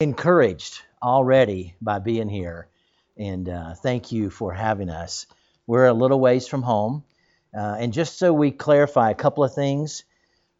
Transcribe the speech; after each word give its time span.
encouraged 0.00 0.80
already 1.02 1.74
by 1.80 1.98
being 1.98 2.28
here, 2.28 2.68
and 3.16 3.48
uh, 3.48 3.74
thank 3.74 4.12
you 4.12 4.30
for 4.30 4.52
having 4.52 4.88
us. 4.88 5.26
We're 5.66 5.86
a 5.86 5.92
little 5.92 6.18
ways 6.18 6.48
from 6.48 6.62
home, 6.62 7.04
uh, 7.56 7.76
and 7.78 7.92
just 7.92 8.18
so 8.18 8.32
we 8.32 8.50
clarify 8.50 9.10
a 9.10 9.14
couple 9.14 9.44
of 9.44 9.54
things, 9.54 10.04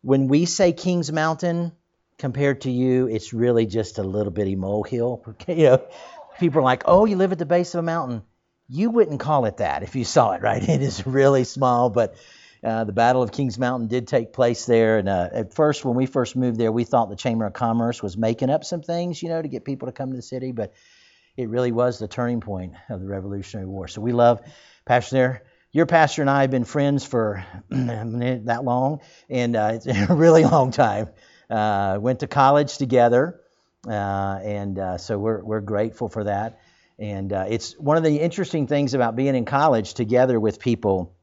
when 0.03 0.29
we 0.29 0.45
say 0.45 0.73
Kings 0.73 1.11
Mountain, 1.11 1.73
compared 2.19 2.63
to 2.63 2.71
you, 2.71 3.07
it's 3.07 3.33
really 3.33 3.67
just 3.67 3.99
a 3.99 4.03
little 4.03 4.31
bitty 4.31 4.57
molehill. 4.57 5.25
you 5.49 5.65
know, 5.65 5.85
people 6.39 6.61
are 6.61 6.65
like, 6.65 6.83
"Oh, 6.85 7.07
you 7.07 7.17
live 7.17 7.33
at 7.33 7.39
the 7.39 7.47
base 7.47 7.75
of 7.75 7.81
a 7.81 7.83
mountain." 7.83 8.23
You 8.69 8.91
wouldn't 8.91 9.19
call 9.19 9.47
it 9.47 9.57
that 9.57 9.83
if 9.83 9.97
you 9.97 10.05
saw 10.05 10.33
it, 10.33 10.43
right? 10.43 10.63
It 10.69 10.83
is 10.83 11.07
really 11.07 11.45
small, 11.45 11.91
but 11.91 12.15
uh, 12.63 12.85
the 12.85 12.93
Battle 12.93 13.23
of 13.23 13.33
Kings 13.33 13.59
Mountain 13.59 13.89
did 13.89 14.07
take 14.07 14.33
place 14.33 14.67
there, 14.67 14.99
and 14.99 15.09
uh, 15.09 15.29
at 15.33 15.55
first, 15.55 15.85
when 15.85 15.97
we 15.97 16.07
first 16.07 16.37
moved 16.37 16.59
there, 16.59 16.71
we 16.71 16.85
thought 16.85 17.09
the 17.09 17.17
Chamber 17.17 17.47
of 17.47 17.55
Commerce 17.55 18.03
was 18.03 18.17
making 18.19 18.51
up 18.51 18.65
some 18.65 18.83
things, 18.83 19.23
you 19.23 19.31
know, 19.31 19.41
to 19.41 19.49
get 19.49 19.65
people 19.65 19.87
to 19.87 19.93
come 19.93 20.11
to 20.11 20.17
the 20.17 20.23
city, 20.23 20.53
but 20.53 20.75
it 21.37 21.49
really 21.49 21.73
was 21.73 21.99
the 21.99 22.09
turning 22.09 22.41
point 22.41 22.75
of 22.91 23.01
the 23.01 23.07
Revolutionary 23.07 23.67
War. 23.67 23.89
So 23.89 24.03
we 24.03 24.13
love 24.13 24.41
Pastor 24.85 25.17
there. 25.17 25.43
Your 25.73 25.87
pastor 25.87 26.21
and 26.23 26.29
I 26.29 26.41
have 26.43 26.51
been 26.51 26.65
friends 26.65 27.07
for 27.07 27.45
that 27.71 28.61
long, 28.65 29.01
and 29.31 29.57
uh, 29.57 29.71
it's 29.75 29.87
a 30.11 30.15
really 30.15 30.45
long 30.45 30.73
time. 30.73 31.09
Uh, 31.49 31.99
went 32.01 32.21
to 32.21 32.27
college 32.27 32.77
together, 32.77 33.41
uh, 33.89 34.41
and 34.43 34.79
uh, 34.79 34.99
so 34.99 35.19
we're 35.19 35.43
we're 35.43 35.61
grateful 35.61 36.09
for 36.09 36.25
that. 36.25 36.61
And 36.99 37.33
it's 37.33 37.79
one 37.79 37.97
of 37.97 38.03
the 38.03 38.21
interesting 38.21 38.67
things 38.67 38.93
about 38.93 39.17
being 39.17 39.35
in 39.35 39.47
college 39.47 39.95
together 39.95 40.39
with 40.39 40.61
people 40.61 41.15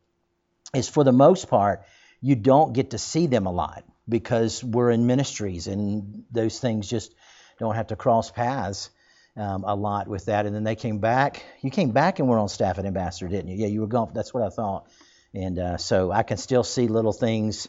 is 0.74 0.90
for 0.90 1.04
the 1.04 1.12
most 1.12 1.50
part, 1.50 1.84
you 2.22 2.36
don't 2.36 2.74
get 2.74 2.92
to 2.92 2.98
see 2.98 3.28
them 3.28 3.46
a 3.46 3.52
lot 3.52 3.84
because 4.10 4.64
we're 4.64 4.92
in 4.92 5.08
ministries 5.08 5.68
and 5.68 6.24
those 6.32 6.60
things 6.60 6.90
just 6.90 7.14
don't 7.60 7.76
have 7.76 7.88
to 7.88 7.96
cross 7.96 8.32
paths 8.32 8.90
um, 9.36 9.64
a 9.66 9.76
lot 9.76 10.08
with 10.08 10.26
that. 10.26 10.46
And 10.46 10.56
then 10.56 10.64
they 10.64 10.76
came 10.76 11.00
back. 11.00 11.44
You 11.62 11.70
came 11.70 11.92
back 11.92 12.20
and 12.20 12.28
were 12.28 12.40
on 12.40 12.50
staff 12.50 12.80
at 12.80 12.86
Ambassador, 12.86 13.30
didn't 13.30 13.52
you? 13.52 13.58
Yeah, 13.58 13.68
you 13.68 13.82
were 13.82 13.88
gone. 13.88 14.12
That's 14.14 14.34
what 14.34 14.44
I 14.44 14.50
thought. 14.50 14.88
And 15.34 15.60
uh, 15.60 15.78
so 15.78 16.12
I 16.12 16.24
can 16.24 16.38
still 16.38 16.64
see 16.64 16.88
little 16.88 17.14
things 17.14 17.68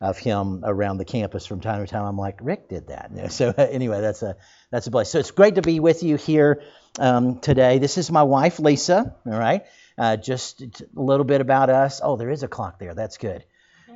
of 0.00 0.16
him 0.16 0.62
around 0.64 0.98
the 0.98 1.04
campus 1.04 1.44
from 1.44 1.60
time 1.60 1.84
to 1.84 1.90
time. 1.90 2.04
I'm 2.04 2.16
like, 2.16 2.38
Rick 2.40 2.68
did 2.68 2.88
that. 2.88 3.10
So 3.30 3.50
anyway, 3.56 4.00
that's 4.00 4.22
a 4.22 4.36
that's 4.70 4.86
a 4.86 4.90
place. 4.90 5.08
So 5.10 5.18
it's 5.18 5.32
great 5.32 5.56
to 5.56 5.62
be 5.62 5.80
with 5.80 6.02
you 6.02 6.16
here 6.16 6.62
um, 6.98 7.40
today. 7.40 7.78
This 7.78 7.98
is 7.98 8.10
my 8.10 8.22
wife, 8.22 8.60
Lisa. 8.60 9.16
All 9.26 9.32
right. 9.32 9.64
Uh, 9.98 10.16
just 10.16 10.62
a 10.62 10.70
little 10.94 11.24
bit 11.24 11.40
about 11.40 11.70
us. 11.70 12.00
Oh, 12.02 12.16
there 12.16 12.30
is 12.30 12.42
a 12.42 12.48
clock 12.48 12.78
there. 12.78 12.94
That's 12.94 13.18
good. 13.18 13.44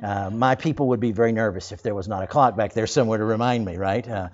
Uh, 0.01 0.29
my 0.29 0.55
people 0.55 0.89
would 0.89 0.99
be 0.99 1.11
very 1.11 1.31
nervous 1.31 1.71
if 1.71 1.81
there 1.81 1.95
was 1.95 2.07
not 2.07 2.23
a 2.23 2.27
clock 2.27 2.57
back 2.57 2.73
there 2.73 2.87
somewhere 2.87 3.19
to 3.19 3.23
remind 3.23 3.63
me, 3.63 3.77
right? 3.77 4.07
Uh, 4.07 4.29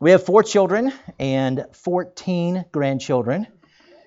we 0.00 0.10
have 0.10 0.24
four 0.24 0.42
children 0.42 0.92
and 1.18 1.66
14 1.72 2.64
grandchildren. 2.72 3.46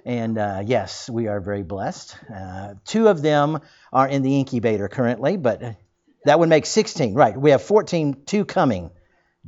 And 0.05 0.38
uh, 0.38 0.61
yes, 0.66 1.09
we 1.09 1.27
are 1.27 1.39
very 1.39 1.63
blessed. 1.63 2.17
Uh, 2.33 2.73
two 2.83 3.08
of 3.08 3.21
them 3.21 3.61
are 3.93 4.08
in 4.08 4.21
the 4.21 4.38
incubator 4.38 4.88
currently, 4.88 5.38
but 5.38 5.77
that 6.25 6.38
would 6.38 6.49
make 6.49 6.66
16. 6.66 7.13
Right. 7.13 7.36
We 7.36 7.52
have 7.52 7.61
14, 7.61 8.23
two 8.25 8.43
coming, 8.45 8.91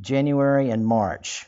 January 0.00 0.70
and 0.70 0.86
March. 0.86 1.46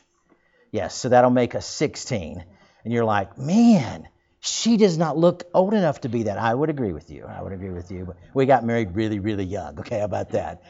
Yes, 0.71 0.93
so 0.95 1.09
that'll 1.09 1.31
make 1.31 1.55
us 1.55 1.65
16. 1.65 2.43
And 2.83 2.93
you're 2.93 3.05
like, 3.05 3.37
man, 3.37 4.07
she 4.43 4.75
does 4.75 4.97
not 4.97 5.17
look 5.17 5.43
old 5.53 5.75
enough 5.75 6.01
to 6.01 6.09
be 6.09 6.23
that. 6.23 6.39
I 6.39 6.53
would 6.53 6.71
agree 6.71 6.93
with 6.93 7.11
you. 7.11 7.25
I 7.25 7.43
would 7.43 7.53
agree 7.53 7.69
with 7.69 7.91
you. 7.91 8.05
But 8.05 8.17
we 8.33 8.47
got 8.47 8.65
married 8.65 8.95
really, 8.95 9.19
really 9.19 9.43
young. 9.43 9.79
Okay, 9.79 9.99
how 9.99 10.05
about 10.05 10.31
that? 10.31 10.63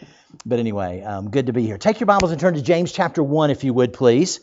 But 0.45 0.59
anyway, 0.59 1.02
um, 1.02 1.31
good 1.31 1.45
to 1.45 1.53
be 1.53 1.66
here. 1.66 1.78
Take 1.78 2.02
your 2.02 2.08
Bibles 2.08 2.31
and 2.31 2.39
turn 2.39 2.55
to 2.55 2.61
James 2.61 2.91
chapter 2.91 3.23
1, 3.23 3.50
if 3.50 3.63
you 3.63 3.73
would, 3.73 3.94
please. 3.94 4.41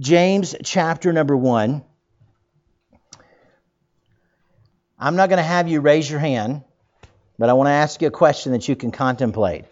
James 0.00 0.56
chapter 0.64 1.12
number 1.12 1.36
1. 1.36 1.84
I'm 4.98 5.16
not 5.16 5.28
going 5.28 5.38
to 5.38 5.44
have 5.44 5.68
you 5.68 5.80
raise 5.80 6.10
your 6.10 6.20
hand, 6.20 6.64
but 7.38 7.50
I 7.50 7.52
want 7.52 7.68
to 7.68 7.72
ask 7.72 8.02
you 8.02 8.08
a 8.08 8.10
question 8.10 8.50
that 8.50 8.66
you 8.66 8.74
can 8.74 8.90
contemplate. 8.90 9.64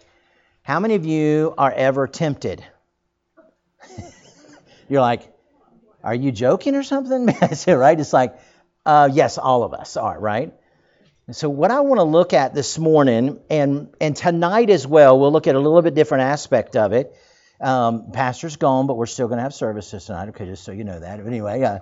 How 0.61 0.79
many 0.79 0.95
of 0.95 1.05
you 1.05 1.53
are 1.57 1.71
ever 1.71 2.07
tempted? 2.07 2.63
You're 4.89 5.01
like, 5.01 5.29
are 6.01 6.15
you 6.15 6.31
joking 6.31 6.75
or 6.75 6.83
something? 6.83 7.25
right? 7.67 7.99
It's 7.99 8.13
like, 8.13 8.39
uh, 8.85 9.09
yes, 9.11 9.37
all 9.37 9.63
of 9.63 9.73
us 9.73 9.97
are, 9.97 10.19
right? 10.19 10.53
so, 11.31 11.49
what 11.49 11.69
I 11.69 11.81
want 11.81 11.99
to 11.99 12.03
look 12.03 12.33
at 12.33 12.55
this 12.55 12.79
morning 12.79 13.39
and, 13.49 13.93
and 14.01 14.15
tonight 14.15 14.69
as 14.69 14.87
well, 14.87 15.19
we'll 15.19 15.31
look 15.31 15.47
at 15.47 15.55
a 15.55 15.59
little 15.59 15.81
bit 15.81 15.93
different 15.93 16.23
aspect 16.23 16.75
of 16.75 16.91
it. 16.93 17.15
Um, 17.61 18.11
pastor's 18.11 18.55
gone, 18.55 18.87
but 18.87 18.95
we're 18.95 19.05
still 19.05 19.27
going 19.27 19.37
to 19.37 19.43
have 19.43 19.53
services 19.53 20.05
tonight, 20.05 20.29
okay, 20.29 20.45
just 20.45 20.63
so 20.63 20.71
you 20.71 20.85
know 20.85 20.99
that. 20.99 21.17
But 21.17 21.27
anyway, 21.27 21.61
uh, 21.61 21.79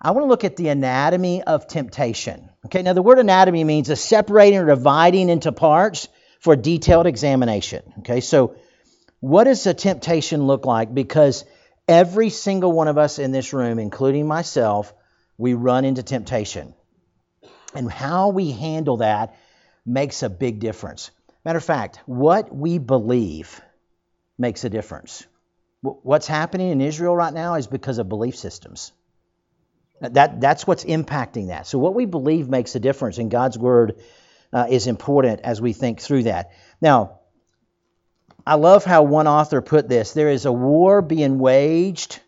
I 0.00 0.12
want 0.12 0.24
to 0.24 0.28
look 0.28 0.44
at 0.44 0.56
the 0.56 0.68
anatomy 0.68 1.42
of 1.42 1.68
temptation. 1.68 2.48
Okay, 2.66 2.82
now 2.82 2.94
the 2.94 3.02
word 3.02 3.18
anatomy 3.18 3.64
means 3.64 3.90
a 3.90 3.96
separating 3.96 4.58
or 4.58 4.66
dividing 4.66 5.28
into 5.28 5.52
parts 5.52 6.08
for 6.40 6.56
detailed 6.56 7.06
examination. 7.06 7.82
Okay, 7.98 8.20
so 8.20 8.56
what 9.20 9.44
does 9.44 9.66
a 9.66 9.74
temptation 9.74 10.46
look 10.46 10.64
like? 10.64 10.92
Because 10.92 11.44
every 11.86 12.30
single 12.30 12.72
one 12.72 12.88
of 12.88 12.96
us 12.96 13.18
in 13.18 13.30
this 13.30 13.52
room, 13.52 13.78
including 13.78 14.26
myself, 14.26 14.94
we 15.40 15.54
run 15.54 15.86
into 15.86 16.02
temptation. 16.02 16.74
And 17.74 17.90
how 17.90 18.28
we 18.28 18.52
handle 18.52 18.98
that 18.98 19.36
makes 19.86 20.22
a 20.22 20.28
big 20.28 20.60
difference. 20.60 21.10
Matter 21.44 21.56
of 21.56 21.64
fact, 21.64 21.98
what 22.04 22.54
we 22.54 22.78
believe 22.78 23.60
makes 24.36 24.64
a 24.64 24.70
difference. 24.70 25.26
What's 25.80 26.26
happening 26.26 26.70
in 26.70 26.82
Israel 26.82 27.16
right 27.16 27.32
now 27.32 27.54
is 27.54 27.66
because 27.66 27.96
of 27.96 28.08
belief 28.08 28.36
systems. 28.36 28.92
That, 30.02 30.40
that's 30.42 30.66
what's 30.66 30.84
impacting 30.84 31.48
that. 31.48 31.66
So, 31.66 31.78
what 31.78 31.94
we 31.94 32.04
believe 32.04 32.48
makes 32.48 32.74
a 32.74 32.80
difference, 32.80 33.16
and 33.16 33.30
God's 33.30 33.56
word 33.58 34.00
uh, 34.52 34.66
is 34.68 34.86
important 34.86 35.40
as 35.40 35.60
we 35.60 35.72
think 35.72 36.00
through 36.00 36.24
that. 36.24 36.50
Now, 36.82 37.20
I 38.46 38.56
love 38.56 38.84
how 38.84 39.04
one 39.04 39.26
author 39.26 39.62
put 39.62 39.88
this 39.88 40.12
there 40.12 40.30
is 40.30 40.44
a 40.44 40.52
war 40.52 41.00
being 41.00 41.38
waged 41.38 42.20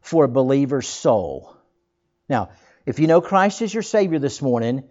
for 0.00 0.24
a 0.24 0.28
believer's 0.28 0.88
soul. 0.88 1.57
Now, 2.28 2.50
if 2.84 2.98
you 2.98 3.06
know 3.06 3.20
Christ 3.20 3.62
as 3.62 3.72
your 3.72 3.82
Savior 3.82 4.18
this 4.18 4.42
morning, 4.42 4.84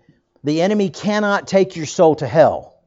the 0.44 0.62
enemy 0.62 0.90
cannot 0.90 1.48
take 1.48 1.75
your 1.75 1.86
soul 1.86 2.16
to 2.16 2.28
hell, 2.28 2.80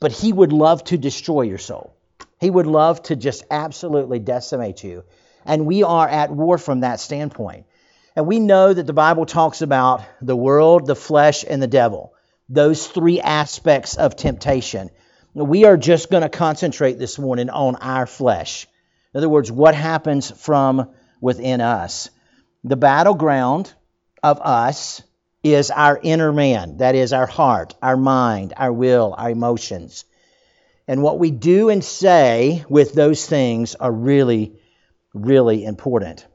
but 0.00 0.12
he 0.12 0.32
would 0.32 0.52
love 0.52 0.84
to 0.84 0.98
destroy 0.98 1.42
your 1.42 1.58
soul. 1.58 1.96
He 2.40 2.50
would 2.50 2.66
love 2.66 3.02
to 3.04 3.16
just 3.16 3.44
absolutely 3.50 4.18
decimate 4.18 4.84
you. 4.84 5.04
And 5.46 5.66
we 5.66 5.82
are 5.82 6.08
at 6.08 6.30
war 6.30 6.58
from 6.58 6.80
that 6.80 7.00
standpoint. 7.00 7.66
And 8.16 8.26
we 8.26 8.38
know 8.38 8.72
that 8.72 8.86
the 8.86 8.92
Bible 8.92 9.26
talks 9.26 9.62
about 9.62 10.02
the 10.20 10.36
world, 10.36 10.86
the 10.86 10.96
flesh, 10.96 11.44
and 11.48 11.62
the 11.62 11.66
devil, 11.66 12.14
those 12.48 12.86
three 12.86 13.20
aspects 13.20 13.96
of 13.96 14.16
temptation. 14.16 14.90
We 15.34 15.64
are 15.64 15.76
just 15.76 16.10
going 16.10 16.22
to 16.22 16.28
concentrate 16.28 16.98
this 16.98 17.18
morning 17.18 17.50
on 17.50 17.76
our 17.76 18.06
flesh. 18.06 18.66
In 19.12 19.18
other 19.18 19.28
words, 19.28 19.50
what 19.50 19.74
happens 19.74 20.30
from 20.30 20.90
within 21.20 21.60
us. 21.60 22.10
The 22.62 22.76
battleground 22.76 23.72
of 24.24 24.40
us 24.40 25.02
is 25.42 25.70
our 25.70 26.00
inner 26.02 26.32
man. 26.32 26.78
That 26.78 26.94
is 26.94 27.12
our 27.12 27.26
heart, 27.26 27.74
our 27.82 27.98
mind, 27.98 28.54
our 28.56 28.72
will, 28.72 29.14
our 29.16 29.30
emotions. 29.30 30.06
And 30.88 31.02
what 31.02 31.18
we 31.18 31.30
do 31.30 31.68
and 31.68 31.84
say 31.84 32.64
with 32.70 32.94
those 32.94 33.26
things 33.26 33.74
are 33.74 33.92
really, 33.92 34.58
really 35.12 35.62
important. 35.62 36.26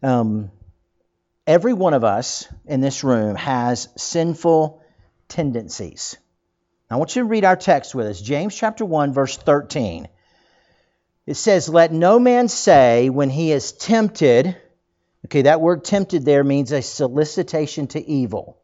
Um, 0.00 0.52
every 1.44 1.72
one 1.72 1.92
of 1.92 2.04
us 2.04 2.46
in 2.66 2.80
this 2.80 3.02
room 3.02 3.34
has 3.34 3.88
sinful 3.96 4.80
tendencies. 5.26 6.16
I 6.88 6.96
want 6.96 7.16
you 7.16 7.22
to 7.22 7.28
read 7.28 7.44
our 7.44 7.56
text 7.56 7.96
with 7.96 8.06
us 8.06 8.20
James 8.20 8.54
chapter 8.54 8.84
1, 8.84 9.12
verse 9.12 9.36
13. 9.36 10.06
It 11.26 11.34
says, 11.34 11.68
Let 11.68 11.92
no 11.92 12.20
man 12.20 12.46
say 12.46 13.10
when 13.10 13.28
he 13.28 13.50
is 13.50 13.72
tempted, 13.72 14.56
Okay, 15.28 15.42
that 15.42 15.60
word 15.60 15.84
tempted 15.84 16.24
there 16.24 16.42
means 16.42 16.72
a 16.72 16.80
solicitation 16.80 17.86
to 17.88 18.02
evil. 18.02 18.62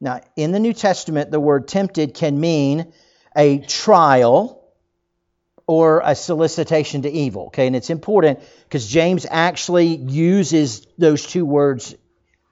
Now, 0.00 0.20
in 0.36 0.52
the 0.52 0.60
New 0.60 0.72
Testament, 0.72 1.32
the 1.32 1.40
word 1.40 1.66
tempted 1.66 2.14
can 2.14 2.38
mean 2.38 2.92
a 3.34 3.58
trial 3.58 4.62
or 5.66 6.02
a 6.04 6.14
solicitation 6.14 7.02
to 7.02 7.10
evil. 7.10 7.46
Okay, 7.46 7.66
and 7.66 7.74
it's 7.74 7.90
important 7.90 8.38
because 8.62 8.86
James 8.86 9.26
actually 9.28 9.96
uses 9.96 10.86
those 10.98 11.26
two 11.26 11.44
words 11.44 11.96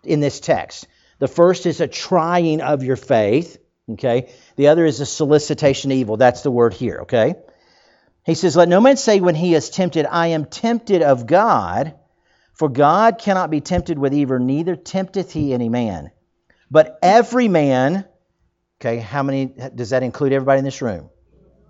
in 0.02 0.18
this 0.18 0.40
text. 0.40 0.88
The 1.20 1.28
first 1.28 1.66
is 1.66 1.80
a 1.80 1.86
trying 1.86 2.62
of 2.62 2.82
your 2.82 2.96
faith. 2.96 3.58
Okay, 3.90 4.32
the 4.56 4.66
other 4.68 4.84
is 4.84 4.98
a 4.98 5.06
solicitation 5.06 5.90
to 5.90 5.96
evil. 5.96 6.16
That's 6.16 6.42
the 6.42 6.50
word 6.50 6.74
here. 6.74 7.02
Okay, 7.02 7.36
he 8.26 8.34
says, 8.34 8.56
Let 8.56 8.68
no 8.68 8.80
man 8.80 8.96
say 8.96 9.20
when 9.20 9.36
he 9.36 9.54
is 9.54 9.70
tempted, 9.70 10.04
I 10.04 10.28
am 10.28 10.46
tempted 10.46 11.02
of 11.02 11.28
God. 11.28 11.94
For 12.54 12.68
God 12.68 13.18
cannot 13.18 13.50
be 13.50 13.60
tempted 13.60 13.98
with 13.98 14.14
evil, 14.14 14.38
neither 14.38 14.76
tempteth 14.76 15.32
he 15.32 15.52
any 15.52 15.68
man. 15.68 16.10
But 16.70 16.98
every 17.02 17.48
man, 17.48 18.06
okay, 18.80 18.98
how 18.98 19.22
many, 19.22 19.46
does 19.74 19.90
that 19.90 20.02
include 20.02 20.32
everybody 20.32 20.60
in 20.60 20.64
this 20.64 20.82
room? 20.82 21.10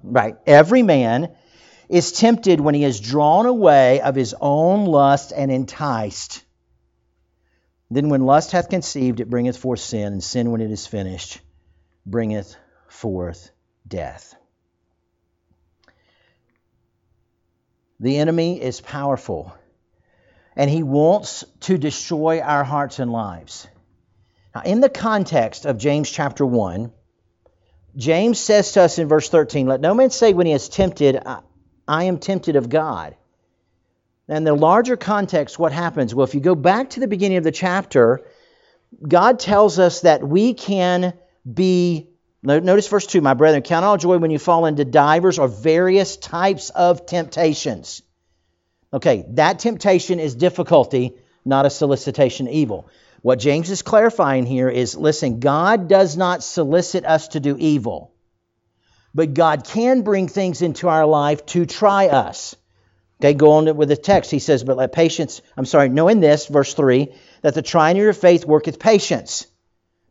Right. 0.02 0.36
Every 0.46 0.82
man 0.82 1.34
is 1.88 2.12
tempted 2.12 2.60
when 2.60 2.74
he 2.74 2.84
is 2.84 3.00
drawn 3.00 3.46
away 3.46 4.00
of 4.00 4.14
his 4.14 4.34
own 4.38 4.84
lust 4.84 5.32
and 5.34 5.50
enticed. 5.50 6.44
Then 7.90 8.08
when 8.08 8.26
lust 8.26 8.52
hath 8.52 8.68
conceived, 8.68 9.20
it 9.20 9.30
bringeth 9.30 9.56
forth 9.56 9.80
sin, 9.80 10.12
and 10.12 10.24
sin, 10.24 10.50
when 10.50 10.60
it 10.60 10.70
is 10.70 10.86
finished, 10.86 11.40
bringeth 12.04 12.56
forth 12.88 13.50
death. 13.86 14.34
The 18.00 18.18
enemy 18.18 18.60
is 18.60 18.80
powerful, 18.80 19.54
and 20.56 20.70
he 20.70 20.82
wants 20.82 21.44
to 21.60 21.78
destroy 21.78 22.40
our 22.40 22.64
hearts 22.64 22.98
and 22.98 23.12
lives. 23.12 23.66
Now, 24.54 24.62
in 24.62 24.80
the 24.80 24.88
context 24.88 25.66
of 25.66 25.78
James 25.78 26.10
chapter 26.10 26.46
1, 26.46 26.92
James 27.96 28.38
says 28.38 28.72
to 28.72 28.82
us 28.82 28.98
in 28.98 29.08
verse 29.08 29.28
13, 29.28 29.66
Let 29.66 29.80
no 29.80 29.94
man 29.94 30.10
say 30.10 30.32
when 30.32 30.46
he 30.46 30.52
is 30.52 30.68
tempted, 30.68 31.20
I 31.86 32.04
am 32.04 32.18
tempted 32.18 32.56
of 32.56 32.68
God. 32.68 33.16
And 34.28 34.46
the 34.46 34.54
larger 34.54 34.96
context, 34.96 35.58
what 35.58 35.72
happens? 35.72 36.14
Well, 36.14 36.24
if 36.24 36.34
you 36.34 36.40
go 36.40 36.54
back 36.54 36.90
to 36.90 37.00
the 37.00 37.08
beginning 37.08 37.38
of 37.38 37.44
the 37.44 37.52
chapter, 37.52 38.22
God 39.06 39.38
tells 39.38 39.78
us 39.78 40.00
that 40.00 40.26
we 40.26 40.54
can 40.54 41.12
be, 41.52 42.08
notice 42.42 42.88
verse 42.88 43.06
2, 43.06 43.20
my 43.20 43.34
brethren, 43.34 43.62
count 43.62 43.84
all 43.84 43.96
joy 43.96 44.18
when 44.18 44.30
you 44.30 44.38
fall 44.38 44.66
into 44.66 44.84
divers 44.84 45.38
or 45.38 45.48
various 45.48 46.16
types 46.16 46.70
of 46.70 47.06
temptations. 47.06 48.02
Okay, 48.94 49.24
that 49.30 49.58
temptation 49.58 50.20
is 50.20 50.36
difficulty, 50.36 51.16
not 51.44 51.66
a 51.66 51.70
solicitation 51.70 52.46
evil. 52.48 52.88
What 53.22 53.40
James 53.40 53.68
is 53.68 53.82
clarifying 53.82 54.46
here 54.46 54.68
is 54.68 54.94
listen, 54.94 55.40
God 55.40 55.88
does 55.88 56.16
not 56.16 56.44
solicit 56.44 57.04
us 57.04 57.28
to 57.28 57.40
do 57.40 57.56
evil, 57.58 58.14
but 59.12 59.34
God 59.34 59.64
can 59.64 60.02
bring 60.02 60.28
things 60.28 60.62
into 60.62 60.88
our 60.88 61.06
life 61.06 61.44
to 61.46 61.66
try 61.66 62.06
us. 62.06 62.54
Okay, 63.20 63.34
go 63.34 63.52
on 63.52 63.76
with 63.76 63.88
the 63.88 63.96
text. 63.96 64.30
He 64.30 64.38
says, 64.38 64.62
But 64.62 64.76
let 64.76 64.92
patience, 64.92 65.42
I'm 65.56 65.64
sorry, 65.64 65.88
knowing 65.88 66.20
this, 66.20 66.46
verse 66.46 66.74
3, 66.74 67.12
that 67.42 67.54
the 67.54 67.62
trying 67.62 67.96
of 67.96 68.02
your 68.02 68.12
faith 68.12 68.44
worketh 68.44 68.78
patience. 68.78 69.46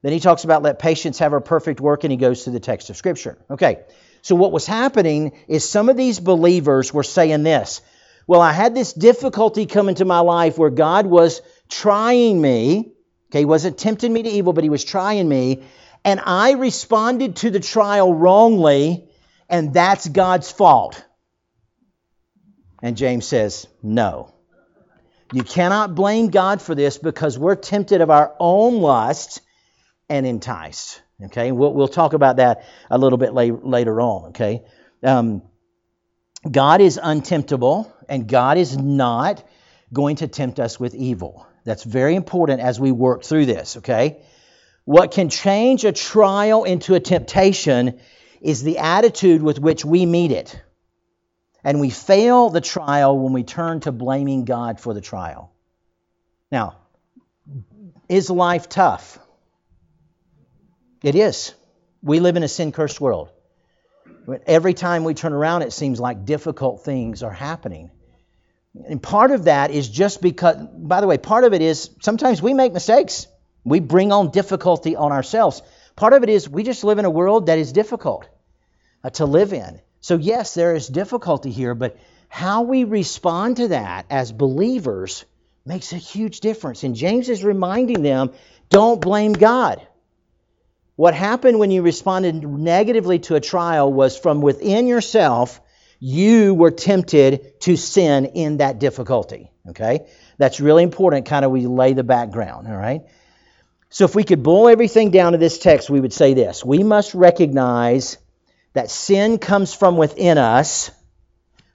Then 0.01 0.11
he 0.11 0.19
talks 0.19 0.43
about 0.43 0.63
let 0.63 0.79
patience 0.79 1.19
have 1.19 1.31
her 1.31 1.39
perfect 1.39 1.79
work, 1.79 2.03
and 2.03 2.11
he 2.11 2.17
goes 2.17 2.43
to 2.43 2.49
the 2.49 2.59
text 2.59 2.89
of 2.89 2.97
Scripture. 2.97 3.37
Okay, 3.49 3.83
so 4.23 4.35
what 4.35 4.51
was 4.51 4.65
happening 4.65 5.31
is 5.47 5.69
some 5.69 5.87
of 5.87 5.95
these 5.95 6.19
believers 6.19 6.93
were 6.93 7.03
saying 7.03 7.43
this 7.43 7.81
Well, 8.27 8.41
I 8.41 8.51
had 8.51 8.73
this 8.73 8.93
difficulty 8.93 9.65
come 9.65 9.89
into 9.89 10.05
my 10.05 10.19
life 10.19 10.57
where 10.57 10.69
God 10.69 11.05
was 11.05 11.41
trying 11.69 12.41
me. 12.41 12.93
Okay, 13.29 13.39
he 13.39 13.45
wasn't 13.45 13.77
tempting 13.77 14.13
me 14.13 14.23
to 14.23 14.29
evil, 14.29 14.53
but 14.53 14.63
he 14.63 14.69
was 14.69 14.83
trying 14.83 15.27
me. 15.27 15.63
And 16.05 16.19
I 16.23 16.51
responded 16.51 17.37
to 17.37 17.49
the 17.49 17.59
trial 17.59 18.13
wrongly, 18.13 19.09
and 19.49 19.73
that's 19.73 20.07
God's 20.07 20.51
fault. 20.51 21.03
And 22.81 22.97
James 22.97 23.25
says, 23.25 23.65
no. 23.81 24.33
You 25.31 25.43
cannot 25.43 25.95
blame 25.95 26.29
God 26.29 26.61
for 26.61 26.75
this 26.75 26.97
because 26.97 27.39
we're 27.39 27.55
tempted 27.55 28.01
of 28.01 28.09
our 28.09 28.35
own 28.39 28.81
lust 28.81 29.41
and 30.09 30.27
enticed. 30.27 31.01
Okay, 31.25 31.51
we'll, 31.51 31.73
we'll 31.73 31.87
talk 31.87 32.13
about 32.13 32.37
that 32.37 32.65
a 32.91 32.97
little 32.97 33.17
bit 33.17 33.33
la- 33.33 33.43
later 33.43 34.01
on. 34.01 34.29
Okay, 34.29 34.63
um, 35.01 35.41
God 36.49 36.81
is 36.81 36.99
untemptable, 37.01 37.91
and 38.13 38.27
God 38.27 38.59
is 38.59 38.77
not 38.77 39.43
going 39.91 40.17
to 40.17 40.27
tempt 40.27 40.59
us 40.59 40.79
with 40.79 40.93
evil. 40.93 41.47
That's 41.63 41.83
very 41.83 42.15
important 42.15 42.61
as 42.61 42.79
we 42.79 42.91
work 42.91 43.23
through 43.23 43.47
this. 43.47 43.77
Okay, 43.77 44.21
what 44.85 45.09
can 45.11 45.29
change 45.29 45.83
a 45.83 45.91
trial 45.91 46.63
into 46.63 46.93
a 46.93 46.99
temptation 46.99 47.99
is 48.39 48.61
the 48.61 48.77
attitude 48.77 49.41
with 49.41 49.57
which 49.57 49.83
we 49.83 50.05
meet 50.05 50.31
it. 50.31 50.61
And 51.63 51.79
we 51.79 51.89
fail 51.89 52.51
the 52.51 52.61
trial 52.61 53.17
when 53.17 53.33
we 53.33 53.43
turn 53.43 53.79
to 53.79 53.91
blaming 53.91 54.45
God 54.45 54.79
for 54.79 54.93
the 54.93 55.01
trial. 55.01 55.51
Now, 56.51 56.75
is 58.09 58.29
life 58.29 58.69
tough? 58.69 59.17
It 61.01 61.15
is. 61.15 61.55
We 62.03 62.19
live 62.19 62.35
in 62.35 62.43
a 62.43 62.47
sin 62.47 62.73
cursed 62.73 63.01
world. 63.01 63.29
Every 64.45 64.75
time 64.75 65.03
we 65.03 65.15
turn 65.15 65.33
around, 65.33 65.63
it 65.63 65.73
seems 65.73 65.99
like 65.99 66.25
difficult 66.25 66.83
things 66.83 67.23
are 67.23 67.31
happening. 67.31 67.89
And 68.75 69.01
part 69.01 69.31
of 69.31 69.45
that 69.45 69.71
is 69.71 69.87
just 69.87 70.21
because, 70.21 70.57
by 70.75 71.01
the 71.01 71.07
way, 71.07 71.17
part 71.17 71.43
of 71.43 71.53
it 71.53 71.61
is 71.61 71.91
sometimes 72.01 72.41
we 72.41 72.53
make 72.53 72.73
mistakes. 72.73 73.27
We 73.63 73.79
bring 73.79 74.11
on 74.11 74.31
difficulty 74.31 74.95
on 74.95 75.11
ourselves. 75.11 75.61
Part 75.95 76.13
of 76.13 76.23
it 76.23 76.29
is 76.29 76.49
we 76.49 76.63
just 76.63 76.83
live 76.83 76.99
in 76.99 77.05
a 77.05 77.09
world 77.09 77.45
that 77.45 77.59
is 77.59 77.71
difficult 77.71 78.27
uh, 79.03 79.11
to 79.11 79.25
live 79.25 79.53
in. 79.53 79.79
So, 80.01 80.17
yes, 80.17 80.53
there 80.53 80.75
is 80.75 80.87
difficulty 80.87 81.51
here, 81.51 81.75
but 81.75 81.97
how 82.27 82.63
we 82.63 82.83
respond 82.83 83.57
to 83.57 83.67
that 83.69 84.07
as 84.09 84.31
believers 84.31 85.23
makes 85.65 85.93
a 85.93 85.97
huge 85.97 86.39
difference. 86.39 86.83
And 86.83 86.95
James 86.95 87.29
is 87.29 87.43
reminding 87.43 88.01
them 88.01 88.31
don't 88.69 88.99
blame 88.99 89.33
God. 89.33 89.85
What 90.95 91.13
happened 91.13 91.59
when 91.59 91.71
you 91.71 91.83
responded 91.83 92.43
negatively 92.43 93.19
to 93.19 93.35
a 93.35 93.39
trial 93.39 93.91
was 93.91 94.17
from 94.17 94.41
within 94.41 94.87
yourself, 94.87 95.61
you 96.05 96.53
were 96.53 96.69
tempted 96.69 97.61
to 97.61 97.77
sin 97.77 98.25
in 98.25 98.57
that 98.57 98.77
difficulty. 98.77 99.49
Okay? 99.69 100.05
That's 100.37 100.59
really 100.59 100.83
important, 100.83 101.27
kind 101.27 101.45
of, 101.45 101.51
we 101.51 101.65
lay 101.65 101.93
the 101.93 102.03
background. 102.03 102.67
All 102.67 102.75
right? 102.75 103.03
So, 103.87 104.03
if 104.03 104.13
we 104.13 104.25
could 104.25 104.43
boil 104.43 104.67
everything 104.67 105.11
down 105.11 105.31
to 105.31 105.37
this 105.37 105.59
text, 105.59 105.89
we 105.89 106.01
would 106.01 106.11
say 106.11 106.33
this 106.33 106.65
We 106.65 106.83
must 106.83 107.13
recognize 107.13 108.17
that 108.73 108.91
sin 108.91 109.37
comes 109.37 109.73
from 109.73 109.95
within 109.95 110.37
us, 110.37 110.91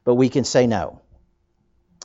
but 0.05 0.17
we 0.17 0.29
can 0.29 0.45
say 0.45 0.67
no. 0.67 1.01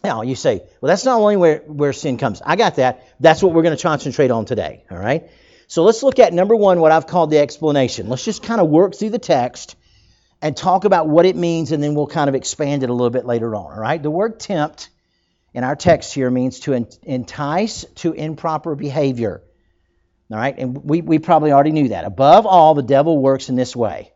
Now, 0.02 0.22
you 0.22 0.36
say, 0.36 0.62
well, 0.80 0.88
that's 0.88 1.04
not 1.04 1.19
only 1.19 1.36
where, 1.36 1.58
where 1.68 1.92
sin 1.92 2.18
comes. 2.18 2.42
I 2.46 2.56
got 2.56 2.76
that. 2.76 3.06
That's 3.19 3.44
what 3.44 3.54
we're 3.54 3.64
going 3.64 3.76
to 3.76 3.84
concentrate 3.84 4.31
on 4.31 4.46
today, 4.46 4.86
all 4.90 4.98
right? 4.98 5.30
So 5.68 5.84
let's 5.84 6.04
look 6.04 6.19
at 6.19 6.31
number 6.31 6.56
one, 6.56 6.80
what 6.80 6.94
I've 6.94 7.08
called 7.08 7.31
the 7.31 7.40
explanation. 7.40 8.08
Let's 8.08 8.24
just 8.24 8.44
kind 8.44 8.62
of 8.62 8.69
work 8.69 8.96
through 8.96 9.10
the 9.10 9.19
text 9.19 9.76
and 10.44 10.57
talk 10.57 10.84
about 10.84 11.07
what 11.07 11.25
it 11.25 11.38
means, 11.38 11.72
and 11.72 11.81
then 11.81 11.95
we'll 11.95 12.06
kind 12.06 12.28
of 12.28 12.36
expand 12.36 12.84
it 12.84 12.90
a 12.90 12.94
little 12.94 13.10
bit 13.10 13.25
later 13.25 13.56
on, 13.56 13.72
all 13.72 13.80
right? 13.80 14.04
The 14.04 14.12
word 14.12 14.42
tempt 14.42 14.90
in 15.54 15.63
our 15.63 15.78
text 15.78 16.13
here 16.13 16.30
means 16.30 16.60
to 16.62 16.74
entice 17.04 17.86
to 17.95 18.12
improper 18.12 18.75
behavior, 18.75 19.42
all 20.30 20.38
right? 20.38 20.54
And 20.57 20.84
we, 20.84 21.00
we 21.01 21.19
probably 21.19 21.54
already 21.54 21.72
knew 21.72 21.88
that. 21.90 22.04
Above 22.04 22.45
all, 22.45 22.75
the 22.75 22.84
devil 22.84 23.18
works 23.18 23.48
in 23.48 23.56
this 23.56 23.74
way 23.74 24.12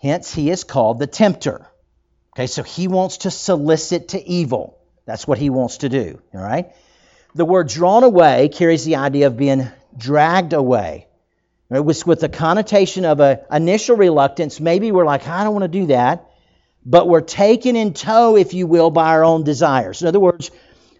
Hence, 0.00 0.32
he 0.32 0.50
is 0.50 0.64
called 0.64 0.98
the 0.98 1.06
tempter. 1.06 1.66
Okay, 2.34 2.46
so 2.46 2.62
he 2.62 2.88
wants 2.88 3.18
to 3.18 3.30
solicit 3.30 4.08
to 4.08 4.26
evil. 4.26 4.78
That's 5.04 5.26
what 5.26 5.38
he 5.38 5.50
wants 5.50 5.78
to 5.78 5.90
do. 5.90 6.22
All 6.34 6.40
right? 6.40 6.72
The 7.34 7.44
word 7.44 7.68
drawn 7.68 8.02
away 8.02 8.48
carries 8.48 8.84
the 8.84 8.96
idea 8.96 9.26
of 9.26 9.36
being 9.36 9.68
dragged 9.96 10.54
away. 10.54 11.06
With 11.70 12.20
the 12.20 12.28
connotation 12.28 13.04
of 13.04 13.20
an 13.20 13.38
initial 13.50 13.96
reluctance. 13.96 14.60
Maybe 14.60 14.92
we're 14.92 15.06
like, 15.06 15.26
I 15.26 15.44
don't 15.44 15.54
want 15.54 15.64
to 15.64 15.80
do 15.80 15.86
that. 15.86 16.30
But 16.86 17.08
we're 17.08 17.22
taken 17.22 17.76
in 17.76 17.94
tow, 17.94 18.36
if 18.36 18.52
you 18.52 18.66
will, 18.66 18.90
by 18.90 19.08
our 19.08 19.24
own 19.24 19.42
desires. 19.42 20.02
In 20.02 20.08
other 20.08 20.20
words, 20.20 20.50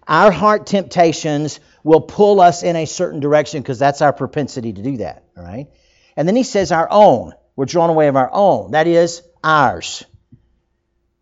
our 0.09 0.30
heart 0.30 0.66
temptations 0.66 1.61
will 1.83 2.00
pull 2.00 2.40
us 2.40 2.62
in 2.62 2.76
a 2.76 2.87
certain 2.87 3.21
direction 3.21 3.61
because 3.61 3.78
that's 3.78 4.00
our 4.00 4.12
propensity 4.12 4.73
to 4.73 4.83
do 4.83 4.97
that. 4.99 5.25
All 5.37 5.44
right? 5.44 5.68
And 6.16 6.26
then 6.26 6.37
he 6.37 6.42
says 6.42 6.73
our 6.73 6.88
own. 6.90 7.35
We're 7.56 7.66
drawn 7.66 7.90
away 7.90 8.09
of 8.09 8.16
our 8.16 8.30
own. 8.33 8.71
That 8.71 8.87
is 8.87 9.23
ours. 9.42 10.04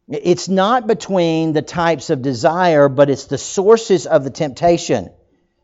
It's 0.09 0.49
not 0.49 0.87
between 0.87 1.53
the 1.53 1.63
types 1.63 2.11
of 2.11 2.23
desire, 2.23 2.89
but 2.89 3.11
it's 3.11 3.27
the 3.27 3.39
sources 3.39 4.07
of 4.07 4.25
the 4.25 4.31
temptation. 4.31 5.11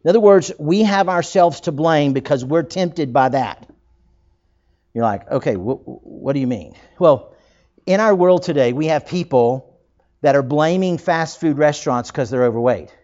In 0.05 0.09
other 0.09 0.21
words, 0.21 0.53
we 0.59 0.83
have 0.83 1.09
ourselves 1.09 1.61
to 1.63 1.73
blame 1.73 2.13
because 2.13 2.45
we're 2.45 2.63
tempted 2.63 3.13
by 3.13 3.29
that. 3.31 3.68
You're 4.95 5.05
like, 5.05 5.31
okay, 5.31 5.55
wh- 5.55 5.87
what 6.07 6.33
do 6.33 6.41
you 6.41 6.47
mean? 6.47 6.75
Well, 6.99 7.35
in 7.87 8.01
our 8.01 8.15
world 8.15 8.43
today, 8.43 8.73
we 8.73 8.87
have 8.87 9.07
people 9.07 9.79
that 10.21 10.37
are 10.37 10.43
blaming 10.43 10.99
fast 10.99 11.41
food 11.41 11.59
restaurants 11.59 12.11
because 12.11 12.31
they're 12.31 12.45
overweight. 12.45 12.95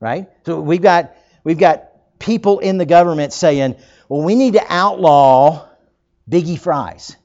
Right? 0.00 0.28
So 0.44 0.60
we've 0.60 0.82
got 0.82 1.16
we've 1.44 1.58
got 1.58 2.18
people 2.18 2.58
in 2.58 2.78
the 2.78 2.86
government 2.86 3.32
saying, 3.32 3.76
well, 4.08 4.22
we 4.22 4.34
need 4.34 4.54
to 4.54 4.64
outlaw 4.68 5.66
Biggie 6.30 6.58
fries. 6.58 7.16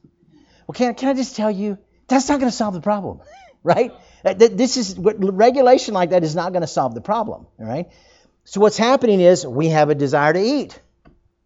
Well, 0.68 0.74
can, 0.74 0.94
can 0.96 1.10
I 1.10 1.14
just 1.14 1.36
tell 1.36 1.52
you, 1.52 1.78
that's 2.08 2.30
not 2.30 2.40
going 2.40 2.52
to 2.52 2.56
solve 2.56 2.74
the 2.74 2.82
problem, 2.82 3.22
right? 3.64 3.94
This 4.24 4.78
is 4.78 4.98
regulation 4.98 5.94
like 5.94 6.10
that 6.10 6.24
is 6.24 6.36
not 6.36 6.52
going 6.52 6.62
to 6.62 6.68
solve 6.68 6.94
the 6.94 7.02
problem, 7.02 7.48
all 7.60 7.66
right? 7.66 7.90
So 8.44 8.60
what's 8.60 8.78
happening 8.78 9.22
is 9.22 9.46
we 9.46 9.68
have 9.68 9.90
a 9.90 9.96
desire 9.96 10.34
to 10.34 10.42
eat, 10.42 10.80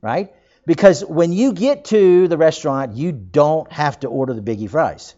right? 0.01 0.33
Because 0.65 1.03
when 1.03 1.34
you 1.34 1.53
get 1.53 1.86
to 1.86 2.27
the 2.27 2.38
restaurant, 2.38 2.93
you 2.93 3.12
don't 3.12 3.72
have 3.72 4.00
to 4.01 4.08
order 4.08 4.34
the 4.34 4.41
biggie 4.41 4.70
fries, 4.70 5.13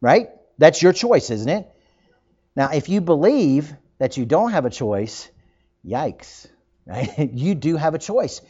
right? 0.00 0.28
That's 0.58 0.80
your 0.80 0.92
choice, 0.92 1.30
isn't 1.30 1.48
it? 1.48 1.68
Now, 2.54 2.70
if 2.72 2.88
you 2.88 3.00
believe 3.00 3.74
that 3.98 4.16
you 4.16 4.24
don't 4.24 4.52
have 4.52 4.64
a 4.64 4.70
choice, 4.70 5.28
yikes, 5.84 6.46
right? 6.86 7.30
You 7.32 7.54
do 7.54 7.76
have 7.76 7.94
a 7.94 7.98
choice. 7.98 8.40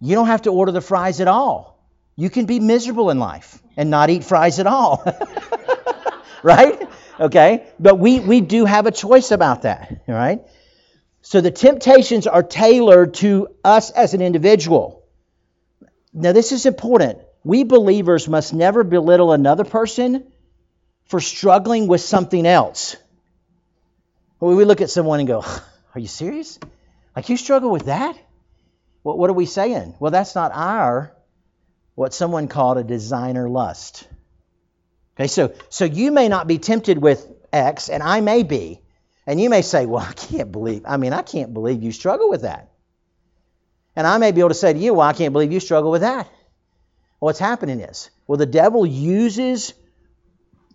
You 0.00 0.14
don't 0.14 0.26
have 0.26 0.42
to 0.42 0.50
order 0.50 0.72
the 0.72 0.80
fries 0.80 1.20
at 1.20 1.28
all. 1.28 1.78
You 2.16 2.30
can 2.30 2.46
be 2.46 2.60
miserable 2.60 3.10
in 3.10 3.18
life 3.18 3.62
and 3.76 3.90
not 3.90 4.10
eat 4.10 4.24
fries 4.24 4.58
at 4.58 4.66
all. 4.66 5.04
right? 6.42 6.88
Okay? 7.20 7.66
But 7.78 7.98
we, 7.98 8.20
we 8.20 8.40
do 8.40 8.64
have 8.64 8.86
a 8.86 8.90
choice 8.90 9.30
about 9.30 9.62
that, 9.62 10.00
all 10.08 10.14
right? 10.14 10.40
So 11.26 11.40
the 11.40 11.50
temptations 11.50 12.28
are 12.28 12.44
tailored 12.44 13.14
to 13.14 13.48
us 13.64 13.90
as 13.90 14.14
an 14.14 14.22
individual. 14.22 15.02
Now, 16.14 16.30
this 16.30 16.52
is 16.52 16.66
important. 16.66 17.18
We 17.42 17.64
believers 17.64 18.28
must 18.28 18.54
never 18.54 18.84
belittle 18.84 19.32
another 19.32 19.64
person 19.64 20.30
for 21.06 21.18
struggling 21.18 21.88
with 21.88 22.00
something 22.00 22.46
else. 22.46 22.94
When 24.38 24.54
we 24.54 24.64
look 24.64 24.80
at 24.80 24.88
someone 24.88 25.18
and 25.18 25.26
go, 25.26 25.44
Are 25.96 26.00
you 26.00 26.06
serious? 26.06 26.60
Like 27.16 27.28
you 27.28 27.36
struggle 27.36 27.72
with 27.72 27.86
that? 27.86 28.16
What, 29.02 29.18
what 29.18 29.28
are 29.28 29.32
we 29.32 29.46
saying? 29.46 29.96
Well, 29.98 30.12
that's 30.12 30.36
not 30.36 30.52
our, 30.54 31.12
what 31.96 32.14
someone 32.14 32.46
called 32.46 32.78
a 32.78 32.84
designer 32.84 33.48
lust. 33.48 34.06
Okay, 35.16 35.26
so, 35.26 35.54
so 35.70 35.86
you 35.86 36.12
may 36.12 36.28
not 36.28 36.46
be 36.46 36.58
tempted 36.58 36.98
with 36.98 37.26
X, 37.52 37.88
and 37.88 38.00
I 38.00 38.20
may 38.20 38.44
be. 38.44 38.80
And 39.26 39.40
you 39.40 39.50
may 39.50 39.62
say, 39.62 39.86
Well, 39.86 40.04
I 40.06 40.12
can't 40.12 40.52
believe, 40.52 40.82
I 40.86 40.96
mean, 40.96 41.12
I 41.12 41.22
can't 41.22 41.52
believe 41.52 41.82
you 41.82 41.92
struggle 41.92 42.30
with 42.30 42.42
that. 42.42 42.70
And 43.94 44.06
I 44.06 44.18
may 44.18 44.32
be 44.32 44.40
able 44.40 44.50
to 44.50 44.54
say 44.54 44.72
to 44.72 44.78
you, 44.78 44.94
Well, 44.94 45.08
I 45.08 45.12
can't 45.12 45.32
believe 45.32 45.52
you 45.52 45.60
struggle 45.60 45.90
with 45.90 46.02
that. 46.02 46.30
What's 47.18 47.38
happening 47.38 47.80
is, 47.80 48.10
well, 48.26 48.36
the 48.36 48.46
devil 48.46 48.84
uses 48.84 49.72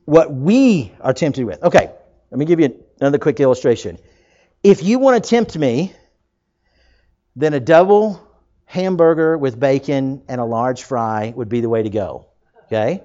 what 0.06 0.34
we 0.34 0.92
are 1.00 1.14
tempted 1.14 1.46
with. 1.46 1.62
Okay, 1.64 1.92
let 2.32 2.38
me 2.38 2.46
give 2.46 2.60
you 2.60 2.84
another 3.00 3.20
quick 3.20 3.40
illustration. 3.40 3.98
If 4.64 4.84
you 4.84 5.00
want 5.00 5.24
to 5.24 5.30
tempt 5.30 5.58
me, 5.58 5.94
then 7.36 7.54
a 7.54 7.60
double 7.60 8.20
hamburger 8.66 9.38
with 9.38 9.60
bacon 9.60 10.24
and 10.28 10.42
a 10.42 10.46
large 10.46 10.84
fry 10.84 11.34
would 11.36 11.50
be 11.50 11.62
the 11.62 11.70
way 11.70 11.84
to 11.84 11.90
go. 11.90 12.28
Okay? 12.66 13.04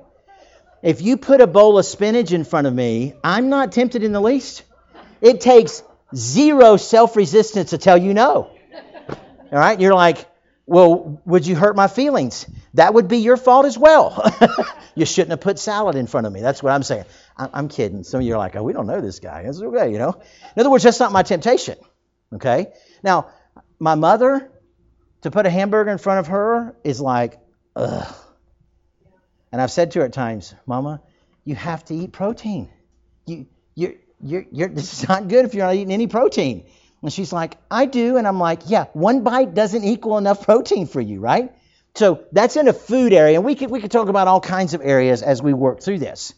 If 0.82 1.02
you 1.02 1.16
put 1.16 1.40
a 1.40 1.46
bowl 1.46 1.78
of 1.78 1.84
spinach 1.84 2.32
in 2.32 2.44
front 2.44 2.66
of 2.66 2.74
me, 2.74 3.14
I'm 3.24 3.48
not 3.48 3.72
tempted 3.72 4.04
in 4.04 4.12
the 4.12 4.20
least. 4.20 4.62
It 5.26 5.40
takes 5.40 5.82
zero 6.14 6.76
self 6.76 7.16
resistance 7.16 7.70
to 7.70 7.78
tell 7.78 7.98
you 7.98 8.14
no. 8.14 8.48
All 9.50 9.58
right? 9.58 9.80
You're 9.80 9.92
like, 9.92 10.24
well, 10.66 11.20
would 11.24 11.44
you 11.44 11.56
hurt 11.56 11.74
my 11.74 11.88
feelings? 11.88 12.48
That 12.74 12.94
would 12.94 13.08
be 13.08 13.18
your 13.18 13.36
fault 13.36 13.66
as 13.66 13.76
well. 13.76 14.24
you 14.94 15.04
shouldn't 15.04 15.30
have 15.30 15.40
put 15.40 15.58
salad 15.58 15.96
in 15.96 16.06
front 16.06 16.28
of 16.28 16.32
me. 16.32 16.42
That's 16.42 16.62
what 16.62 16.72
I'm 16.72 16.84
saying. 16.84 17.06
I'm 17.36 17.66
kidding. 17.66 18.04
Some 18.04 18.20
of 18.20 18.26
you 18.26 18.34
are 18.34 18.38
like, 18.38 18.54
oh, 18.54 18.62
we 18.62 18.72
don't 18.72 18.86
know 18.86 19.00
this 19.00 19.18
guy. 19.18 19.40
It's 19.40 19.60
okay, 19.60 19.90
you 19.90 19.98
know. 19.98 20.12
In 20.54 20.60
other 20.60 20.70
words, 20.70 20.84
that's 20.84 21.00
not 21.00 21.10
my 21.10 21.24
temptation. 21.24 21.76
Okay? 22.32 22.72
Now, 23.02 23.30
my 23.80 23.96
mother, 23.96 24.48
to 25.22 25.32
put 25.32 25.44
a 25.44 25.50
hamburger 25.50 25.90
in 25.90 25.98
front 25.98 26.20
of 26.20 26.28
her 26.28 26.76
is 26.84 27.00
like, 27.00 27.40
ugh. 27.74 28.14
And 29.50 29.60
I've 29.60 29.72
said 29.72 29.90
to 29.92 30.00
her 30.00 30.04
at 30.04 30.12
times, 30.12 30.54
Mama, 30.66 31.02
you 31.44 31.56
have 31.56 31.84
to 31.86 31.94
eat 31.94 32.12
protein. 32.12 32.68
You, 33.26 33.46
you're, 33.74 33.94
you're, 34.22 34.44
you're, 34.50 34.68
this 34.80 34.92
is 35.02 35.08
not 35.08 35.28
good 35.28 35.44
if 35.44 35.54
you're 35.54 35.66
not 35.66 35.74
eating 35.74 35.92
any 35.92 36.06
protein. 36.06 36.64
And 37.02 37.12
she's 37.12 37.32
like, 37.32 37.56
I 37.70 37.86
do. 37.86 38.16
And 38.16 38.26
I'm 38.26 38.38
like, 38.38 38.62
yeah, 38.66 38.86
one 38.92 39.22
bite 39.22 39.54
doesn't 39.54 39.84
equal 39.84 40.18
enough 40.18 40.44
protein 40.44 40.86
for 40.86 41.00
you, 41.00 41.20
right? 41.20 41.52
So 41.94 42.24
that's 42.32 42.56
in 42.56 42.68
a 42.68 42.72
food 42.72 43.12
area. 43.12 43.36
And 43.36 43.44
we 43.44 43.54
could, 43.54 43.70
we 43.70 43.80
could 43.80 43.90
talk 43.90 44.08
about 44.08 44.28
all 44.28 44.40
kinds 44.40 44.74
of 44.74 44.80
areas 44.82 45.22
as 45.22 45.42
we 45.42 45.54
work 45.54 45.82
through 45.82 45.98
this. 45.98 46.34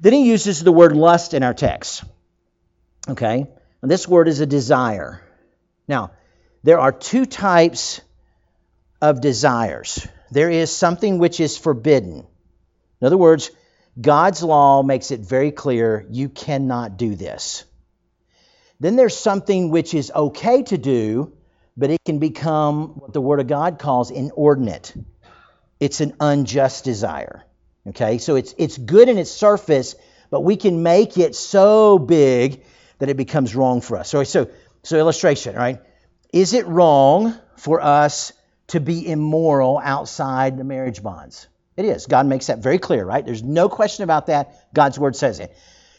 Then 0.00 0.12
he 0.12 0.28
uses 0.28 0.62
the 0.62 0.72
word 0.72 0.94
lust 0.94 1.34
in 1.34 1.42
our 1.42 1.54
text. 1.54 2.04
Okay? 3.08 3.46
And 3.82 3.90
this 3.90 4.06
word 4.06 4.28
is 4.28 4.40
a 4.40 4.46
desire. 4.46 5.22
Now, 5.88 6.12
there 6.62 6.78
are 6.78 6.92
two 6.92 7.26
types 7.26 8.00
of 9.00 9.20
desires 9.20 10.06
there 10.30 10.50
is 10.50 10.70
something 10.70 11.18
which 11.18 11.40
is 11.40 11.56
forbidden. 11.56 12.26
In 13.00 13.06
other 13.06 13.16
words, 13.16 13.50
God's 14.00 14.42
law 14.42 14.82
makes 14.82 15.10
it 15.10 15.20
very 15.20 15.50
clear 15.50 16.06
you 16.10 16.28
cannot 16.28 16.96
do 16.96 17.14
this. 17.14 17.64
Then 18.80 18.96
there's 18.96 19.16
something 19.16 19.70
which 19.70 19.92
is 19.92 20.12
okay 20.14 20.62
to 20.64 20.78
do, 20.78 21.32
but 21.76 21.90
it 21.90 22.00
can 22.04 22.18
become 22.18 22.88
what 23.00 23.12
the 23.12 23.20
Word 23.20 23.40
of 23.40 23.48
God 23.48 23.78
calls 23.78 24.10
inordinate. 24.10 24.94
It's 25.80 26.00
an 26.00 26.14
unjust 26.20 26.84
desire. 26.84 27.44
Okay, 27.88 28.18
so 28.18 28.36
it's, 28.36 28.54
it's 28.58 28.76
good 28.76 29.08
in 29.08 29.18
its 29.18 29.30
surface, 29.30 29.96
but 30.30 30.42
we 30.42 30.56
can 30.56 30.82
make 30.82 31.16
it 31.16 31.34
so 31.34 31.98
big 31.98 32.62
that 32.98 33.08
it 33.08 33.16
becomes 33.16 33.56
wrong 33.56 33.80
for 33.80 33.96
us. 33.96 34.08
So, 34.08 34.22
so, 34.24 34.50
so 34.82 34.98
illustration, 34.98 35.56
right? 35.56 35.80
Is 36.32 36.52
it 36.52 36.66
wrong 36.66 37.34
for 37.56 37.80
us 37.80 38.32
to 38.68 38.80
be 38.80 39.08
immoral 39.08 39.80
outside 39.82 40.58
the 40.58 40.64
marriage 40.64 41.02
bonds? 41.02 41.48
It 41.78 41.84
is. 41.84 42.06
God 42.06 42.26
makes 42.26 42.48
that 42.48 42.58
very 42.58 42.80
clear, 42.80 43.04
right? 43.04 43.24
There's 43.24 43.44
no 43.44 43.68
question 43.68 44.02
about 44.02 44.26
that. 44.26 44.74
God's 44.74 44.98
word 44.98 45.14
says 45.14 45.38
it. 45.38 45.56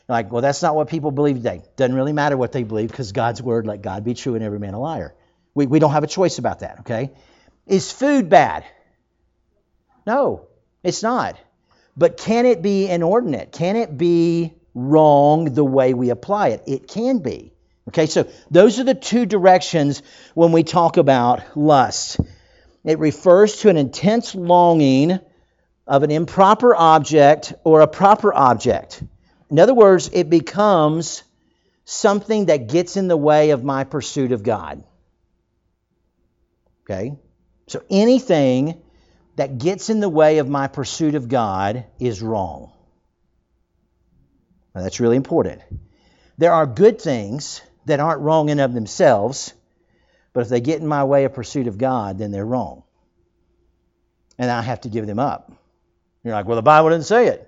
like, 0.09 0.29
well, 0.29 0.41
that's 0.41 0.62
not 0.62 0.75
what 0.75 0.89
people 0.89 1.12
believe 1.12 1.38
today. 1.38 1.63
Doesn't 1.77 1.95
really 1.95 2.12
matter 2.12 2.36
what 2.36 2.51
they 2.51 2.63
believe 2.63 2.89
because 2.89 3.13
God's 3.13 3.41
word, 3.41 3.65
let 3.65 3.81
God 3.81 4.03
be 4.03 4.13
true 4.13 4.36
and 4.36 4.43
every 4.43 4.59
man 4.59 4.74
a 4.74 4.79
liar. 4.79 5.15
We, 5.55 5.67
we 5.67 5.79
don't 5.79 5.91
have 5.91 6.03
a 6.03 6.07
choice 6.07 6.38
about 6.38 6.59
that, 6.59 6.81
okay? 6.81 7.12
Is 7.65 7.93
food 7.93 8.29
bad? 8.29 8.65
No, 10.05 10.50
it's 10.83 11.01
not. 11.01 11.39
But 11.95 12.17
can 12.17 12.45
it 12.45 12.62
be 12.62 12.89
inordinate? 12.89 13.53
Can 13.53 13.77
it 13.77 13.98
be 13.98 14.55
wrong 14.75 15.45
the 15.45 15.63
way 15.63 15.93
we 15.93 16.09
apply 16.09 16.50
it? 16.50 16.63
It 16.67 16.89
can 16.89 17.19
be. 17.19 17.53
Okay, 17.88 18.05
so 18.05 18.27
those 18.51 18.81
are 18.81 18.83
the 18.83 18.95
two 18.95 19.25
directions 19.25 20.03
when 20.33 20.51
we 20.51 20.63
talk 20.63 20.98
about 20.98 21.55
lust. 21.55 22.19
It 22.83 23.00
refers 23.00 23.62
to 23.62 23.69
an 23.69 23.77
intense 23.77 24.36
longing 24.36 25.19
of 25.89 26.03
an 26.03 26.12
improper 26.12 26.75
object 26.75 27.51
or 27.63 27.81
a 27.81 27.88
proper 27.88 28.31
object. 28.31 29.03
In 29.50 29.58
other 29.58 29.74
words, 29.74 30.12
it 30.13 30.29
becomes 30.29 31.24
something 31.84 32.46
that 32.46 32.67
gets 32.67 32.96
in 32.96 33.08
the 33.08 33.17
way 33.17 33.50
of 33.50 33.63
my 33.63 33.84
pursuit 33.84 34.31
of 34.31 34.43
God. 34.43 34.84
Okay? 36.84 37.17
So 37.67 37.84
anything 37.89 38.79
that 39.36 39.58
gets 39.58 39.89
in 39.89 40.00
the 40.00 40.10
way 40.10 40.38
of 40.38 40.48
my 40.48 40.67
pursuit 40.67 41.15
of 41.15 41.27
God 41.27 41.86
is 42.00 42.22
wrong. 42.22 42.72
Now, 44.75 44.84
that's 44.84 45.00
really 45.00 45.17
important. 45.17 45.62
There 46.38 46.53
are 46.53 46.67
good 46.67 47.01
things 47.01 47.63
that 47.86 48.00
aren't 48.00 48.22
wrong 48.22 48.50
in 48.50 48.60
of 48.60 48.74
themselves, 48.74 49.55
but 50.34 50.41
if 50.41 50.50
they 50.50 50.62
get 50.62 50.81
in 50.81 50.88
my 50.88 51.03
way 51.03 51.25
of 51.25 51.34
pursuit 51.34 51.65
of 51.65 51.79
God, 51.79 52.19
then 52.19 52.31
they're 52.31 52.46
wrong. 52.46 52.84
And 54.38 54.51
I 54.51 54.62
have 54.62 54.81
to 54.81 54.89
give 54.89 55.08
them 55.08 55.17
up. 55.17 55.51
You're 56.23 56.33
like, 56.33 56.45
well, 56.45 56.55
the 56.55 56.61
Bible 56.61 56.89
didn't 56.89 57.05
say 57.05 57.27
it. 57.27 57.45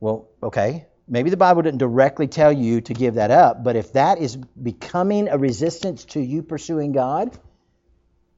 Well, 0.00 0.28
okay. 0.42 0.86
Maybe 1.06 1.30
the 1.30 1.36
Bible 1.36 1.62
didn't 1.62 1.78
directly 1.78 2.28
tell 2.28 2.52
you 2.52 2.80
to 2.82 2.94
give 2.94 3.14
that 3.14 3.30
up, 3.30 3.62
but 3.62 3.76
if 3.76 3.92
that 3.92 4.18
is 4.18 4.36
becoming 4.36 5.28
a 5.28 5.36
resistance 5.36 6.04
to 6.06 6.20
you 6.20 6.42
pursuing 6.42 6.92
God, 6.92 7.36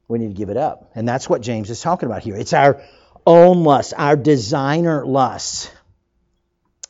we 0.09 0.19
need 0.19 0.29
to 0.29 0.35
give 0.35 0.51
it 0.51 0.57
up. 0.57 0.91
And 0.95 1.09
that's 1.09 1.29
what 1.29 1.43
James 1.43 1.71
is 1.71 1.81
talking 1.81 2.09
about 2.09 2.23
here. 2.23 2.37
It's 2.37 2.53
our 2.53 2.83
own 3.27 3.65
lust, 3.65 3.95
our 3.97 4.17
designer 4.17 5.05
lust. 5.07 5.73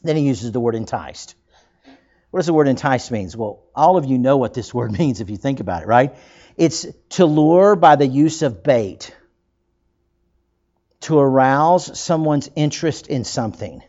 Then 0.03 0.17
he 0.17 0.27
uses 0.27 0.53
the 0.53 0.61
word 0.61 0.75
enticed. 0.75 1.35
What 2.31 2.41
does 2.41 2.47
the 2.47 2.53
word 2.55 2.69
enticed 2.69 3.11
means? 3.11 3.37
Well, 3.37 3.63
all 3.75 3.97
of 3.97 4.05
you 4.05 4.19
know 4.19 4.37
what 4.37 4.55
this 4.55 4.75
word 4.75 4.93
means 4.99 5.21
if 5.21 5.31
you 5.31 5.37
think 5.37 5.61
about 5.61 5.83
it, 5.83 5.89
right? 5.89 6.15
It's 6.57 6.87
to 7.11 7.27
lure 7.27 7.77
by 7.77 7.97
the 7.97 8.07
use 8.07 8.43
of 8.43 8.63
bait, 8.63 9.15
to 11.01 11.19
arouse 11.19 11.99
someone's 11.99 12.51
interest 12.57 13.07
in 13.07 13.25
something. 13.25 13.83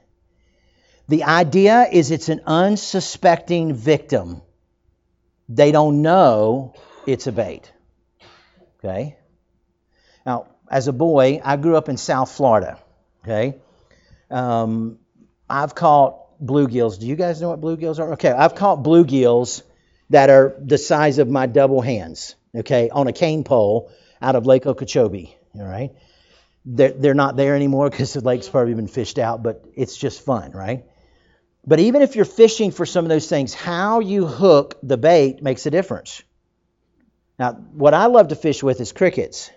The 1.07 1.23
idea 1.23 1.87
is 1.91 2.11
it's 2.11 2.29
an 2.29 2.41
unsuspecting 2.45 3.73
victim. 3.73 4.41
They 5.47 5.71
don't 5.71 6.01
know 6.01 6.73
it's 7.05 7.27
a 7.27 7.31
bait. 7.31 7.71
Okay? 8.79 9.17
Now, 10.25 10.47
as 10.69 10.87
a 10.87 10.93
boy, 10.93 11.41
I 11.43 11.55
grew 11.55 11.77
up 11.77 11.87
in 11.87 11.97
South 11.97 12.31
Florida. 12.31 12.77
Okay? 13.23 13.57
Um, 14.29 14.99
I've 15.49 15.73
caught 15.73 16.27
bluegills. 16.43 16.99
Do 16.99 17.07
you 17.07 17.15
guys 17.15 17.41
know 17.41 17.49
what 17.49 17.61
bluegills 17.61 17.99
are? 17.99 18.13
Okay, 18.13 18.31
I've 18.31 18.55
caught 18.55 18.83
bluegills 18.83 19.63
that 20.09 20.29
are 20.29 20.55
the 20.59 20.77
size 20.77 21.17
of 21.19 21.29
my 21.29 21.47
double 21.47 21.81
hands, 21.81 22.35
okay, 22.55 22.89
on 22.89 23.07
a 23.07 23.13
cane 23.13 23.43
pole 23.43 23.91
out 24.21 24.35
of 24.35 24.45
Lake 24.45 24.65
Okeechobee. 24.65 25.35
All 25.55 25.65
right? 25.65 25.91
They're, 26.69 26.91
they're 26.91 27.13
not 27.13 27.37
there 27.37 27.55
anymore 27.55 27.89
because 27.89 28.11
the 28.11 28.19
lake's 28.21 28.49
probably 28.49 28.73
been 28.73 28.87
fished 28.89 29.19
out, 29.19 29.41
but 29.41 29.63
it's 29.73 29.95
just 29.95 30.25
fun, 30.25 30.51
right? 30.51 30.83
But 31.65 31.79
even 31.79 32.01
if 32.01 32.15
you're 32.15 32.25
fishing 32.25 32.71
for 32.71 32.85
some 32.85 33.05
of 33.05 33.09
those 33.09 33.29
things, 33.29 33.53
how 33.53 34.01
you 34.01 34.25
hook 34.25 34.75
the 34.83 34.97
bait 34.97 35.41
makes 35.41 35.65
a 35.65 35.71
difference. 35.71 36.23
Now, 37.39 37.53
what 37.53 37.93
I 37.93 38.07
love 38.07 38.29
to 38.29 38.35
fish 38.35 38.63
with 38.63 38.81
is 38.81 38.91
crickets. 38.91 39.49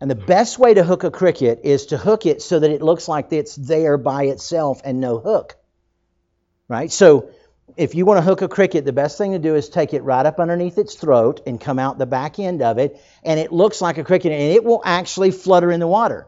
And 0.00 0.10
the 0.10 0.14
best 0.14 0.58
way 0.58 0.72
to 0.74 0.84
hook 0.84 1.04
a 1.04 1.10
cricket 1.10 1.60
is 1.64 1.86
to 1.86 1.98
hook 1.98 2.24
it 2.26 2.40
so 2.40 2.58
that 2.58 2.70
it 2.70 2.82
looks 2.82 3.08
like 3.08 3.32
it's 3.32 3.56
there 3.56 3.98
by 3.98 4.24
itself 4.24 4.80
and 4.84 5.00
no 5.00 5.18
hook. 5.18 5.56
Right? 6.68 6.90
So, 6.90 7.30
if 7.76 7.94
you 7.94 8.06
want 8.06 8.18
to 8.18 8.22
hook 8.22 8.42
a 8.42 8.48
cricket, 8.48 8.84
the 8.84 8.92
best 8.92 9.18
thing 9.18 9.32
to 9.32 9.38
do 9.38 9.54
is 9.54 9.68
take 9.68 9.92
it 9.92 10.02
right 10.02 10.24
up 10.24 10.38
underneath 10.38 10.78
its 10.78 10.94
throat 10.94 11.40
and 11.46 11.60
come 11.60 11.78
out 11.78 11.98
the 11.98 12.06
back 12.06 12.38
end 12.38 12.62
of 12.62 12.78
it, 12.78 13.00
and 13.24 13.40
it 13.40 13.52
looks 13.52 13.80
like 13.80 13.98
a 13.98 14.04
cricket, 14.04 14.32
and 14.32 14.52
it 14.52 14.64
will 14.64 14.82
actually 14.84 15.30
flutter 15.30 15.70
in 15.70 15.80
the 15.80 15.86
water. 15.86 16.26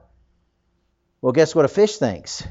Well, 1.20 1.32
guess 1.32 1.54
what 1.54 1.64
a 1.64 1.68
fish 1.68 1.98
thinks? 1.98 2.46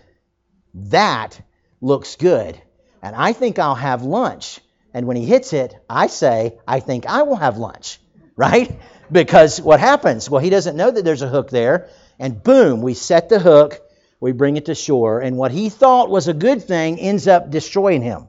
That 0.73 1.39
looks 1.81 2.15
good. 2.15 2.59
And 3.01 3.15
I 3.15 3.33
think 3.33 3.59
I'll 3.59 3.75
have 3.75 4.03
lunch. 4.03 4.59
And 4.93 5.05
when 5.05 5.17
he 5.17 5.25
hits 5.25 5.53
it, 5.53 5.75
I 5.89 6.07
say, 6.07 6.57
I 6.67 6.79
think 6.79 7.05
I 7.05 7.23
will 7.23 7.35
have 7.35 7.57
lunch, 7.57 7.99
right? 8.35 8.79
Because 9.11 9.61
what 9.61 9.79
happens? 9.79 10.29
Well, 10.29 10.41
he 10.41 10.49
doesn't 10.49 10.75
know 10.75 10.91
that 10.91 11.05
there's 11.05 11.21
a 11.21 11.29
hook 11.29 11.49
there. 11.49 11.89
And 12.19 12.41
boom, 12.41 12.81
we 12.81 12.93
set 12.93 13.29
the 13.29 13.39
hook, 13.39 13.79
we 14.19 14.31
bring 14.31 14.57
it 14.57 14.65
to 14.65 14.75
shore. 14.75 15.19
And 15.21 15.37
what 15.37 15.51
he 15.51 15.69
thought 15.69 16.09
was 16.09 16.27
a 16.27 16.33
good 16.33 16.63
thing 16.63 16.99
ends 16.99 17.27
up 17.27 17.51
destroying 17.51 18.01
him, 18.01 18.27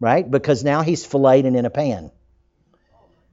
right? 0.00 0.28
Because 0.28 0.64
now 0.64 0.82
he's 0.82 1.04
filleted 1.04 1.54
in 1.54 1.64
a 1.64 1.70
pan, 1.70 2.10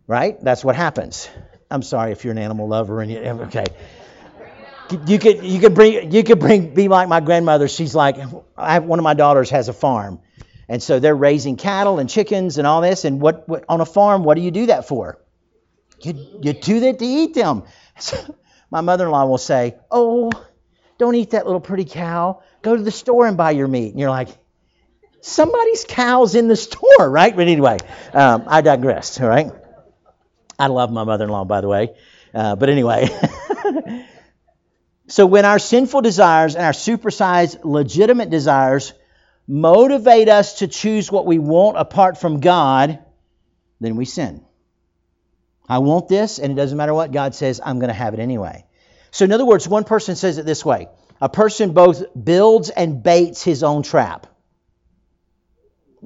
right? 0.07 0.41
That's 0.41 0.63
what 0.63 0.75
happens. 0.75 1.29
I'm 1.69 1.81
sorry 1.81 2.11
if 2.11 2.23
you're 2.23 2.31
an 2.31 2.37
animal 2.37 2.67
lover 2.67 3.01
and 3.01 3.11
you, 3.11 3.19
okay. 3.19 3.65
You 5.07 5.17
could 5.17 5.43
you 5.43 5.59
could 5.59 5.73
bring 5.73 6.11
you 6.11 6.23
could 6.23 6.39
bring 6.39 6.75
be 6.75 6.87
like 6.87 7.09
my 7.09 7.19
grandmother. 7.19 7.67
She's 7.67 7.95
like 7.95 8.17
I 8.55 8.73
have, 8.75 8.83
one 8.83 8.99
of 8.99 9.03
my 9.03 9.15
daughters 9.15 9.49
has 9.49 9.67
a 9.67 9.73
farm, 9.73 10.19
and 10.69 10.81
so 10.81 10.99
they're 10.99 11.15
raising 11.15 11.55
cattle 11.55 11.97
and 11.97 12.07
chickens 12.07 12.59
and 12.59 12.67
all 12.67 12.81
this. 12.81 13.03
And 13.03 13.19
what, 13.19 13.49
what 13.49 13.65
on 13.67 13.81
a 13.81 13.85
farm? 13.85 14.23
What 14.23 14.35
do 14.35 14.41
you 14.41 14.51
do 14.51 14.67
that 14.67 14.87
for? 14.87 15.19
You 16.01 16.39
you 16.39 16.53
do 16.53 16.81
that 16.81 16.99
to 16.99 17.05
eat 17.05 17.33
them. 17.33 17.63
So 17.97 18.17
my 18.69 18.81
mother-in-law 18.81 19.25
will 19.25 19.39
say, 19.39 19.75
"Oh, 19.89 20.31
don't 20.99 21.15
eat 21.15 21.31
that 21.31 21.47
little 21.47 21.61
pretty 21.61 21.85
cow. 21.85 22.43
Go 22.61 22.75
to 22.75 22.83
the 22.83 22.91
store 22.91 23.25
and 23.25 23.37
buy 23.37 23.51
your 23.51 23.67
meat." 23.67 23.89
And 23.89 23.99
you're 23.99 24.11
like, 24.11 24.29
somebody's 25.25 25.85
cow's 25.87 26.35
in 26.35 26.47
the 26.47 26.55
store, 26.55 27.09
right? 27.09 27.35
But 27.35 27.47
anyway, 27.47 27.77
um, 28.13 28.43
I 28.47 28.61
digress. 28.61 29.19
All 29.19 29.27
right. 29.27 29.51
I 30.57 30.67
love 30.67 30.91
my 30.91 31.03
mother-in-law, 31.03 31.45
by 31.45 31.61
the 31.61 31.67
way. 31.67 31.95
Uh, 32.33 32.55
but 32.55 32.69
anyway. 32.69 33.09
so 35.07 35.25
when 35.25 35.45
our 35.45 35.59
sinful 35.59 36.01
desires 36.01 36.55
and 36.55 36.63
our 36.63 36.71
supersized 36.71 37.59
legitimate 37.63 38.29
desires 38.29 38.93
motivate 39.47 40.29
us 40.29 40.59
to 40.59 40.67
choose 40.67 41.11
what 41.11 41.25
we 41.25 41.39
want 41.39 41.77
apart 41.77 42.17
from 42.17 42.39
God, 42.39 42.99
then 43.79 43.95
we 43.95 44.05
sin. 44.05 44.45
I 45.67 45.79
want 45.79 46.07
this, 46.07 46.37
and 46.37 46.51
it 46.51 46.55
doesn't 46.55 46.77
matter 46.77 46.93
what 46.93 47.11
God 47.11 47.33
says, 47.33 47.59
I'm 47.63 47.79
going 47.79 47.89
to 47.89 47.93
have 47.93 48.13
it 48.13 48.19
anyway. 48.19 48.65
So, 49.09 49.25
in 49.25 49.31
other 49.31 49.45
words, 49.45 49.67
one 49.67 49.83
person 49.83 50.15
says 50.15 50.37
it 50.37 50.45
this 50.45 50.63
way 50.63 50.87
a 51.19 51.29
person 51.29 51.73
both 51.73 52.03
builds 52.21 52.69
and 52.69 53.01
baits 53.01 53.41
his 53.43 53.63
own 53.63 53.81
trap. 53.81 54.27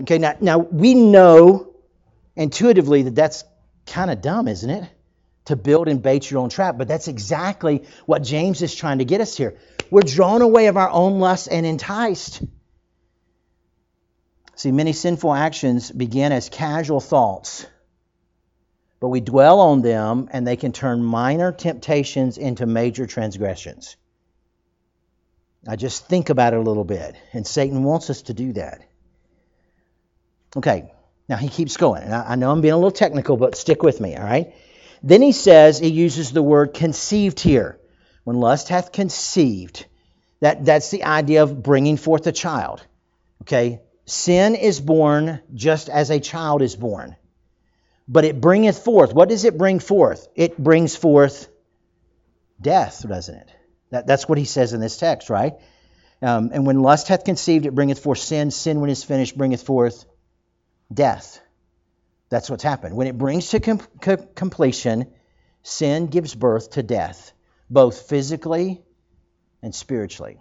Okay, 0.01 0.17
now, 0.17 0.35
now 0.39 0.57
we 0.57 0.93
know 0.93 1.73
intuitively 2.35 3.03
that 3.03 3.15
that's 3.15 3.43
kind 3.85 4.09
of 4.09 4.21
dumb, 4.21 4.47
isn't 4.47 4.69
it? 4.69 4.89
To 5.45 5.55
build 5.55 5.87
and 5.87 6.01
bait 6.01 6.29
your 6.29 6.41
own 6.41 6.49
trap. 6.49 6.77
But 6.77 6.87
that's 6.87 7.07
exactly 7.07 7.85
what 8.05 8.23
James 8.23 8.61
is 8.61 8.73
trying 8.73 8.99
to 8.99 9.05
get 9.05 9.19
us 9.19 9.35
here. 9.35 9.57
We're 9.89 10.01
drawn 10.01 10.41
away 10.41 10.67
of 10.67 10.77
our 10.77 10.89
own 10.89 11.19
lust 11.19 11.47
and 11.51 11.65
enticed. 11.65 12.41
See, 14.55 14.71
many 14.71 14.93
sinful 14.93 15.33
actions 15.33 15.89
begin 15.89 16.31
as 16.31 16.49
casual 16.49 16.99
thoughts, 16.99 17.65
but 18.99 19.07
we 19.07 19.21
dwell 19.21 19.61
on 19.61 19.81
them 19.81 20.27
and 20.31 20.45
they 20.45 20.57
can 20.57 20.73
turn 20.73 21.01
minor 21.01 21.53
temptations 21.53 22.37
into 22.37 22.65
major 22.65 23.07
transgressions. 23.07 23.95
I 25.65 25.77
just 25.77 26.07
think 26.07 26.29
about 26.29 26.53
it 26.53 26.57
a 26.57 26.61
little 26.61 26.83
bit, 26.83 27.15
and 27.31 27.47
Satan 27.47 27.83
wants 27.83 28.09
us 28.09 28.23
to 28.23 28.33
do 28.33 28.53
that. 28.53 28.81
Okay, 30.55 30.91
now 31.27 31.37
he 31.37 31.47
keeps 31.47 31.77
going. 31.77 32.03
And 32.03 32.13
I, 32.13 32.35
know 32.35 32.51
I'm 32.51 32.61
being 32.61 32.73
a 32.73 32.77
little 32.77 32.91
technical, 32.91 33.37
but 33.37 33.55
stick 33.55 33.83
with 33.83 34.01
me, 34.01 34.15
all 34.15 34.23
right? 34.23 34.53
Then 35.03 35.21
he 35.21 35.31
says, 35.31 35.79
he 35.79 35.89
uses 35.89 36.31
the 36.31 36.41
word 36.41 36.73
conceived 36.73 37.39
here. 37.39 37.79
When 38.23 38.37
lust 38.37 38.69
hath 38.69 38.91
conceived, 38.91 39.85
that, 40.41 40.65
that's 40.65 40.91
the 40.91 41.03
idea 41.03 41.43
of 41.43 41.61
bringing 41.61 41.97
forth 41.97 42.27
a 42.27 42.31
child. 42.31 42.85
Okay? 43.43 43.81
Sin 44.05 44.55
is 44.55 44.81
born 44.81 45.41
just 45.53 45.87
as 45.87 46.09
a 46.09 46.19
child 46.19 46.61
is 46.61 46.75
born. 46.75 47.15
But 48.07 48.25
it 48.25 48.41
bringeth 48.41 48.79
forth. 48.79 49.13
What 49.13 49.29
does 49.29 49.45
it 49.45 49.57
bring 49.57 49.79
forth? 49.79 50.27
It 50.35 50.57
brings 50.57 50.95
forth 50.95 51.47
death, 52.59 53.07
doesn't 53.07 53.35
it? 53.35 53.49
That, 53.91 54.07
that's 54.07 54.27
what 54.27 54.39
he 54.39 54.45
says 54.45 54.73
in 54.73 54.81
this 54.81 54.97
text, 54.97 55.29
right? 55.29 55.53
Um, 56.21 56.49
and 56.53 56.65
when 56.65 56.81
lust 56.81 57.07
hath 57.07 57.23
conceived, 57.23 57.67
it 57.67 57.75
bringeth 57.75 57.99
forth 57.99 58.19
sin. 58.19 58.51
Sin, 58.51 58.81
when 58.81 58.89
it 58.89 58.93
is 58.93 59.03
finished, 59.03 59.37
bringeth 59.37 59.61
forth 59.61 60.05
death. 60.93 61.41
That's 62.29 62.49
what's 62.49 62.63
happened. 62.63 62.95
When 62.95 63.07
it 63.07 63.17
brings 63.17 63.49
to 63.49 63.59
com- 63.59 63.81
com- 64.01 64.27
completion, 64.35 65.11
sin 65.63 66.07
gives 66.07 66.35
birth 66.35 66.71
to 66.71 66.83
death, 66.83 67.33
both 67.69 68.09
physically 68.09 68.81
and 69.61 69.73
spiritually. 69.73 70.39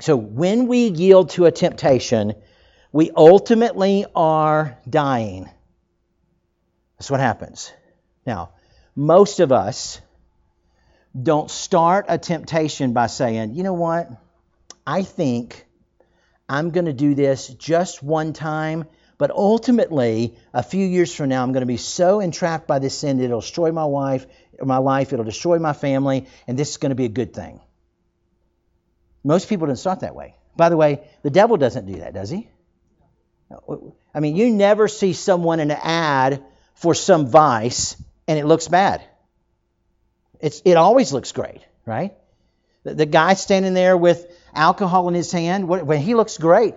So 0.00 0.16
when 0.16 0.68
we 0.68 0.88
yield 0.88 1.30
to 1.30 1.46
a 1.46 1.50
temptation, 1.50 2.34
we 2.92 3.10
ultimately 3.10 4.06
are 4.14 4.78
dying. 4.88 5.48
That's 6.98 7.10
what 7.10 7.20
happens. 7.20 7.72
Now, 8.26 8.50
most 8.94 9.40
of 9.40 9.52
us 9.52 10.00
don't 11.20 11.50
start 11.50 12.06
a 12.08 12.18
temptation 12.18 12.92
by 12.92 13.06
saying, 13.06 13.54
you 13.54 13.62
know 13.62 13.72
what? 13.72 14.10
I 14.86 15.02
think 15.02 15.66
I'm 16.48 16.70
going 16.70 16.86
to 16.86 16.92
do 16.92 17.14
this 17.14 17.48
just 17.48 18.02
one 18.02 18.32
time 18.32 18.84
but 19.18 19.32
ultimately, 19.32 20.36
a 20.54 20.62
few 20.62 20.86
years 20.86 21.14
from 21.14 21.28
now, 21.28 21.42
I'm 21.42 21.52
going 21.52 21.62
to 21.62 21.66
be 21.66 21.76
so 21.76 22.20
entrapped 22.20 22.68
by 22.68 22.78
this 22.78 22.96
sin 22.96 23.18
that 23.18 23.24
it'll 23.24 23.40
destroy 23.40 23.72
my 23.72 23.84
wife, 23.84 24.26
my 24.62 24.78
life, 24.78 25.12
it'll 25.12 25.24
destroy 25.24 25.58
my 25.58 25.72
family, 25.72 26.26
and 26.46 26.56
this 26.56 26.70
is 26.70 26.76
going 26.76 26.90
to 26.90 26.96
be 26.96 27.04
a 27.04 27.10
good 27.10 27.34
thing. 27.34 27.60
Most 29.24 29.48
people 29.48 29.66
don't 29.66 29.76
start 29.76 30.00
that 30.00 30.14
way. 30.14 30.36
By 30.56 30.68
the 30.68 30.76
way, 30.76 31.02
the 31.22 31.30
devil 31.30 31.56
doesn't 31.56 31.86
do 31.86 31.98
that, 32.00 32.14
does 32.14 32.30
he? 32.30 32.48
I 34.14 34.20
mean, 34.20 34.36
you 34.36 34.50
never 34.50 34.88
see 34.88 35.12
someone 35.12 35.60
in 35.60 35.70
an 35.70 35.78
ad 35.82 36.44
for 36.74 36.94
some 36.94 37.26
vice 37.26 37.96
and 38.26 38.38
it 38.38 38.46
looks 38.46 38.68
bad. 38.68 39.02
It's, 40.40 40.62
it 40.64 40.76
always 40.76 41.12
looks 41.12 41.32
great, 41.32 41.60
right? 41.86 42.14
The, 42.84 42.94
the 42.94 43.06
guy 43.06 43.34
standing 43.34 43.74
there 43.74 43.96
with 43.96 44.26
alcohol 44.54 45.08
in 45.08 45.14
his 45.14 45.32
hand, 45.32 45.66
when 45.66 46.00
he 46.00 46.14
looks 46.14 46.36
great. 46.36 46.74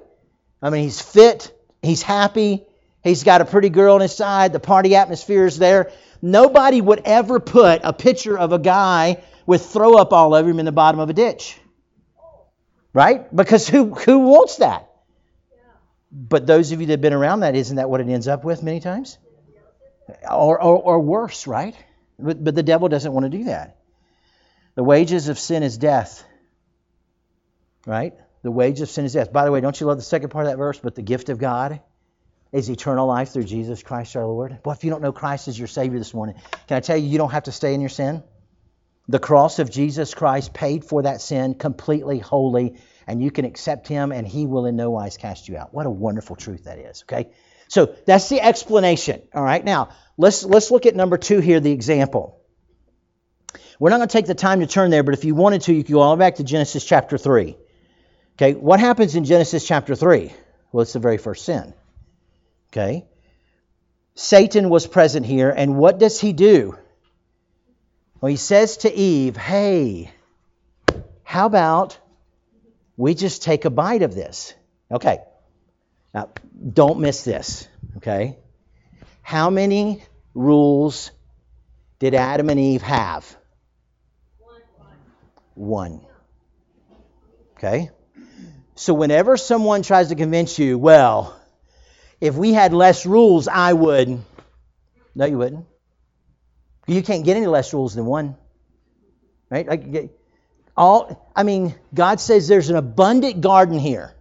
I 0.61 0.69
mean, 0.69 0.83
he's 0.83 1.01
fit, 1.01 1.51
He's 1.81 2.01
happy. 2.01 2.63
He's 3.03 3.23
got 3.23 3.41
a 3.41 3.45
pretty 3.45 3.69
girl 3.69 3.95
on 3.95 4.01
his 4.01 4.15
side. 4.15 4.53
The 4.53 4.59
party 4.59 4.95
atmosphere 4.95 5.45
is 5.45 5.57
there. 5.57 5.91
Nobody 6.21 6.79
would 6.79 7.01
ever 7.05 7.39
put 7.39 7.81
a 7.83 7.93
picture 7.93 8.37
of 8.37 8.51
a 8.51 8.59
guy 8.59 9.23
with 9.45 9.65
throw 9.65 9.95
up 9.95 10.13
all 10.13 10.35
over 10.35 10.49
him 10.49 10.59
in 10.59 10.65
the 10.65 10.71
bottom 10.71 10.99
of 10.99 11.09
a 11.09 11.13
ditch. 11.13 11.57
Right? 12.93 13.33
Because 13.35 13.67
who, 13.67 13.95
who 13.95 14.19
wants 14.19 14.57
that? 14.57 14.87
But 16.11 16.45
those 16.45 16.71
of 16.71 16.81
you 16.81 16.87
that 16.87 16.93
have 16.93 17.01
been 17.01 17.13
around 17.13 17.39
that, 17.39 17.55
isn't 17.55 17.77
that 17.77 17.89
what 17.89 18.01
it 18.01 18.09
ends 18.09 18.27
up 18.27 18.43
with 18.43 18.61
many 18.61 18.81
times? 18.81 19.17
Or, 20.29 20.61
or, 20.61 20.77
or 20.77 20.99
worse, 20.99 21.47
right? 21.47 21.75
But, 22.19 22.43
but 22.43 22.53
the 22.53 22.63
devil 22.63 22.89
doesn't 22.89 23.11
want 23.11 23.25
to 23.31 23.37
do 23.37 23.45
that. 23.45 23.77
The 24.75 24.83
wages 24.83 25.29
of 25.29 25.39
sin 25.39 25.63
is 25.63 25.77
death. 25.77 26.23
Right? 27.85 28.13
The 28.43 28.51
wage 28.51 28.81
of 28.81 28.89
sin 28.89 29.05
is 29.05 29.13
death. 29.13 29.31
By 29.31 29.45
the 29.45 29.51
way, 29.51 29.61
don't 29.61 29.79
you 29.79 29.87
love 29.87 29.97
the 29.97 30.03
second 30.03 30.29
part 30.29 30.45
of 30.45 30.51
that 30.51 30.57
verse? 30.57 30.79
But 30.79 30.95
the 30.95 31.01
gift 31.01 31.29
of 31.29 31.37
God 31.37 31.81
is 32.51 32.69
eternal 32.69 33.07
life 33.07 33.29
through 33.29 33.43
Jesus 33.43 33.83
Christ 33.83 34.15
our 34.15 34.25
Lord. 34.25 34.61
Boy, 34.63 34.71
if 34.71 34.83
you 34.83 34.89
don't 34.89 35.01
know 35.01 35.11
Christ 35.11 35.47
as 35.47 35.57
your 35.57 35.67
Savior 35.67 35.99
this 35.99 36.13
morning, 36.13 36.35
can 36.67 36.77
I 36.77 36.79
tell 36.79 36.97
you, 36.97 37.07
you 37.07 37.17
don't 37.17 37.31
have 37.31 37.43
to 37.43 37.51
stay 37.51 37.73
in 37.73 37.81
your 37.81 37.89
sin? 37.89 38.23
The 39.07 39.19
cross 39.19 39.59
of 39.59 39.69
Jesus 39.69 40.13
Christ 40.13 40.53
paid 40.53 40.85
for 40.85 41.03
that 41.03 41.21
sin 41.21 41.53
completely, 41.53 42.19
wholly, 42.19 42.77
and 43.07 43.21
you 43.21 43.31
can 43.31 43.45
accept 43.45 43.87
Him, 43.87 44.11
and 44.11 44.27
He 44.27 44.45
will 44.45 44.65
in 44.65 44.75
no 44.75 44.89
wise 44.91 45.17
cast 45.17 45.47
you 45.47 45.57
out. 45.57 45.73
What 45.73 45.85
a 45.85 45.89
wonderful 45.89 46.35
truth 46.35 46.65
that 46.65 46.77
is, 46.77 47.03
okay? 47.03 47.31
So 47.67 47.95
that's 48.05 48.29
the 48.29 48.41
explanation, 48.41 49.21
all 49.33 49.43
right? 49.43 49.63
Now, 49.63 49.89
let's, 50.17 50.43
let's 50.43 50.71
look 50.71 50.85
at 50.85 50.95
number 50.95 51.17
two 51.17 51.39
here, 51.39 51.59
the 51.59 51.71
example. 51.71 52.41
We're 53.79 53.89
not 53.89 53.97
going 53.97 54.09
to 54.09 54.13
take 54.13 54.27
the 54.27 54.35
time 54.35 54.59
to 54.59 54.67
turn 54.67 54.91
there, 54.91 55.03
but 55.03 55.13
if 55.13 55.25
you 55.25 55.35
wanted 55.35 55.61
to, 55.63 55.73
you 55.73 55.83
could 55.83 55.93
go 55.93 56.01
all 56.01 56.15
the 56.15 56.19
way 56.19 56.27
back 56.27 56.35
to 56.35 56.43
Genesis 56.43 56.85
chapter 56.85 57.17
3. 57.17 57.57
Okay, 58.41 58.55
what 58.55 58.79
happens 58.79 59.13
in 59.13 59.23
Genesis 59.23 59.67
chapter 59.67 59.93
3? 59.93 60.33
Well, 60.71 60.81
it's 60.81 60.93
the 60.93 60.99
very 60.99 61.19
first 61.19 61.45
sin. 61.45 61.75
Okay? 62.69 63.05
Satan 64.15 64.69
was 64.69 64.87
present 64.87 65.27
here, 65.27 65.51
and 65.51 65.77
what 65.77 65.99
does 65.99 66.19
he 66.19 66.33
do? 66.33 66.75
Well, 68.19 68.31
he 68.31 68.37
says 68.37 68.77
to 68.77 68.91
Eve, 68.91 69.37
Hey, 69.37 70.11
how 71.23 71.45
about 71.45 71.99
we 72.97 73.13
just 73.13 73.43
take 73.43 73.65
a 73.65 73.69
bite 73.69 74.01
of 74.01 74.15
this? 74.15 74.55
Okay. 74.91 75.19
Now, 76.11 76.29
don't 76.73 76.99
miss 76.99 77.23
this. 77.23 77.67
Okay? 77.97 78.39
How 79.21 79.51
many 79.51 80.03
rules 80.33 81.11
did 81.99 82.15
Adam 82.15 82.49
and 82.49 82.59
Eve 82.59 82.81
have? 82.81 83.37
One. 85.53 86.01
Okay? 87.57 87.91
So 88.81 88.95
whenever 88.95 89.37
someone 89.37 89.83
tries 89.83 90.09
to 90.09 90.15
convince 90.15 90.57
you, 90.57 90.75
well, 90.75 91.39
if 92.19 92.33
we 92.33 92.51
had 92.51 92.73
less 92.73 93.05
rules, 93.05 93.47
I 93.47 93.73
would. 93.73 94.19
No, 95.13 95.25
you 95.25 95.37
wouldn't. 95.37 95.67
You 96.87 97.03
can't 97.03 97.23
get 97.23 97.37
any 97.37 97.45
less 97.45 97.75
rules 97.75 97.93
than 97.93 98.07
one. 98.07 98.37
Right? 99.51 100.09
All 100.75 101.31
I 101.35 101.43
mean, 101.43 101.75
God 101.93 102.19
says 102.19 102.47
there's 102.47 102.71
an 102.71 102.75
abundant 102.75 103.41
garden 103.41 103.77
here. 103.77 104.15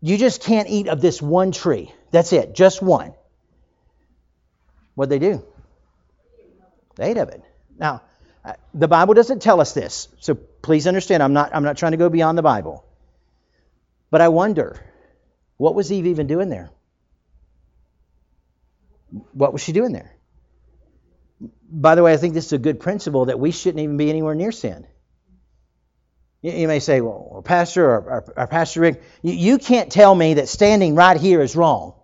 You 0.00 0.16
just 0.16 0.44
can't 0.44 0.68
eat 0.68 0.86
of 0.86 1.00
this 1.00 1.20
one 1.20 1.50
tree. 1.50 1.92
That's 2.12 2.32
it, 2.32 2.54
just 2.54 2.80
one. 2.80 3.12
What'd 4.94 5.10
they 5.10 5.18
do? 5.18 5.44
They 6.94 7.10
ate 7.10 7.16
of 7.16 7.30
it. 7.30 7.42
Now, 7.76 8.02
the 8.74 8.88
Bible 8.88 9.14
doesn't 9.14 9.42
tell 9.42 9.60
us 9.60 9.74
this, 9.74 10.08
so 10.20 10.34
please 10.34 10.86
understand. 10.86 11.22
I'm 11.22 11.32
not. 11.32 11.54
I'm 11.54 11.64
not 11.64 11.76
trying 11.76 11.92
to 11.92 11.98
go 11.98 12.08
beyond 12.08 12.38
the 12.38 12.42
Bible. 12.42 12.84
But 14.10 14.20
I 14.20 14.28
wonder, 14.28 14.80
what 15.56 15.74
was 15.74 15.92
Eve 15.92 16.06
even 16.06 16.26
doing 16.26 16.48
there? 16.48 16.70
What 19.32 19.52
was 19.52 19.62
she 19.62 19.72
doing 19.72 19.92
there? 19.92 20.14
By 21.70 21.94
the 21.94 22.02
way, 22.02 22.12
I 22.12 22.16
think 22.16 22.34
this 22.34 22.46
is 22.46 22.52
a 22.52 22.58
good 22.58 22.80
principle 22.80 23.26
that 23.26 23.38
we 23.38 23.50
shouldn't 23.50 23.82
even 23.82 23.96
be 23.96 24.08
anywhere 24.08 24.34
near 24.34 24.52
sin. 24.52 24.86
You, 26.40 26.68
may 26.68 26.78
say, 26.78 27.00
well, 27.00 27.42
Pastor 27.44 27.84
or, 27.84 27.98
or, 27.98 28.34
or 28.36 28.46
Pastor 28.46 28.80
Rick, 28.80 29.02
you, 29.22 29.32
you 29.32 29.58
can't 29.58 29.90
tell 29.90 30.14
me 30.14 30.34
that 30.34 30.48
standing 30.48 30.94
right 30.94 31.16
here 31.16 31.42
is 31.42 31.56
wrong. 31.56 31.94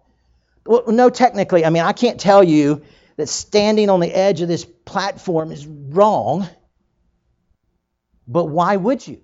Well, 0.66 0.84
no, 0.88 1.08
technically, 1.08 1.64
I 1.64 1.70
mean, 1.70 1.84
I 1.84 1.92
can't 1.92 2.18
tell 2.18 2.42
you 2.42 2.82
that 3.16 3.28
standing 3.28 3.90
on 3.90 4.00
the 4.00 4.12
edge 4.12 4.40
of 4.40 4.48
this 4.48 4.64
platform 4.64 5.52
is 5.52 5.66
wrong, 5.66 6.48
but 8.26 8.44
why 8.44 8.76
would 8.76 9.06
you? 9.06 9.20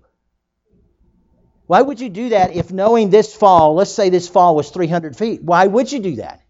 Why 1.67 1.81
would 1.81 1.99
you 1.99 2.09
do 2.09 2.29
that 2.29 2.55
if 2.55 2.71
knowing 2.71 3.09
this 3.09 3.33
fall, 3.33 3.75
let's 3.75 3.91
say 3.93 4.09
this 4.09 4.27
fall 4.27 4.55
was 4.55 4.69
300 4.69 5.15
feet, 5.15 5.41
why 5.41 5.65
would 5.65 5.91
you 5.91 5.99
do 5.99 6.15
that? 6.17 6.41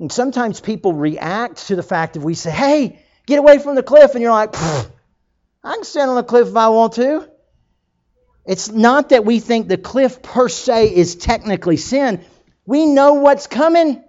And 0.00 0.10
sometimes 0.10 0.60
people 0.60 0.92
react 0.92 1.68
to 1.68 1.76
the 1.76 1.82
fact 1.82 2.14
that 2.14 2.20
we 2.20 2.34
say, 2.34 2.50
hey, 2.50 3.04
get 3.26 3.38
away 3.38 3.58
from 3.58 3.74
the 3.74 3.82
cliff, 3.82 4.14
and 4.14 4.22
you're 4.22 4.32
like, 4.32 4.56
I 4.56 5.74
can 5.74 5.84
stand 5.84 6.10
on 6.10 6.16
the 6.16 6.22
cliff 6.22 6.48
if 6.48 6.56
I 6.56 6.68
want 6.68 6.94
to. 6.94 7.28
It's 8.44 8.70
not 8.70 9.10
that 9.10 9.24
we 9.24 9.40
think 9.40 9.68
the 9.68 9.76
cliff 9.76 10.22
per 10.22 10.48
se 10.48 10.94
is 10.94 11.16
technically 11.16 11.76
sin. 11.76 12.24
We 12.64 12.86
know 12.86 13.14
what's 13.14 13.46
coming. 13.46 14.02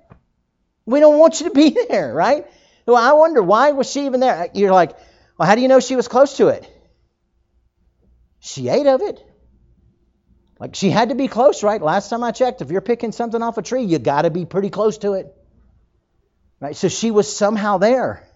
We 0.89 0.99
don't 0.99 1.19
want 1.19 1.39
you 1.39 1.49
to 1.49 1.53
be 1.53 1.69
there, 1.89 2.13
right? 2.13 2.45
Well, 2.85 2.97
I 2.97 3.13
wonder 3.13 3.43
why 3.43 3.71
was 3.71 3.89
she 3.89 4.07
even 4.07 4.19
there? 4.19 4.49
You're 4.53 4.73
like, 4.73 4.97
well, 5.37 5.47
how 5.47 5.55
do 5.55 5.61
you 5.61 5.67
know 5.67 5.79
she 5.79 5.95
was 5.95 6.07
close 6.07 6.37
to 6.37 6.47
it? 6.47 6.67
She 8.39 8.69
ate 8.69 8.87
of 8.87 9.01
it. 9.01 9.23
Like 10.59 10.75
she 10.75 10.89
had 10.89 11.09
to 11.09 11.15
be 11.15 11.27
close, 11.27 11.63
right? 11.63 11.81
Last 11.81 12.09
time 12.09 12.23
I 12.23 12.31
checked, 12.31 12.61
if 12.61 12.71
you're 12.71 12.81
picking 12.81 13.11
something 13.11 13.41
off 13.41 13.57
a 13.57 13.61
tree, 13.61 13.83
you 13.83 13.99
got 13.99 14.23
to 14.23 14.31
be 14.31 14.45
pretty 14.45 14.69
close 14.69 14.97
to 14.99 15.13
it. 15.13 15.33
Right? 16.59 16.75
So 16.75 16.89
she 16.89 17.11
was 17.11 17.33
somehow 17.33 17.77
there. 17.77 18.27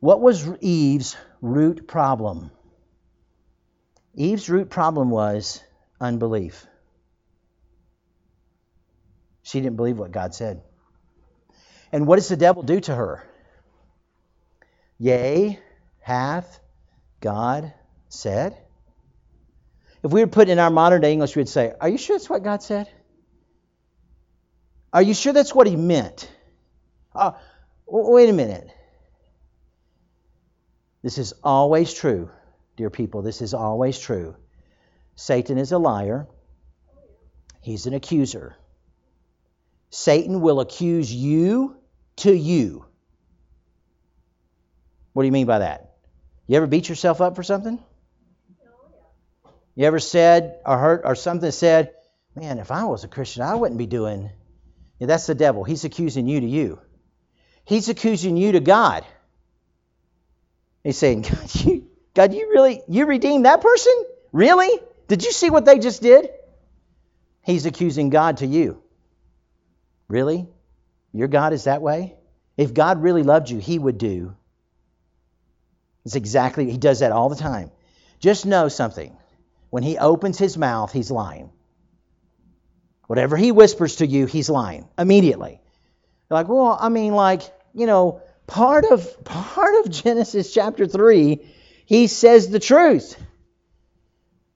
What 0.00 0.20
was 0.20 0.48
Eve's 0.60 1.16
root 1.40 1.86
problem? 1.86 2.50
Eve's 4.14 4.48
root 4.48 4.70
problem 4.70 5.10
was 5.10 5.62
unbelief. 6.00 6.66
She 9.42 9.60
didn't 9.60 9.76
believe 9.76 9.98
what 9.98 10.10
God 10.10 10.34
said. 10.34 10.62
And 11.92 12.06
what 12.06 12.16
does 12.16 12.28
the 12.28 12.36
devil 12.36 12.62
do 12.62 12.80
to 12.80 12.94
her? 12.94 13.22
Yea, 14.98 15.58
hath 16.00 16.58
God 17.20 17.72
said? 18.08 18.56
If 20.02 20.10
we 20.10 20.20
were 20.20 20.26
put 20.26 20.48
in 20.48 20.58
our 20.58 20.70
modern 20.70 21.02
day 21.02 21.12
English, 21.12 21.36
we 21.36 21.40
would 21.40 21.48
say, 21.48 21.72
Are 21.80 21.88
you 21.88 21.98
sure 21.98 22.16
that's 22.16 22.30
what 22.30 22.42
God 22.42 22.62
said? 22.62 22.88
Are 24.92 25.02
you 25.02 25.14
sure 25.14 25.32
that's 25.32 25.54
what 25.54 25.66
he 25.66 25.76
meant? 25.76 26.30
Uh, 27.14 27.32
wait 27.86 28.28
a 28.28 28.32
minute. 28.32 28.68
This 31.02 31.18
is 31.18 31.34
always 31.42 31.92
true, 31.92 32.30
dear 32.76 32.90
people. 32.90 33.22
This 33.22 33.42
is 33.42 33.54
always 33.54 33.98
true. 33.98 34.36
Satan 35.14 35.58
is 35.58 35.72
a 35.72 35.78
liar, 35.78 36.26
he's 37.60 37.86
an 37.86 37.94
accuser. 37.94 38.56
Satan 39.90 40.40
will 40.40 40.60
accuse 40.60 41.12
you 41.12 41.76
to 42.16 42.32
you. 42.32 42.84
What 45.12 45.22
do 45.22 45.26
you 45.26 45.32
mean 45.32 45.46
by 45.46 45.60
that? 45.60 45.96
You 46.46 46.56
ever 46.56 46.66
beat 46.66 46.88
yourself 46.88 47.20
up 47.20 47.36
for 47.36 47.42
something? 47.42 47.78
You 49.74 49.86
ever 49.86 49.98
said 49.98 50.58
or 50.66 50.78
heard 50.78 51.02
or 51.04 51.14
something 51.14 51.50
said, 51.50 51.92
man, 52.34 52.58
if 52.58 52.70
I 52.70 52.84
was 52.84 53.04
a 53.04 53.08
Christian, 53.08 53.42
I 53.42 53.54
wouldn't 53.54 53.78
be 53.78 53.86
doing. 53.86 54.30
Yeah, 54.98 55.06
that's 55.06 55.26
the 55.26 55.34
devil. 55.34 55.64
He's 55.64 55.84
accusing 55.84 56.28
you 56.28 56.40
to 56.40 56.46
you. 56.46 56.80
He's 57.64 57.88
accusing 57.88 58.36
you 58.36 58.52
to 58.52 58.60
God. 58.60 59.04
He's 60.84 60.98
saying, 60.98 61.22
God, 61.30 61.54
you, 61.54 61.88
God, 62.14 62.34
you 62.34 62.50
really, 62.50 62.82
you 62.88 63.06
redeemed 63.06 63.46
that 63.46 63.60
person? 63.60 63.92
Really? 64.32 64.80
Did 65.08 65.24
you 65.24 65.32
see 65.32 65.50
what 65.50 65.64
they 65.64 65.78
just 65.78 66.02
did? 66.02 66.30
He's 67.42 67.66
accusing 67.66 68.10
God 68.10 68.38
to 68.38 68.46
you. 68.46 68.82
Really? 70.08 70.46
Your 71.12 71.28
God 71.28 71.52
is 71.52 71.64
that 71.64 71.82
way? 71.82 72.16
If 72.56 72.74
God 72.74 73.02
really 73.02 73.22
loved 73.22 73.50
you, 73.50 73.58
He 73.58 73.78
would 73.78 73.98
do. 73.98 74.34
It's 76.04 76.16
exactly, 76.16 76.70
He 76.70 76.78
does 76.78 77.00
that 77.00 77.12
all 77.12 77.28
the 77.28 77.36
time. 77.36 77.70
Just 78.18 78.46
know 78.46 78.68
something. 78.68 79.16
When 79.70 79.82
He 79.82 79.98
opens 79.98 80.38
His 80.38 80.56
mouth, 80.56 80.92
He's 80.92 81.10
lying. 81.10 81.50
Whatever 83.06 83.36
He 83.36 83.52
whispers 83.52 83.96
to 83.96 84.06
you, 84.06 84.26
He's 84.26 84.50
lying 84.50 84.88
immediately. 84.98 85.60
You're 86.30 86.38
like, 86.38 86.48
well, 86.48 86.76
I 86.80 86.88
mean, 86.88 87.14
like, 87.14 87.42
you 87.74 87.86
know, 87.86 88.22
part 88.46 88.84
of 88.84 89.24
part 89.24 89.84
of 89.84 89.90
Genesis 89.90 90.52
chapter 90.52 90.86
3, 90.86 91.44
He 91.86 92.06
says 92.06 92.48
the 92.48 92.60
truth. 92.60 93.16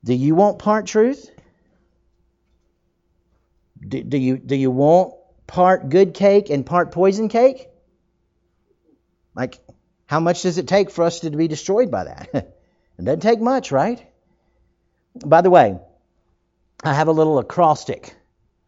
Do 0.05 0.15
you 0.15 0.35
want 0.35 0.59
part 0.59 0.87
truth? 0.87 1.31
Do, 3.87 4.03
do 4.03 4.17
you 4.17 4.39
do 4.39 4.55
you 4.55 4.71
want 4.71 5.16
part 5.47 5.89
good 5.89 6.15
cake 6.15 6.51
and 6.51 6.65
part 6.65 6.93
poison 6.93 7.29
cake? 7.29 7.69
Like, 9.35 9.59
how 10.07 10.21
much 10.21 10.43
does 10.43 10.59
it 10.59 10.67
take 10.67 10.91
for 10.91 11.05
us 11.05 11.21
to 11.21 11.31
be 11.31 11.49
destroyed 11.49 11.91
by 11.91 12.05
that? 12.05 12.29
it 12.35 13.05
doesn't 13.05 13.21
take 13.21 13.41
much, 13.41 13.71
right? 13.71 14.05
By 15.15 15.41
the 15.41 15.51
way, 15.51 15.79
I 16.83 16.95
have 16.95 17.09
a 17.09 17.13
little 17.13 17.39
acrostic 17.39 18.15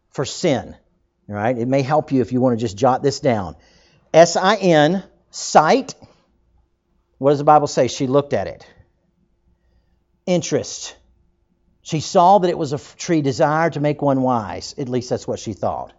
for 0.09 0.25
sin. 0.25 0.75
All 1.27 1.35
right, 1.35 1.57
it 1.57 1.67
may 1.67 1.81
help 1.81 2.11
you 2.11 2.21
if 2.21 2.31
you 2.31 2.41
want 2.41 2.57
to 2.57 2.63
just 2.63 2.77
jot 2.77 3.03
this 3.03 3.19
down. 3.19 3.55
S 4.13 4.35
I 4.35 4.55
N, 4.55 5.03
sight. 5.29 5.93
What 7.19 7.31
does 7.31 7.39
the 7.39 7.45
Bible 7.45 7.67
say? 7.67 7.87
She 7.87 8.07
looked 8.07 8.33
at 8.33 8.47
it. 8.47 8.65
Interest. 10.25 10.95
She 11.81 11.99
saw 11.99 12.39
that 12.39 12.49
it 12.49 12.57
was 12.57 12.73
a 12.73 12.79
tree 12.97 13.21
desired 13.21 13.73
to 13.73 13.79
make 13.79 14.01
one 14.01 14.21
wise. 14.21 14.75
At 14.77 14.89
least 14.89 15.09
that's 15.09 15.27
what 15.27 15.39
she 15.39 15.53
thought 15.53 15.93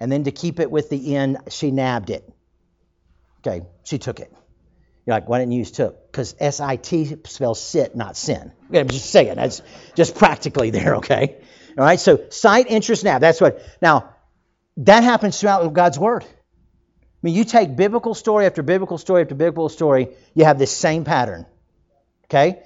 and 0.00 0.10
then 0.10 0.24
to 0.24 0.32
keep 0.32 0.58
it 0.58 0.70
with 0.70 0.90
the 0.90 1.14
end, 1.14 1.38
she 1.50 1.70
nabbed 1.70 2.10
it. 2.10 2.28
Okay, 3.46 3.66
she 3.84 3.98
took 3.98 4.20
it. 4.20 4.32
You're 5.06 5.16
like, 5.16 5.28
why 5.28 5.38
didn't 5.38 5.52
you 5.52 5.60
use 5.60 5.70
took? 5.70 6.10
Because 6.10 6.34
S 6.40 6.60
I 6.60 6.76
T 6.76 7.16
spells 7.24 7.60
sit, 7.60 7.94
not 7.94 8.16
sin. 8.16 8.52
I'm 8.72 8.88
just 8.88 9.10
saying, 9.10 9.36
that's 9.36 9.62
just 9.94 10.14
practically 10.14 10.70
there, 10.70 10.96
okay? 10.96 11.36
All 11.78 11.84
right, 11.84 12.00
so 12.00 12.28
sight, 12.30 12.66
interest, 12.68 13.04
nab. 13.04 13.20
That's 13.20 13.40
what. 13.40 13.62
Now, 13.80 14.14
that 14.78 15.02
happens 15.04 15.40
throughout 15.40 15.72
God's 15.72 15.98
Word. 15.98 16.24
I 16.24 16.26
mean, 17.22 17.34
you 17.34 17.44
take 17.44 17.76
biblical 17.76 18.14
story 18.14 18.46
after 18.46 18.62
biblical 18.62 18.98
story 18.98 19.22
after 19.22 19.34
biblical 19.34 19.68
story, 19.68 20.08
you 20.34 20.44
have 20.44 20.58
this 20.58 20.74
same 20.74 21.04
pattern. 21.04 21.46
Okay? 22.24 22.62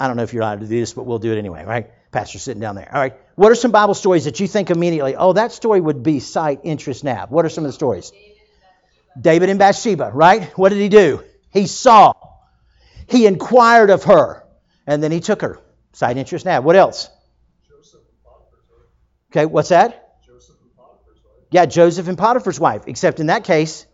I 0.00 0.06
don't 0.06 0.16
know 0.16 0.22
if 0.22 0.32
you're 0.32 0.42
allowed 0.42 0.60
to 0.60 0.66
do 0.66 0.80
this, 0.80 0.92
but 0.92 1.06
we'll 1.06 1.18
do 1.18 1.32
it 1.32 1.38
anyway, 1.38 1.64
right? 1.64 1.90
Pastor 2.10 2.38
sitting 2.38 2.60
down 2.60 2.74
there. 2.74 2.88
All 2.92 3.00
right. 3.00 3.14
What 3.38 3.52
are 3.52 3.54
some 3.54 3.70
Bible 3.70 3.94
stories 3.94 4.24
that 4.24 4.40
you 4.40 4.48
think 4.48 4.68
immediately, 4.68 5.14
oh, 5.14 5.32
that 5.34 5.52
story 5.52 5.80
would 5.80 6.02
be 6.02 6.18
sight, 6.18 6.58
interest, 6.64 7.04
nab? 7.04 7.30
What 7.30 7.44
are 7.44 7.48
some 7.48 7.64
of 7.64 7.68
the 7.68 7.72
stories? 7.72 8.10
David 9.20 9.48
and 9.48 9.60
Bathsheba, 9.60 10.10
right? 10.12 10.50
What 10.58 10.70
did 10.70 10.80
he 10.80 10.88
do? 10.88 11.22
He 11.52 11.68
saw. 11.68 12.14
He 13.06 13.28
inquired 13.28 13.90
of 13.90 14.02
her. 14.02 14.42
And 14.88 15.00
then 15.00 15.12
he 15.12 15.20
took 15.20 15.42
her. 15.42 15.60
Sight, 15.92 16.16
interest, 16.16 16.46
nab. 16.46 16.64
What 16.64 16.74
else? 16.74 17.08
Okay, 19.30 19.46
what's 19.46 19.68
that? 19.68 20.16
Joseph 20.26 20.56
yeah, 21.52 21.66
Joseph 21.66 22.08
and 22.08 22.18
Potiphar's 22.18 22.58
wife. 22.58 22.88
Except 22.88 23.20
in 23.20 23.28
that 23.28 23.44
case, 23.44 23.86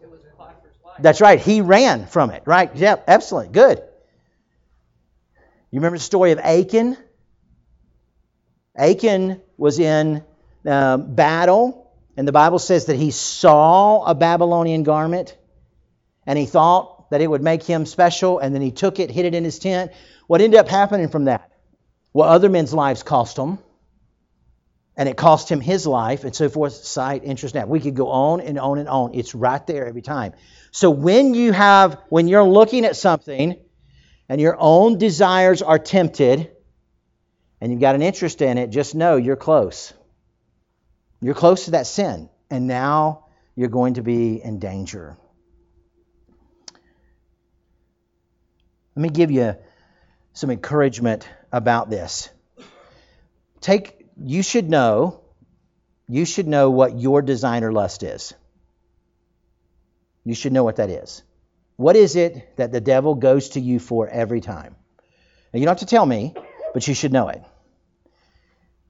that's 1.01 1.21
right. 1.21 1.39
He 1.39 1.61
ran 1.61 2.07
from 2.07 2.31
it, 2.31 2.45
right? 2.47 2.75
Yeah, 2.75 2.97
excellent. 3.07 3.53
Good. 3.53 3.77
You 5.71 5.81
remember 5.81 5.99
the 5.99 6.03
story 6.03 6.33
of 6.33 6.39
Achan? 6.39 6.97
Achan 8.77 9.41
was 9.57 9.79
in 9.79 10.25
uh, 10.67 10.97
battle, 10.97 11.93
and 12.17 12.27
the 12.27 12.33
Bible 12.33 12.59
says 12.59 12.87
that 12.87 12.97
he 12.97 13.11
saw 13.11 14.05
a 14.05 14.15
Babylonian 14.15 14.83
garment, 14.83 15.37
and 16.27 16.39
he 16.39 16.47
thought 16.47 17.11
that 17.11 17.21
it 17.21 17.29
would 17.29 17.43
make 17.43 17.63
him 17.63 17.87
special, 17.87 18.39
and 18.39 18.55
then 18.55 18.63
he 18.63 18.73
took 18.73 18.99
it, 18.99 19.11
hid 19.11 19.27
it 19.27 19.35
in 19.35 19.45
his 19.45 19.59
tent. 19.59 19.93
What 20.27 20.41
ended 20.41 20.59
up 20.59 20.69
happening 20.69 21.09
from 21.09 21.27
that? 21.27 21.51
Well, 22.13 22.29
other 22.29 22.49
men's 22.49 22.73
lives 22.73 23.03
cost 23.03 23.37
him, 23.37 23.59
and 24.97 25.09
it 25.09 25.17
cost 25.17 25.51
him 25.51 25.61
his 25.61 25.87
life, 25.87 26.25
and 26.25 26.35
so 26.35 26.49
forth, 26.49 26.73
sight, 26.73 27.25
interest, 27.25 27.55
now. 27.55 27.67
We 27.67 27.81
could 27.81 27.95
go 27.95 28.09
on 28.09 28.41
and 28.41 28.59
on 28.59 28.79
and 28.79 28.89
on. 28.89 29.15
It's 29.15 29.35
right 29.35 29.65
there 29.67 29.87
every 29.87 30.03
time. 30.03 30.33
So 30.71 30.91
when 30.91 31.35
you 31.35 31.53
have, 31.53 32.01
when 32.09 32.27
you're 32.29 32.45
looking 32.45 32.85
at 32.85 32.97
something, 32.97 33.57
and 34.29 34.41
your 34.41 34.57
own 34.59 34.99
desires 34.99 35.61
are 35.63 35.79
tempted, 35.79 36.51
and 37.65 37.73
you've 37.73 37.81
got 37.81 37.95
an 37.95 38.03
interest 38.03 38.43
in 38.43 38.59
it, 38.59 38.67
just 38.67 38.95
know 38.95 39.17
you're 39.17 39.37
close. 39.37 39.95
You're 41.23 41.33
close 41.33 41.65
to 41.65 41.71
that 41.71 41.87
sin, 41.87 42.29
and 42.51 42.67
now 42.67 43.25
you're 43.57 43.71
going 43.71 43.95
to 43.95 44.03
be 44.03 44.39
in 44.39 44.59
danger. 44.59 45.17
Let 48.95 49.03
me 49.03 49.09
give 49.09 49.31
you 49.31 49.57
some 50.35 50.51
encouragement 50.51 51.27
about 51.51 51.89
this. 51.89 52.29
Take 53.63 54.09
you 54.23 54.43
should 54.43 54.69
know 54.69 55.23
you 56.07 56.27
should 56.27 56.47
know 56.47 56.71
what 56.71 56.99
your 56.99 57.23
designer 57.23 57.73
lust 57.73 58.03
is. 58.03 58.35
You 60.23 60.35
should 60.35 60.53
know 60.53 60.65
what 60.65 60.77
that 60.77 60.91
is. 60.91 61.23
What 61.77 61.97
is 61.97 62.15
it 62.15 62.59
that 62.59 62.73
the 62.73 62.83
devil 62.83 63.15
goes 63.15 63.49
to 63.51 63.61
you 63.61 63.79
for 63.79 64.07
every 64.07 64.43
time? 64.43 64.77
Now, 65.51 65.61
you 65.61 65.65
don't 65.65 65.81
have 65.81 65.89
to 65.89 65.97
tell 65.97 66.05
me, 66.05 66.35
but 66.75 66.87
you 66.87 66.93
should 66.93 67.11
know 67.11 67.29
it. 67.29 67.43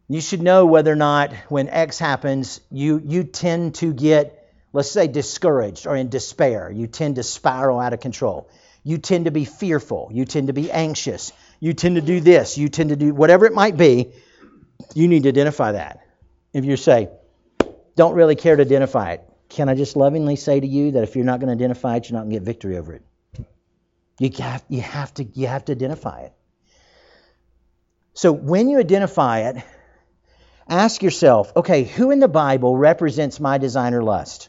You 0.09 0.21
should 0.21 0.43
know 0.43 0.67
whether 0.67 0.93
or 0.93 0.97
not 0.97 1.33
when 1.49 1.69
X 1.69 1.99
happens, 1.99 2.61
you, 2.71 3.01
you 3.05 3.25
tend 3.25 3.77
to 3.77 3.93
get, 3.93 4.53
let's 4.73 4.91
say, 4.91 5.07
discouraged 5.07 5.87
or 5.87 5.97
in 5.97 6.11
despair. 6.11 6.71
You 6.71 6.87
tend 6.87 7.17
to 7.17 7.23
spiral 7.23 7.81
out 7.81 7.95
of 7.95 8.01
control. 8.01 8.51
You 8.83 8.99
tend 8.99 9.25
to 9.25 9.31
be 9.31 9.47
fearful. 9.47 10.11
You 10.13 10.27
tend 10.27 10.49
to 10.49 10.53
be 10.53 10.71
anxious. 10.71 11.33
You 11.59 11.73
tend 11.73 11.97
to 11.97 12.03
do 12.03 12.21
this. 12.21 12.59
You 12.59 12.69
tend 12.69 12.91
to 12.91 12.97
do 12.97 13.15
whatever 13.15 13.47
it 13.47 13.55
might 13.55 13.79
be. 13.79 14.13
You 14.95 15.09
need 15.09 15.23
to 15.23 15.31
identify 15.31 15.73
that. 15.73 16.07
If 16.53 16.67
you 16.67 16.77
say, 16.77 17.09
don't 17.97 18.15
really 18.15 18.37
care 18.37 18.57
to 18.57 18.63
identify 18.63 19.13
it, 19.13 19.23
can 19.49 19.71
I 19.71 19.75
just 19.75 19.97
lovingly 19.97 20.37
say 20.37 20.61
to 20.61 20.67
you 20.67 20.93
that 20.93 21.03
if 21.03 21.17
you're 21.17 21.25
not 21.25 21.41
going 21.41 21.49
to 21.49 21.55
identify 21.55 21.97
it, 21.97 22.11
you're 22.11 22.19
not 22.19 22.25
going 22.25 22.33
to 22.33 22.41
get 22.41 22.45
victory 22.45 22.77
over 22.77 22.95
it? 22.95 23.03
You 24.19 24.31
have, 24.39 24.65
you 24.69 24.81
have 24.81 25.13
to 25.15 25.25
you 25.25 25.47
have 25.47 25.65
to 25.65 25.73
identify 25.73 26.23
it. 26.23 26.33
So 28.13 28.31
when 28.31 28.69
you 28.69 28.79
identify 28.79 29.41
it, 29.49 29.57
ask 30.69 31.03
yourself, 31.03 31.53
okay, 31.57 31.85
who 31.85 32.11
in 32.11 32.21
the 32.21 32.29
Bible 32.29 32.77
represents 32.77 33.41
my 33.41 33.59
designer 33.59 34.03
lust? 34.03 34.49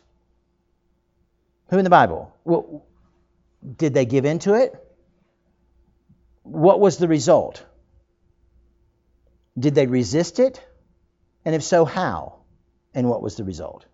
Who 1.70 1.78
in 1.78 1.84
the 1.84 1.90
Bible? 1.90 2.34
Well, 2.44 2.86
did 3.78 3.94
they 3.94 4.06
give 4.06 4.26
into 4.26 4.54
it? 4.54 4.74
What 6.44 6.80
was 6.80 6.98
the 6.98 7.08
result? 7.08 7.66
Did 9.58 9.74
they 9.74 9.88
resist 9.88 10.40
it? 10.40 10.62
And 11.44 11.56
if 11.56 11.64
so, 11.64 11.86
how? 11.86 12.40
And 12.94 13.10
what 13.10 13.22
was 13.22 13.36
the 13.36 13.44
result? 13.44 13.86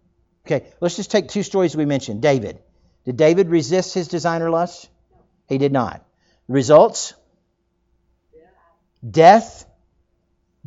Okay, 0.46 0.68
let's 0.80 0.96
just 0.96 1.12
take 1.12 1.30
two 1.30 1.44
stories 1.44 1.76
we 1.76 1.86
mentioned. 1.86 2.22
David. 2.22 2.60
Did 3.06 3.18
David 3.18 3.50
resist 3.50 3.94
his 3.94 4.08
designer 4.08 4.50
lust? 4.50 4.90
He 5.48 5.58
did 5.58 5.72
not. 5.72 6.04
Results? 6.48 7.14
Death. 9.08 9.66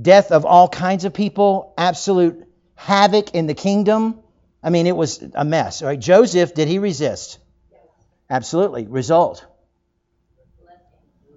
Death 0.01 0.33
of 0.33 0.45
all 0.45 0.69
kinds 0.69 1.05
of 1.05 1.15
people. 1.15 1.73
Absolute 1.79 2.47
havoc 2.75 3.35
in 3.35 3.47
the 3.47 3.55
kingdom. 3.55 4.21
I 4.63 4.71
mean, 4.71 4.87
it 4.87 4.97
was 4.97 5.23
a 5.35 5.45
mess. 5.45 5.83
All 5.83 5.89
right, 5.89 6.01
Joseph, 6.01 6.55
did 6.55 6.69
he 6.69 6.79
resist? 6.79 7.39
Absolutely. 8.29 8.87
Result? 8.87 9.45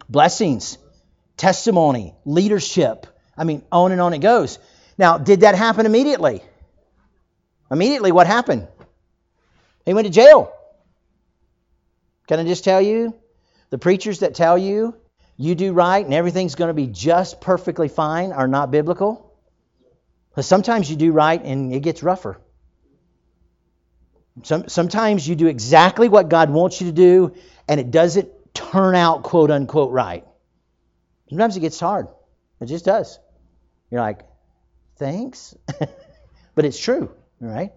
Blessings, 0.09 0.77
testimony, 1.35 2.15
leadership. 2.25 3.05
I 3.37 3.43
mean, 3.43 3.63
on 3.71 3.91
and 3.91 3.99
on 3.99 4.13
it 4.13 4.19
goes. 4.19 4.57
Now, 4.97 5.17
did 5.17 5.41
that 5.41 5.55
happen 5.55 5.85
immediately? 5.85 6.41
Immediately, 7.69 8.13
what 8.13 8.25
happened? 8.25 8.67
He 9.85 9.93
went 9.93 10.07
to 10.07 10.13
jail. 10.13 10.51
Can 12.27 12.39
I 12.39 12.45
just 12.45 12.63
tell 12.63 12.81
you? 12.81 13.13
The 13.69 13.77
preachers 13.77 14.19
that 14.19 14.33
tell 14.33 14.57
you 14.57 14.95
you 15.37 15.53
do 15.53 15.71
right 15.71 16.03
and 16.03 16.13
everything's 16.13 16.55
going 16.55 16.69
to 16.69 16.73
be 16.73 16.87
just 16.87 17.39
perfectly 17.39 17.87
fine 17.87 18.31
are 18.31 18.47
not 18.47 18.71
biblical. 18.71 19.33
Because 20.31 20.47
sometimes 20.47 20.89
you 20.89 20.95
do 20.95 21.11
right 21.11 21.41
and 21.43 21.73
it 21.73 21.81
gets 21.81 22.03
rougher. 22.03 22.39
Some, 24.43 24.67
sometimes 24.67 25.27
you 25.27 25.35
do 25.35 25.47
exactly 25.47 26.09
what 26.09 26.29
God 26.29 26.49
wants 26.49 26.81
you 26.81 26.87
to 26.87 26.93
do 26.93 27.35
and 27.67 27.79
it 27.79 27.91
doesn't 27.91 28.29
turn 28.53 28.95
out 28.95 29.23
quote 29.23 29.51
unquote 29.51 29.91
right. 29.91 30.25
Sometimes 31.29 31.55
it 31.55 31.59
gets 31.59 31.79
hard. 31.79 32.07
It 32.59 32.65
just 32.65 32.85
does. 32.85 33.19
You're 33.91 34.01
like, 34.01 34.21
thanks? 34.97 35.55
but 36.55 36.65
it's 36.65 36.79
true. 36.79 37.11
Right? 37.39 37.73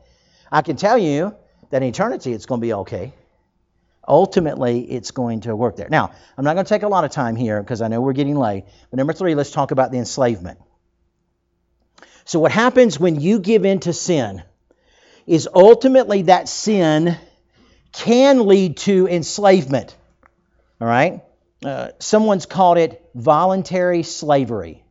I 0.50 0.62
can 0.62 0.76
tell 0.76 0.96
you 0.96 1.34
that 1.70 1.82
in 1.82 1.88
eternity 1.88 2.32
it's 2.32 2.46
going 2.46 2.60
to 2.60 2.66
be 2.66 2.72
okay. 2.72 3.12
Ultimately, 4.06 4.80
it's 4.80 5.10
going 5.10 5.42
to 5.42 5.54
work 5.54 5.76
there. 5.76 5.88
Now, 5.88 6.12
I'm 6.36 6.44
not 6.44 6.54
going 6.54 6.64
to 6.64 6.68
take 6.68 6.82
a 6.82 6.88
lot 6.88 7.04
of 7.04 7.10
time 7.10 7.36
here 7.36 7.62
because 7.62 7.82
I 7.82 7.88
know 7.88 8.00
we're 8.00 8.12
getting 8.12 8.36
late. 8.36 8.64
But 8.90 8.96
number 8.96 9.12
three, 9.12 9.34
let's 9.34 9.50
talk 9.50 9.70
about 9.70 9.92
the 9.92 9.98
enslavement. 9.98 10.58
So, 12.24 12.38
what 12.40 12.52
happens 12.52 12.98
when 12.98 13.20
you 13.20 13.38
give 13.38 13.64
in 13.64 13.80
to 13.80 13.92
sin 13.92 14.42
is 15.26 15.48
ultimately 15.54 16.22
that 16.22 16.48
sin 16.48 17.16
can 17.92 18.46
lead 18.46 18.78
to 18.78 19.06
enslavement. 19.06 19.96
All 20.80 20.88
right? 20.88 21.22
Uh, 21.64 21.88
someone's 21.98 22.46
called 22.46 22.78
it 22.78 23.04
voluntary 23.14 24.02
slavery. 24.02 24.82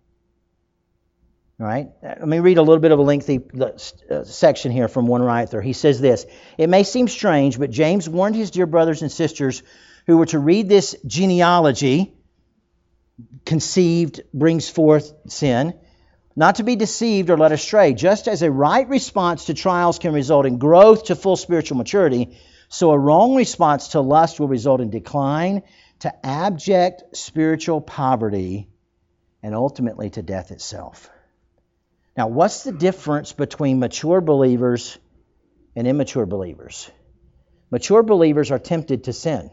All 1.59 1.65
right? 1.65 1.89
Let 2.01 2.27
me 2.27 2.39
read 2.39 2.57
a 2.57 2.61
little 2.61 2.79
bit 2.79 2.91
of 2.91 2.99
a 2.99 3.01
lengthy 3.01 3.41
uh, 3.59 4.23
section 4.23 4.71
here 4.71 4.87
from 4.87 5.07
one 5.07 5.21
writer. 5.21 5.61
He 5.61 5.73
says 5.73 5.99
this 5.99 6.25
It 6.57 6.69
may 6.69 6.83
seem 6.83 7.07
strange, 7.09 7.59
but 7.59 7.69
James 7.69 8.07
warned 8.07 8.35
his 8.35 8.51
dear 8.51 8.65
brothers 8.65 9.01
and 9.01 9.11
sisters 9.11 9.61
who 10.07 10.17
were 10.17 10.25
to 10.27 10.39
read 10.39 10.69
this 10.69 10.95
genealogy, 11.05 12.13
conceived, 13.45 14.21
brings 14.33 14.69
forth 14.69 15.13
sin, 15.27 15.73
not 16.33 16.55
to 16.55 16.63
be 16.63 16.77
deceived 16.77 17.29
or 17.29 17.37
led 17.37 17.51
astray. 17.51 17.93
Just 17.93 18.29
as 18.29 18.41
a 18.41 18.49
right 18.49 18.87
response 18.87 19.45
to 19.45 19.53
trials 19.53 19.99
can 19.99 20.13
result 20.13 20.45
in 20.45 20.59
growth 20.59 21.05
to 21.05 21.15
full 21.15 21.35
spiritual 21.35 21.77
maturity, 21.77 22.37
so 22.69 22.91
a 22.91 22.97
wrong 22.97 23.35
response 23.35 23.89
to 23.89 23.99
lust 23.99 24.39
will 24.39 24.47
result 24.47 24.79
in 24.79 24.89
decline 24.89 25.63
to 25.99 26.25
abject 26.25 27.17
spiritual 27.17 27.81
poverty 27.81 28.69
and 29.43 29.53
ultimately 29.53 30.09
to 30.11 30.21
death 30.21 30.51
itself. 30.51 31.09
Now, 32.19 32.27
what's 32.27 32.65
the 32.65 32.73
difference 32.73 33.31
between 33.31 33.79
mature 33.79 34.19
believers 34.19 34.97
and 35.73 35.87
immature 35.87 36.25
believers? 36.25 36.91
Mature 37.71 38.03
believers 38.03 38.51
are 38.51 38.59
tempted 38.59 39.05
to 39.05 39.13
sin. 39.13 39.49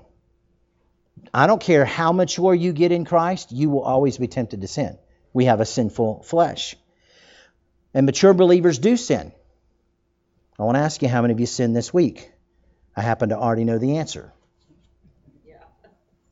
I 1.32 1.46
don't 1.46 1.60
care 1.60 1.84
how 1.84 2.10
mature 2.10 2.52
you 2.52 2.72
get 2.72 2.90
in 2.90 3.04
Christ, 3.04 3.52
you 3.52 3.70
will 3.70 3.82
always 3.82 4.18
be 4.18 4.26
tempted 4.26 4.62
to 4.62 4.66
sin. 4.66 4.98
We 5.32 5.44
have 5.44 5.60
a 5.60 5.64
sinful 5.64 6.24
flesh. 6.24 6.74
And 7.94 8.04
mature 8.04 8.34
believers 8.34 8.80
do 8.80 8.96
sin. 8.96 9.30
I 10.58 10.64
want 10.64 10.74
to 10.74 10.82
ask 10.82 11.00
you 11.02 11.08
how 11.08 11.22
many 11.22 11.34
of 11.34 11.38
you 11.38 11.46
sinned 11.46 11.76
this 11.76 11.94
week? 11.94 12.32
I 12.96 13.02
happen 13.02 13.28
to 13.28 13.38
already 13.38 13.62
know 13.62 13.78
the 13.78 13.98
answer. 13.98 14.32
Yeah. 15.46 15.62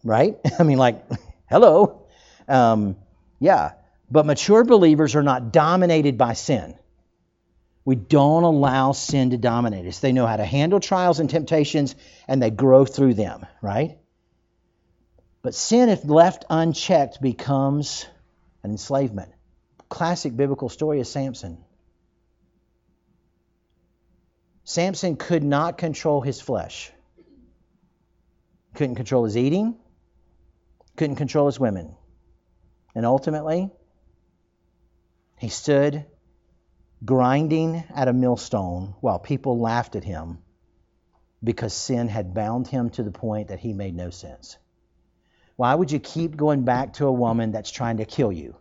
Right? 0.03 0.37
I 0.59 0.65
mean, 0.65 0.79
like, 0.79 1.01
hello. 1.49 2.09
Um, 2.49 2.97
yeah. 3.39 3.75
But 4.15 4.27
mature 4.27 4.63
believers 4.63 5.17
are 5.17 5.25
not 5.25 5.53
dominated 5.53 6.17
by 6.17 6.35
sin. 6.35 6.77
We 7.85 7.97
don't 7.97 8.45
allow 8.45 8.93
sin 8.93 9.31
to 9.31 9.37
dominate 9.37 9.87
us. 9.87 9.99
They 9.99 10.13
know 10.13 10.25
how 10.25 10.37
to 10.37 10.45
handle 10.45 10.79
trials 10.79 11.19
and 11.19 11.29
temptations 11.29 11.97
and 12.29 12.41
they 12.41 12.51
grow 12.51 12.85
through 12.85 13.15
them, 13.15 13.45
right? 13.61 13.99
But 15.43 15.57
sin, 15.57 15.89
if 15.89 16.05
left 16.05 16.45
unchecked, 16.49 17.21
becomes 17.21 18.07
an 18.63 18.71
enslavement. 18.71 19.33
Classic 19.89 20.35
biblical 20.37 20.69
story 20.69 21.01
is 21.01 21.11
Samson. 21.11 21.59
Samson 24.63 25.17
could 25.17 25.43
not 25.43 25.77
control 25.77 26.21
his 26.21 26.41
flesh, 26.41 26.93
couldn't 28.75 28.95
control 28.95 29.25
his 29.25 29.37
eating, 29.37 29.75
couldn't 30.95 31.17
control 31.17 31.47
his 31.47 31.59
women. 31.59 31.97
And 32.95 33.05
ultimately, 33.05 33.73
he 35.37 35.49
stood 35.49 36.05
grinding 37.05 37.85
at 37.95 38.09
a 38.09 38.13
millstone 38.13 38.95
while 39.01 39.19
people 39.19 39.59
laughed 39.59 39.97
at 39.97 40.05
him 40.05 40.39
because 41.43 41.75
sin 41.75 42.09
had 42.09 42.33
bound 42.35 42.67
him 42.67 42.91
to 42.91 43.03
the 43.03 43.11
point 43.11 43.49
that 43.49 43.61
he 43.61 43.73
made 43.73 43.95
no 43.95 44.11
sense. 44.11 44.57
Why 45.57 45.75
would 45.75 45.93
you 45.93 46.01
keep 46.01 46.37
going 46.37 46.65
back 46.65 46.95
to 46.95 47.07
a 47.07 47.13
woman 47.13 47.53
that's 47.53 47.71
trying 47.71 47.99
to 47.99 48.05
kill 48.05 48.33
you? 48.33 48.57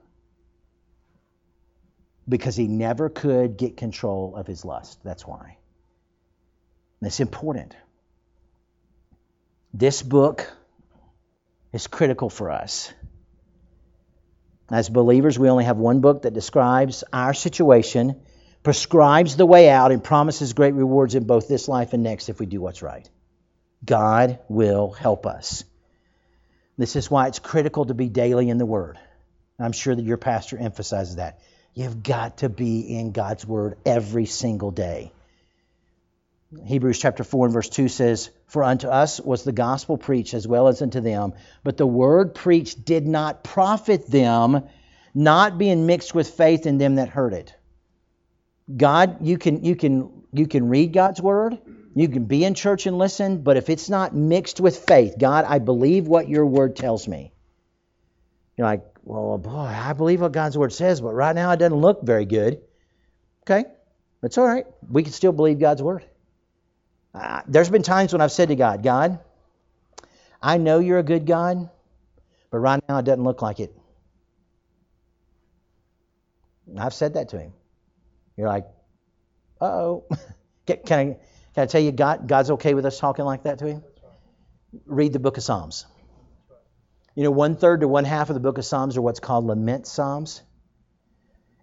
Because 2.28 2.56
he 2.56 2.68
never 2.68 3.10
could 3.10 3.58
get 3.58 3.78
control 3.78 4.36
of 4.36 4.48
his 4.48 4.64
lust. 4.64 5.00
That's 5.04 5.26
why. 5.26 5.58
And 7.00 7.08
it's 7.08 7.20
important. 7.20 7.76
This 9.74 10.02
book 10.04 10.52
is 11.72 11.88
critical 11.88 12.30
for 12.30 12.52
us. 12.52 12.94
As 14.72 14.90
believers, 14.90 15.38
we 15.38 15.50
only 15.50 15.66
have 15.66 15.78
one 15.78 16.00
book 16.00 16.24
that 16.24 16.34
describes 16.34 17.04
our 17.12 17.34
situation, 17.34 18.22
prescribes 18.64 19.36
the 19.36 19.46
way 19.46 19.70
out, 19.70 19.92
and 19.92 20.04
promises 20.04 20.54
great 20.54 20.74
rewards 20.74 21.16
in 21.16 21.26
both 21.26 21.48
this 21.48 21.68
life 21.68 21.94
and 21.94 22.04
next 22.04 22.30
if 22.30 22.40
we 22.40 22.46
do 22.46 22.62
what's 22.62 22.82
right. 22.82 23.08
God 23.86 24.40
will 24.48 24.92
help 24.92 25.26
us. 25.26 25.64
This 26.78 26.96
is 26.96 27.12
why 27.12 27.28
it's 27.28 27.40
critical 27.40 27.86
to 27.86 27.94
be 27.94 28.10
daily 28.10 28.50
in 28.50 28.58
the 28.58 28.66
Word. 28.66 28.98
I'm 29.60 29.74
sure 29.74 29.94
that 29.94 30.06
your 30.06 30.18
pastor 30.18 30.58
emphasizes 30.58 31.18
that. 31.18 31.40
You've 31.74 32.02
got 32.02 32.38
to 32.38 32.50
be 32.50 32.98
in 32.98 33.12
God's 33.12 33.46
Word 33.46 33.78
every 33.86 34.26
single 34.26 34.72
day. 34.72 35.12
Hebrews 36.66 37.00
chapter 37.00 37.24
4 37.24 37.48
and 37.48 37.54
verse 37.54 37.70
2 37.70 37.88
says, 37.88 38.30
For 38.48 38.64
unto 38.64 38.88
us 38.88 39.20
was 39.20 39.44
the 39.44 39.52
gospel 39.52 39.98
preached 39.98 40.34
as 40.34 40.48
well 40.48 40.68
as 40.68 40.82
unto 40.82 41.02
them, 41.02 41.34
but 41.64 41.78
the 41.78 41.88
word 41.88 42.36
preached 42.36 42.86
did 42.86 43.08
not 43.08 43.44
profit 43.44 44.08
them, 44.08 44.64
not 45.14 45.58
being 45.58 45.86
mixed 45.86 46.14
with 46.14 46.30
faith 46.30 46.66
in 46.66 46.78
them 46.78 46.96
that 46.96 47.10
heard 47.10 47.34
it. 47.34 47.54
God, 48.76 49.26
you 49.26 49.38
can 49.38 49.64
you 49.64 49.76
can 49.76 50.24
you 50.32 50.48
can 50.48 50.70
read 50.70 50.94
God's 50.94 51.22
word, 51.22 51.58
you 51.96 52.08
can 52.08 52.26
be 52.26 52.44
in 52.44 52.54
church 52.54 52.86
and 52.86 52.98
listen, 52.98 53.42
but 53.42 53.58
if 53.58 53.70
it's 53.70 53.90
not 53.90 54.16
mixed 54.16 54.60
with 54.60 54.78
faith, 54.78 55.16
God, 55.18 55.46
I 55.46 55.60
believe 55.60 56.08
what 56.08 56.30
your 56.30 56.46
word 56.46 56.76
tells 56.76 57.08
me. 57.08 57.34
You're 58.58 58.68
like, 58.68 58.86
well, 59.04 59.34
oh, 59.34 59.38
boy, 59.38 59.52
I 59.52 59.94
believe 59.94 60.22
what 60.22 60.32
God's 60.32 60.58
word 60.58 60.72
says, 60.72 61.02
but 61.02 61.14
right 61.14 61.36
now 61.36 61.52
it 61.52 61.58
doesn't 61.58 61.78
look 61.78 62.04
very 62.04 62.26
good. 62.26 62.62
Okay, 63.44 63.66
it's 64.22 64.38
all 64.38 64.46
right. 64.46 64.66
We 64.90 65.04
can 65.04 65.12
still 65.12 65.34
believe 65.34 65.60
God's 65.60 65.82
word. 65.82 66.06
Uh, 67.14 67.42
there's 67.48 67.70
been 67.70 67.84
times 67.84 68.12
when 68.12 68.22
I've 68.22 68.32
said 68.32 68.50
to 68.50 68.56
God, 68.56 68.84
God, 68.84 69.20
I 70.42 70.58
know 70.58 70.80
you're 70.80 71.00
a 71.00 71.04
good 71.04 71.26
God, 71.26 71.70
but 72.50 72.58
right 72.58 72.84
now 72.90 72.98
it 72.98 73.06
doesn't 73.06 73.24
look 73.24 73.42
like 73.42 73.60
it. 73.60 73.76
I've 76.78 76.94
said 76.94 77.16
that 77.16 77.30
to 77.30 77.40
him. 77.40 77.54
You're 78.36 78.48
like, 78.48 78.66
uh 79.62 79.66
oh. 79.66 80.06
can, 80.66 80.78
can, 80.86 81.00
I, 81.00 81.04
can 81.54 81.64
I 81.64 81.66
tell 81.68 81.82
you 81.82 81.92
God, 81.92 82.28
God's 82.28 82.52
okay 82.52 82.74
with 82.74 82.86
us 82.86 83.00
talking 83.00 83.26
like 83.26 83.44
that 83.44 83.60
to 83.60 83.68
him? 83.68 83.84
Read 84.86 85.14
the 85.14 85.20
book 85.20 85.38
of 85.38 85.44
Psalms. 85.44 85.86
You 87.16 87.24
know, 87.24 87.32
one 87.32 87.56
third 87.56 87.82
to 87.82 87.88
one 87.88 88.06
half 88.06 88.30
of 88.30 88.34
the 88.34 88.40
book 88.40 88.58
of 88.58 88.66
Psalms 88.66 88.98
are 88.98 89.02
what's 89.02 89.20
called 89.20 89.46
lament 89.46 89.86
Psalms. 89.86 90.42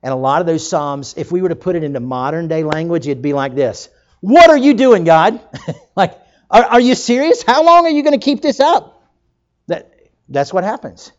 And 0.03 0.13
a 0.13 0.17
lot 0.17 0.41
of 0.41 0.47
those 0.47 0.67
Psalms, 0.67 1.15
if 1.17 1.33
we 1.33 1.43
were 1.43 1.49
to 1.49 1.57
put 1.57 1.75
it 1.75 1.83
into 1.83 1.99
modern 1.99 2.47
day 2.47 2.63
language, 2.63 3.09
it'd 3.09 3.21
be 3.21 3.33
like 3.33 3.55
this 3.55 3.89
What 4.21 4.51
are 4.51 4.59
you 4.59 4.75
doing, 4.75 5.05
God? 5.05 5.41
like, 5.97 6.19
are, 6.51 6.65
are 6.65 6.81
you 6.81 6.95
serious? 6.95 7.43
How 7.43 7.65
long 7.65 7.87
are 7.87 7.91
you 7.91 8.03
going 8.03 8.19
to 8.19 8.25
keep 8.25 8.43
this 8.43 8.61
up? 8.61 9.03
That, 9.67 9.93
that's 10.29 10.53
what 10.53 10.65
happens. 10.65 11.13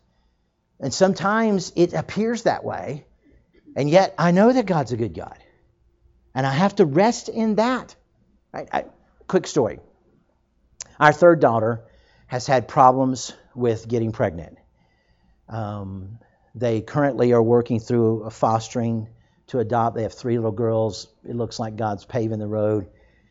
And 0.80 0.92
sometimes 0.92 1.72
it 1.76 1.92
appears 1.94 2.42
that 2.44 2.64
way. 2.64 3.06
And 3.74 3.88
yet, 3.88 4.14
I 4.18 4.32
know 4.32 4.52
that 4.52 4.66
God's 4.66 4.92
a 4.92 4.96
good 4.96 5.14
God. 5.14 5.38
And 6.34 6.46
I 6.46 6.52
have 6.52 6.76
to 6.76 6.84
rest 6.84 7.28
in 7.28 7.56
that. 7.56 7.94
Right? 8.52 8.68
I, 8.72 8.84
quick 9.26 9.46
story. 9.46 9.80
Our 11.00 11.12
third 11.12 11.40
daughter 11.40 11.82
has 12.26 12.46
had 12.46 12.68
problems 12.68 13.32
with 13.54 13.88
getting 13.88 14.12
pregnant. 14.12 14.58
Um, 15.48 16.18
they 16.54 16.80
currently 16.80 17.32
are 17.32 17.42
working 17.42 17.80
through 17.80 18.24
a 18.24 18.30
fostering 18.30 19.08
to 19.52 19.60
adopt. 19.60 19.96
They 19.96 20.02
have 20.02 20.14
three 20.14 20.36
little 20.36 20.52
girls. 20.52 21.08
It 21.24 21.36
looks 21.36 21.58
like 21.58 21.76
God's 21.76 22.04
paving 22.04 22.38
the 22.38 22.48
road. 22.48 22.88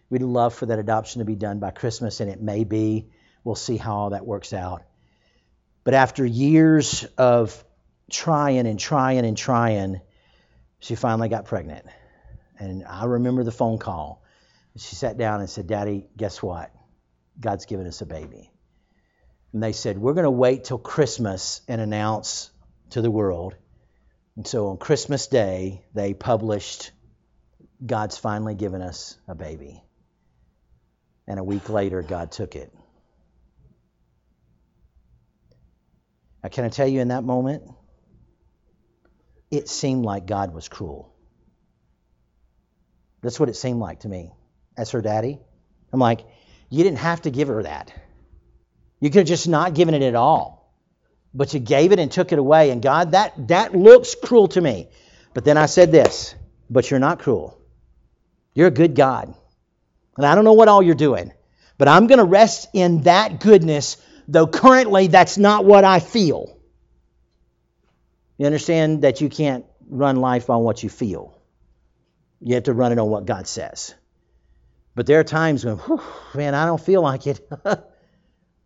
We'd 0.09 0.21
love 0.21 0.53
for 0.53 0.67
that 0.67 0.79
adoption 0.79 1.19
to 1.19 1.25
be 1.25 1.35
done 1.35 1.59
by 1.59 1.71
Christmas, 1.71 2.19
and 2.19 2.29
it 2.29 2.41
may 2.41 2.63
be. 2.63 3.09
We'll 3.43 3.55
see 3.55 3.77
how 3.77 3.95
all 3.95 4.09
that 4.11 4.25
works 4.25 4.53
out. 4.53 4.83
But 5.83 5.95
after 5.95 6.23
years 6.23 7.05
of 7.17 7.63
trying 8.11 8.67
and 8.67 8.79
trying 8.79 9.25
and 9.25 9.35
trying, 9.35 9.99
she 10.79 10.95
finally 10.95 11.27
got 11.27 11.45
pregnant. 11.45 11.85
And 12.59 12.85
I 12.85 13.05
remember 13.05 13.43
the 13.43 13.51
phone 13.51 13.79
call. 13.79 14.23
She 14.77 14.95
sat 14.95 15.17
down 15.17 15.39
and 15.39 15.49
said, 15.49 15.65
Daddy, 15.65 16.05
guess 16.15 16.41
what? 16.41 16.71
God's 17.39 17.65
given 17.65 17.87
us 17.87 18.01
a 18.01 18.05
baby. 18.05 18.51
And 19.53 19.63
they 19.63 19.71
said, 19.71 19.97
We're 19.97 20.13
going 20.13 20.25
to 20.25 20.31
wait 20.31 20.65
till 20.65 20.77
Christmas 20.77 21.61
and 21.67 21.81
announce 21.81 22.51
to 22.91 23.01
the 23.01 23.09
world. 23.09 23.55
And 24.35 24.47
so 24.47 24.69
on 24.69 24.77
Christmas 24.77 25.27
Day, 25.27 25.83
they 25.93 26.13
published, 26.13 26.91
God's 27.85 28.17
finally 28.17 28.55
given 28.55 28.81
us 28.81 29.17
a 29.27 29.35
baby. 29.35 29.83
And 31.27 31.39
a 31.39 31.43
week 31.43 31.69
later, 31.69 32.01
God 32.01 32.31
took 32.31 32.55
it. 32.55 32.73
Now, 36.43 36.49
can 36.49 36.65
I 36.65 36.69
tell 36.69 36.87
you 36.87 37.01
in 37.01 37.09
that 37.09 37.23
moment? 37.23 37.63
It 39.51 39.67
seemed 39.67 40.05
like 40.05 40.25
God 40.25 40.53
was 40.53 40.69
cruel. 40.69 41.13
That's 43.21 43.39
what 43.39 43.49
it 43.49 43.55
seemed 43.55 43.79
like 43.79 44.01
to 44.01 44.09
me 44.09 44.31
as 44.77 44.91
her 44.91 45.01
daddy. 45.01 45.39
I'm 45.93 45.99
like, 45.99 46.25
you 46.69 46.83
didn't 46.83 46.99
have 46.99 47.21
to 47.23 47.29
give 47.29 47.49
her 47.49 47.63
that. 47.63 47.93
You 48.99 49.09
could 49.09 49.19
have 49.19 49.27
just 49.27 49.47
not 49.47 49.73
given 49.73 49.93
it 49.93 50.01
at 50.01 50.15
all. 50.15 50.60
But 51.33 51.53
you 51.53 51.59
gave 51.59 51.91
it 51.91 51.99
and 51.99 52.11
took 52.11 52.31
it 52.31 52.39
away. 52.39 52.71
And 52.71 52.81
God, 52.81 53.11
that, 53.11 53.47
that 53.47 53.73
looks 53.73 54.15
cruel 54.15 54.47
to 54.49 54.61
me. 54.61 54.89
But 55.33 55.45
then 55.45 55.57
I 55.57 55.65
said 55.65 55.91
this, 55.91 56.35
but 56.69 56.89
you're 56.89 56.99
not 56.99 57.19
cruel. 57.19 57.57
You're 58.53 58.67
a 58.67 58.71
good 58.71 58.95
God. 58.95 59.33
And 60.17 60.25
I 60.25 60.35
don't 60.35 60.43
know 60.43 60.53
what 60.53 60.67
all 60.67 60.83
you're 60.83 60.95
doing, 60.95 61.31
but 61.77 61.87
I'm 61.87 62.07
going 62.07 62.19
to 62.19 62.25
rest 62.25 62.67
in 62.73 63.03
that 63.03 63.39
goodness, 63.39 63.97
though 64.27 64.47
currently 64.47 65.07
that's 65.07 65.37
not 65.37 65.63
what 65.63 65.83
I 65.83 65.99
feel. 65.99 66.57
You 68.37 68.45
understand 68.45 69.03
that 69.03 69.21
you 69.21 69.29
can't 69.29 69.65
run 69.87 70.17
life 70.17 70.49
on 70.49 70.63
what 70.63 70.83
you 70.83 70.89
feel. 70.89 71.37
You 72.41 72.55
have 72.55 72.63
to 72.63 72.73
run 72.73 72.91
it 72.91 72.99
on 72.99 73.09
what 73.09 73.25
God 73.25 73.47
says. 73.47 73.93
But 74.95 75.05
there 75.05 75.19
are 75.19 75.23
times 75.23 75.63
when, 75.63 75.77
whew, 75.77 76.01
man, 76.35 76.55
I 76.55 76.65
don't 76.65 76.81
feel 76.81 77.01
like 77.01 77.27
it. 77.27 77.47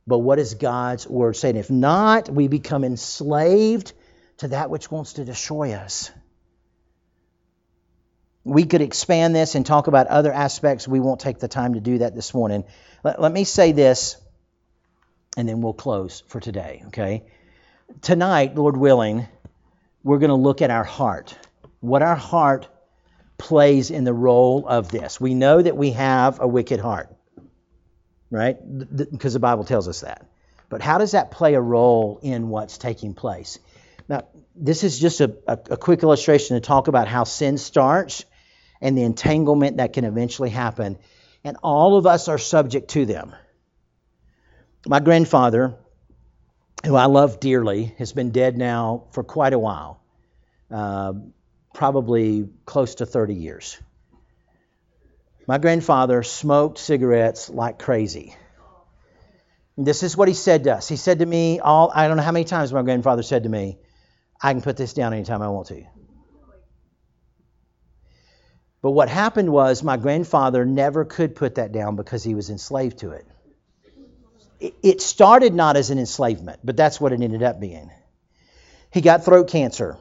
But 0.07 0.19
what 0.19 0.35
does 0.35 0.53
God's 0.53 1.07
word 1.07 1.35
say? 1.35 1.49
And 1.49 1.57
if 1.57 1.71
not, 1.71 2.29
we 2.29 2.47
become 2.47 2.83
enslaved 2.83 3.93
to 4.37 4.49
that 4.49 4.69
which 4.69 4.91
wants 4.91 5.13
to 5.13 5.25
destroy 5.25 5.73
us. 5.73 6.11
We 8.43 8.65
could 8.65 8.81
expand 8.81 9.35
this 9.35 9.55
and 9.55 9.65
talk 9.65 9.87
about 9.87 10.05
other 10.07 10.31
aspects. 10.31 10.87
We 10.87 10.99
won't 10.99 11.19
take 11.19 11.39
the 11.39 11.47
time 11.47 11.73
to 11.73 11.79
do 11.79 11.97
that 11.99 12.13
this 12.13 12.33
morning. 12.33 12.65
Let, 13.03 13.19
let 13.19 13.31
me 13.31 13.43
say 13.43 13.71
this, 13.71 14.17
and 15.35 15.49
then 15.49 15.61
we'll 15.61 15.73
close 15.73 16.21
for 16.27 16.39
today, 16.39 16.83
okay? 16.87 17.23
Tonight, 18.01 18.53
Lord 18.53 18.77
willing, 18.77 19.27
we're 20.03 20.19
going 20.19 20.29
to 20.29 20.35
look 20.35 20.61
at 20.61 20.69
our 20.69 20.83
heart. 20.83 21.35
What 21.79 22.03
our 22.03 22.15
heart 22.15 22.67
plays 23.39 23.89
in 23.89 24.03
the 24.03 24.13
role 24.13 24.67
of 24.67 24.89
this. 24.89 25.19
We 25.19 25.33
know 25.33 25.59
that 25.59 25.75
we 25.75 25.91
have 25.91 26.39
a 26.39 26.47
wicked 26.47 26.79
heart 26.79 27.14
right? 28.29 28.57
Because 29.11 29.33
the 29.33 29.39
Bible 29.39 29.63
tells 29.63 29.87
us 29.87 30.01
that. 30.01 30.25
But 30.69 30.81
how 30.81 30.97
does 30.97 31.11
that 31.11 31.31
play 31.31 31.53
a 31.53 31.61
role 31.61 32.19
in 32.21 32.49
what's 32.49 32.77
taking 32.77 33.13
place? 33.13 33.59
Now, 34.07 34.25
this 34.55 34.83
is 34.83 34.99
just 34.99 35.21
a, 35.21 35.35
a, 35.47 35.59
a 35.71 35.77
quick 35.77 36.03
illustration 36.03 36.55
to 36.55 36.61
talk 36.61 36.87
about 36.87 37.07
how 37.07 37.23
sin 37.23 37.57
starts 37.57 38.25
and 38.81 38.97
the 38.97 39.03
entanglement 39.03 39.77
that 39.77 39.93
can 39.93 40.05
eventually 40.05 40.49
happen. 40.49 40.97
And 41.43 41.57
all 41.63 41.97
of 41.97 42.05
us 42.05 42.27
are 42.27 42.37
subject 42.37 42.89
to 42.91 43.05
them. 43.05 43.35
My 44.87 44.99
grandfather, 44.99 45.75
who 46.85 46.95
I 46.95 47.05
love 47.05 47.39
dearly, 47.39 47.95
has 47.97 48.13
been 48.13 48.31
dead 48.31 48.57
now 48.57 49.05
for 49.11 49.23
quite 49.23 49.53
a 49.53 49.59
while, 49.59 50.01
uh, 50.69 51.13
probably 51.73 52.49
close 52.65 52.95
to 52.95 53.05
30 53.05 53.35
years. 53.35 53.79
My 55.47 55.57
grandfather 55.59 56.23
smoked 56.23 56.79
cigarettes 56.79 57.49
like 57.49 57.77
crazy. 57.77 58.35
This 59.77 60.03
is 60.03 60.15
what 60.15 60.27
he 60.27 60.33
said 60.33 60.63
to 60.63 60.75
us. 60.75 60.87
He 60.87 60.95
said 60.95 61.19
to 61.19 61.25
me, 61.25 61.59
all 61.59 61.91
I 61.93 62.07
don't 62.07 62.17
know 62.17 62.23
how 62.23 62.31
many 62.31 62.45
times 62.45 62.73
my 62.73 62.81
grandfather 62.81 63.23
said 63.23 63.43
to 63.43 63.49
me, 63.49 63.77
I 64.41 64.53
can 64.53 64.61
put 64.61 64.77
this 64.77 64.93
down 64.93 65.13
anytime 65.13 65.41
I 65.41 65.49
want 65.49 65.67
to. 65.67 65.83
But 68.81 68.91
what 68.91 69.09
happened 69.09 69.51
was 69.51 69.83
my 69.83 69.97
grandfather 69.97 70.63
never 70.63 71.05
could 71.05 71.35
put 71.35 71.55
that 71.55 71.71
down 71.71 71.95
because 71.95 72.23
he 72.23 72.35
was 72.35 72.49
enslaved 72.49 72.99
to 72.99 73.11
it. 73.11 73.25
It 74.81 75.01
started 75.01 75.53
not 75.53 75.75
as 75.75 75.89
an 75.89 75.99
enslavement, 75.99 76.59
but 76.63 76.77
that's 76.77 77.01
what 77.01 77.11
it 77.11 77.21
ended 77.21 77.43
up 77.43 77.59
being. 77.59 77.91
He 78.91 79.01
got 79.01 79.25
throat 79.25 79.49
cancer. 79.49 79.97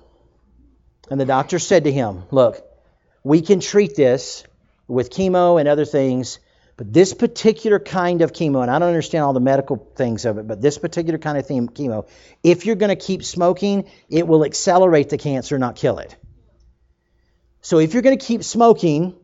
And 1.10 1.20
the 1.20 1.24
doctor 1.24 1.58
said 1.58 1.84
to 1.84 1.92
him, 1.92 2.24
Look, 2.30 2.62
we 3.22 3.40
can 3.40 3.60
treat 3.60 3.96
this 3.96 4.44
with 4.86 5.10
chemo 5.10 5.58
and 5.58 5.68
other 5.68 5.84
things. 5.84 6.38
But 6.76 6.92
this 6.92 7.14
particular 7.14 7.78
kind 7.78 8.22
of 8.22 8.32
chemo, 8.32 8.62
and 8.62 8.70
I 8.70 8.78
don't 8.80 8.88
understand 8.88 9.24
all 9.24 9.32
the 9.32 9.40
medical 9.40 9.76
things 9.94 10.24
of 10.24 10.38
it, 10.38 10.46
but 10.46 10.60
this 10.60 10.76
particular 10.76 11.18
kind 11.18 11.38
of 11.38 11.46
theme, 11.46 11.68
chemo, 11.68 12.08
if 12.42 12.66
you're 12.66 12.74
going 12.74 12.96
to 12.96 12.96
keep 12.96 13.22
smoking, 13.22 13.88
it 14.08 14.26
will 14.26 14.44
accelerate 14.44 15.08
the 15.08 15.18
cancer, 15.18 15.56
not 15.58 15.76
kill 15.76 15.98
it. 15.98 16.16
So 17.60 17.78
if 17.78 17.94
you're 17.94 18.02
going 18.02 18.18
to 18.18 18.24
keep 18.24 18.42
smoking, 18.42 19.14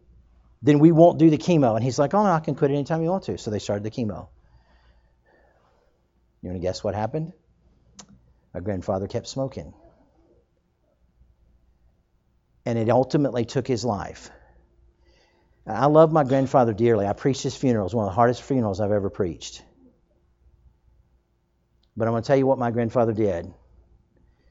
then 0.62 0.78
we 0.78 0.92
won't 0.92 1.18
do 1.18 1.28
the 1.28 1.38
chemo. 1.38 1.74
And 1.74 1.82
he's 1.82 1.98
like, 1.98 2.14
oh, 2.14 2.22
no, 2.22 2.30
I 2.30 2.40
can 2.40 2.54
quit 2.54 2.70
anytime 2.70 3.02
you 3.02 3.10
want 3.10 3.24
to. 3.24 3.36
So 3.36 3.50
they 3.50 3.58
started 3.58 3.82
the 3.82 3.90
chemo. 3.90 4.28
You 6.40 6.50
want 6.50 6.62
to 6.62 6.66
guess 6.66 6.84
what 6.84 6.94
happened? 6.94 7.32
My 8.54 8.60
grandfather 8.60 9.08
kept 9.08 9.26
smoking. 9.26 9.74
And 12.64 12.78
it 12.78 12.88
ultimately 12.88 13.44
took 13.44 13.66
his 13.66 13.84
life. 13.84 14.30
I 15.66 15.86
love 15.86 16.12
my 16.12 16.24
grandfather 16.24 16.72
dearly. 16.72 17.06
I 17.06 17.12
preached 17.12 17.42
his 17.42 17.56
funeral. 17.56 17.84
It 17.84 17.86
was 17.86 17.94
one 17.94 18.06
of 18.06 18.10
the 18.10 18.14
hardest 18.14 18.42
funerals 18.42 18.80
I've 18.80 18.92
ever 18.92 19.10
preached. 19.10 19.62
But 21.96 22.08
I'm 22.08 22.12
going 22.12 22.22
to 22.22 22.26
tell 22.26 22.36
you 22.36 22.46
what 22.46 22.58
my 22.58 22.70
grandfather 22.70 23.12
did. 23.12 23.52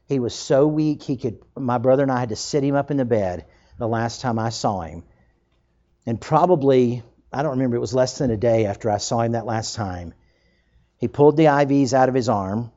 He 0.06 0.18
was 0.18 0.34
so 0.34 0.66
weak 0.66 1.02
he 1.02 1.16
could 1.16 1.40
my 1.56 1.78
brother 1.78 2.02
and 2.02 2.12
I 2.12 2.20
had 2.20 2.30
to 2.30 2.36
sit 2.36 2.64
him 2.64 2.74
up 2.74 2.90
in 2.90 2.96
the 2.96 3.04
bed 3.04 3.46
the 3.78 3.88
last 3.88 4.20
time 4.20 4.38
I 4.38 4.50
saw 4.50 4.80
him. 4.80 5.04
And 6.06 6.20
probably 6.20 7.02
I 7.32 7.42
don't 7.42 7.52
remember 7.52 7.76
it 7.76 7.80
was 7.80 7.94
less 7.94 8.18
than 8.18 8.30
a 8.30 8.36
day 8.36 8.66
after 8.66 8.90
I 8.90 8.98
saw 8.98 9.20
him 9.20 9.32
that 9.32 9.46
last 9.46 9.74
time. 9.74 10.14
He 10.98 11.08
pulled 11.08 11.36
the 11.36 11.44
IVs 11.44 11.92
out 11.92 12.08
of 12.08 12.14
his 12.14 12.28
arm, 12.28 12.72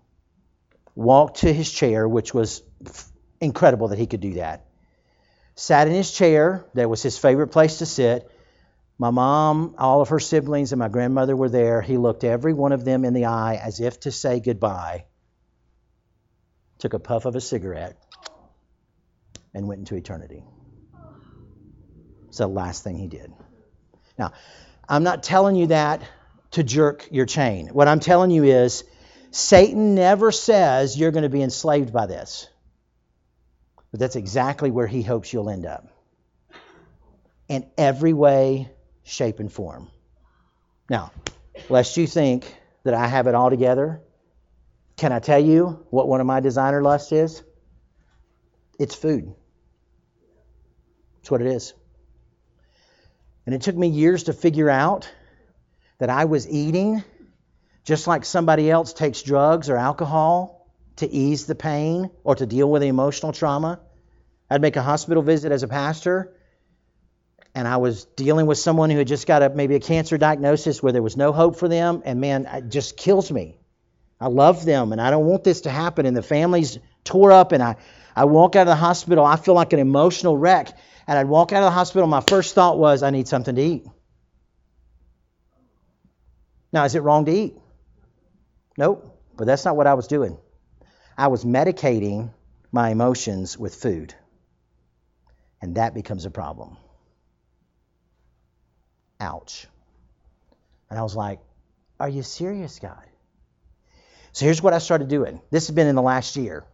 walked 0.96 1.38
to 1.38 1.52
his 1.52 1.72
chair, 1.72 2.08
which 2.08 2.34
was 2.34 2.62
incredible 3.42 3.90
that 3.90 4.00
he 4.00 4.08
could 4.08 4.22
do 4.22 4.36
that. 4.36 4.66
Sat 5.56 5.88
in 5.88 5.94
his 5.94 6.12
chair, 6.12 6.66
that 6.74 6.90
was 6.90 7.02
his 7.02 7.18
favorite 7.18 7.50
place 7.50 7.78
to 7.78 7.86
sit. 7.86 8.30
My 8.98 9.12
mom, 9.12 9.76
all 9.78 10.02
of 10.02 10.10
her 10.10 10.20
siblings, 10.20 10.72
and 10.72 10.80
my 10.80 10.90
grandmother 10.90 11.36
were 11.36 11.50
there. 11.50 11.82
He 11.82 11.98
looked 11.98 12.24
every 12.24 12.54
one 12.54 12.72
of 12.72 12.86
them 12.86 13.06
in 13.06 13.14
the 13.14 13.26
eye 13.26 13.60
as 13.64 13.80
if 13.80 14.00
to 14.02 14.12
say 14.12 14.40
goodbye 14.40 15.06
took 16.84 16.94
a 16.94 17.00
puff 17.00 17.24
of 17.24 17.34
a 17.38 17.40
cigarette, 17.40 17.98
and 19.54 19.70
went 19.70 19.80
into 19.80 19.96
eternity. 19.96 20.44
It's 22.28 22.40
the 22.40 22.48
last 22.48 22.84
thing 22.84 22.98
he 22.98 23.08
did. 23.08 23.32
Now, 24.20 24.34
I'm 24.90 25.04
not 25.04 25.24
telling 25.24 25.56
you 25.56 25.68
that 25.68 26.02
to 26.52 26.62
jerk 26.62 27.08
your 27.10 27.26
chain. 27.26 27.68
What 27.68 27.88
I'm 27.88 28.02
telling 28.02 28.32
you 28.32 28.44
is 28.44 28.84
Satan 29.32 29.96
never 29.96 30.34
says 30.34 31.00
you're 31.00 31.12
going 31.12 31.24
to 31.24 31.30
be 31.30 31.42
enslaved 31.42 31.94
by 31.94 32.06
this. 32.06 32.50
But 33.94 34.00
that's 34.00 34.16
exactly 34.16 34.72
where 34.72 34.88
he 34.88 35.04
hopes 35.04 35.32
you'll 35.32 35.52
end 35.52 35.68
up. 35.68 35.88
In 37.48 37.70
every 37.78 38.12
way, 38.12 38.72
shape, 39.04 39.40
and 39.40 39.54
form. 39.54 39.92
Now, 40.90 41.12
lest 41.70 41.96
you 41.96 42.08
think 42.08 42.58
that 42.86 42.96
I 42.96 43.06
have 43.06 43.28
it 43.28 43.36
all 43.36 43.52
together, 43.52 44.02
can 44.98 45.12
I 45.12 45.20
tell 45.20 45.38
you 45.38 45.86
what 45.92 46.08
one 46.08 46.22
of 46.22 46.26
my 46.26 46.40
designer 46.40 46.82
lusts 46.82 47.12
is? 47.12 47.44
It's 48.80 48.96
food. 48.96 49.36
That's 51.18 51.30
what 51.30 51.42
it 51.42 51.48
is. 51.48 51.76
And 53.46 53.54
it 53.54 53.62
took 53.62 53.76
me 53.76 53.90
years 53.90 54.24
to 54.24 54.34
figure 54.34 54.72
out 54.72 55.08
that 56.00 56.10
I 56.10 56.26
was 56.26 56.50
eating 56.50 57.04
just 57.84 58.08
like 58.08 58.26
somebody 58.26 58.72
else 58.72 58.92
takes 58.92 59.22
drugs 59.22 59.70
or 59.70 59.78
alcohol 59.78 60.63
to 60.98 61.10
ease 61.10 61.46
the 61.46 61.56
pain 61.56 62.10
or 62.24 62.36
to 62.36 62.46
deal 62.46 62.70
with 62.70 62.82
the 62.82 62.88
emotional 62.88 63.32
trauma. 63.32 63.80
I'd 64.50 64.62
make 64.62 64.76
a 64.76 64.84
hospital 64.84 65.24
visit 65.24 65.52
as 65.52 65.64
a 65.64 65.68
pastor, 65.68 66.36
and 67.56 67.68
I 67.68 67.78
was 67.78 68.06
dealing 68.06 68.46
with 68.46 68.58
someone 68.58 68.90
who 68.90 68.98
had 68.98 69.08
just 69.08 69.26
got 69.26 69.42
a, 69.42 69.50
maybe 69.50 69.76
a 69.76 69.80
cancer 69.80 70.18
diagnosis 70.18 70.84
where 70.84 70.92
there 70.92 71.02
was 71.02 71.18
no 71.18 71.32
hope 71.32 71.58
for 71.58 71.68
them, 71.68 72.04
and 72.06 72.22
man, 72.22 72.46
it 72.46 72.70
just 72.70 72.98
kills 72.98 73.32
me. 73.32 73.58
I 74.24 74.28
love 74.28 74.64
them 74.64 74.94
and 74.94 75.02
I 75.02 75.12
don't 75.12 75.26
want 75.26 75.44
this 75.44 75.62
to 75.62 75.70
happen. 75.70 76.06
And 76.06 76.16
the 76.16 76.24
family's 76.24 76.80
tore 77.04 77.34
up 77.34 77.52
and 77.52 77.62
I, 77.62 77.76
I 78.16 78.24
walk 78.24 78.56
out 78.56 78.62
of 78.62 78.68
the 78.68 78.76
hospital. 78.76 79.26
I 79.26 79.36
feel 79.36 79.54
like 79.54 79.74
an 79.74 79.80
emotional 79.80 80.38
wreck. 80.38 80.70
And 81.06 81.20
I'd 81.20 81.28
walk 81.28 81.52
out 81.52 81.58
of 81.58 81.66
the 81.66 81.72
hospital. 81.72 82.08
My 82.08 82.22
first 82.22 82.56
thought 82.56 82.80
was, 82.80 83.04
I 83.04 83.10
need 83.10 83.28
something 83.28 83.56
to 83.56 83.62
eat. 83.62 83.86
Now, 86.72 86.86
is 86.86 86.96
it 86.96 87.02
wrong 87.02 87.26
to 87.26 87.32
eat? 87.32 87.58
Nope. 88.78 89.10
But 89.36 89.46
that's 89.46 89.66
not 89.66 89.76
what 89.76 89.88
I 89.88 89.96
was 89.96 90.08
doing. 90.08 90.38
I 91.18 91.28
was 91.28 91.46
medicating 91.46 92.32
my 92.72 92.90
emotions 92.90 93.58
with 93.58 93.76
food. 93.76 94.14
And 95.62 95.76
that 95.76 95.94
becomes 95.94 96.26
a 96.26 96.32
problem. 96.32 96.78
Ouch. 99.20 99.68
And 100.90 101.00
I 101.00 101.04
was 101.04 101.16
like, 101.16 101.40
Are 102.00 102.10
you 102.10 102.24
serious, 102.24 102.80
God? 102.80 103.04
So 104.34 104.46
here's 104.46 104.62
what 104.62 104.74
I 104.74 104.80
started 104.80 105.08
doing. 105.08 105.42
This 105.52 105.68
has 105.68 105.76
been 105.76 105.88
in 105.88 105.96
the 105.96 106.02
last 106.02 106.36
year. 106.36 106.66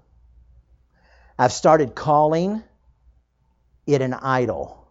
I've 1.38 1.52
started 1.52 1.94
calling 1.94 2.64
it 3.86 4.02
an 4.02 4.14
idol. 4.14 4.88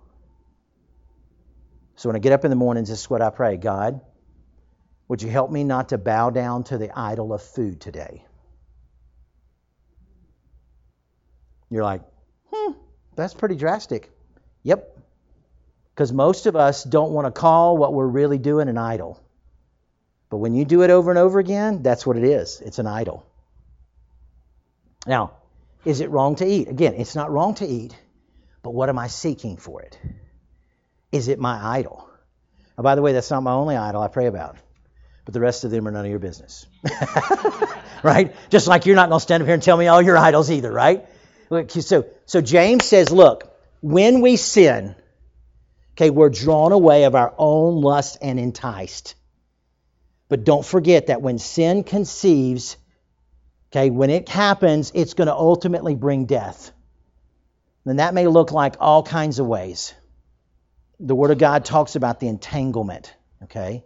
So 1.97 2.09
when 2.09 2.17
I 2.17 2.21
get 2.21 2.33
up 2.33 2.45
in 2.45 2.51
the 2.51 2.57
mornings, 2.57 2.91
this 2.91 3.01
is 3.01 3.11
what 3.11 3.23
I 3.23 3.31
pray 3.31 3.57
God, 3.57 4.01
would 5.09 5.23
you 5.23 5.31
help 5.31 5.51
me 5.51 5.65
not 5.65 5.89
to 5.89 5.99
bow 5.99 6.31
down 6.31 6.65
to 6.65 6.79
the 6.79 6.97
idol 6.97 7.33
of 7.33 7.43
food 7.43 7.81
today? 7.81 8.25
You're 11.71 11.85
like, 11.85 12.03
hmm, 12.53 12.73
that's 13.17 13.35
pretty 13.35 13.57
drastic. 13.57 14.11
Yep. 14.63 14.99
Because 15.95 16.13
most 16.13 16.47
of 16.47 16.57
us 16.57 16.85
don't 16.85 17.13
want 17.13 17.27
to 17.27 17.31
call 17.31 17.77
what 17.77 17.93
we're 17.93 18.07
really 18.07 18.39
doing 18.39 18.69
an 18.69 18.79
idol. 18.79 19.21
But 20.31 20.39
when 20.39 20.55
you 20.55 20.65
do 20.65 20.83
it 20.83 20.91
over 20.91 21.11
and 21.11 21.19
over 21.19 21.39
again, 21.39 21.83
that's 21.83 22.07
what 22.07 22.17
it 22.17 22.25
is. 22.25 22.61
It's 22.65 22.79
an 22.79 22.87
idol. 22.87 23.27
Now, 25.07 25.33
is 25.85 26.01
it 26.01 26.11
wrong 26.11 26.37
to 26.37 26.47
eat? 26.47 26.69
Again, 26.69 26.95
it's 26.95 27.15
not 27.15 27.31
wrong 27.31 27.55
to 27.57 27.67
eat, 27.67 27.97
but 28.63 28.75
what 28.75 28.89
am 28.89 28.99
I 28.99 29.07
seeking 29.07 29.57
for 29.57 29.83
it? 29.83 29.99
Is 31.11 31.29
it 31.29 31.39
my 31.39 31.79
idol? 31.79 32.09
Oh, 32.77 32.83
by 32.83 32.95
the 32.95 33.03
way, 33.03 33.13
that's 33.13 33.31
not 33.31 33.43
my 33.43 33.53
only 33.53 33.77
idol 33.77 34.03
I 34.03 34.09
pray 34.09 34.27
about, 34.27 34.57
but 35.25 35.35
the 35.35 35.41
rest 35.41 35.65
of 35.65 35.71
them 35.71 35.89
are 35.89 35.91
none 35.91 36.05
of 36.05 36.11
your 36.11 36.21
business. 36.21 36.67
right? 38.03 38.37
Just 38.51 38.69
like 38.69 38.87
you're 38.87 38.97
not 38.97 39.09
going 39.09 39.19
to 39.19 39.23
stand 39.23 39.43
up 39.43 39.47
here 39.47 39.55
and 39.55 39.63
tell 39.63 39.77
me 39.77 39.89
all 39.89 40.03
your 40.03 40.19
idols 40.19 40.51
either, 40.51 40.71
right? 40.71 41.07
So, 41.49 42.07
so 42.27 42.41
James 42.41 42.85
says, 42.85 43.11
look, 43.11 43.55
when 43.81 44.21
we 44.21 44.37
sin, 44.37 44.95
okay, 45.93 46.11
we're 46.11 46.29
drawn 46.29 46.73
away 46.73 47.05
of 47.05 47.15
our 47.15 47.35
own 47.39 47.81
lust 47.81 48.19
and 48.21 48.39
enticed. 48.39 49.15
But 50.29 50.45
don't 50.45 50.65
forget 50.65 51.07
that 51.07 51.23
when 51.23 51.39
sin 51.39 51.85
conceives, 51.85 52.77
okay, 53.71 53.89
when 53.89 54.11
it 54.11 54.29
happens, 54.29 54.93
it's 54.95 55.15
going 55.15 55.29
to 55.29 55.35
ultimately 55.35 55.95
bring 55.95 56.27
death. 56.27 56.71
And 57.87 57.99
that 57.99 58.13
may 58.13 58.27
look 58.27 58.53
like 58.53 58.77
all 58.81 59.03
kinds 59.03 59.39
of 59.39 59.47
ways. 59.47 59.95
The 61.01 61.15
Word 61.15 61.31
of 61.31 61.39
God 61.39 61.65
talks 61.65 61.97
about 61.97 62.21
the 62.21 62.29
entanglement, 62.29 63.15
okay? 63.45 63.85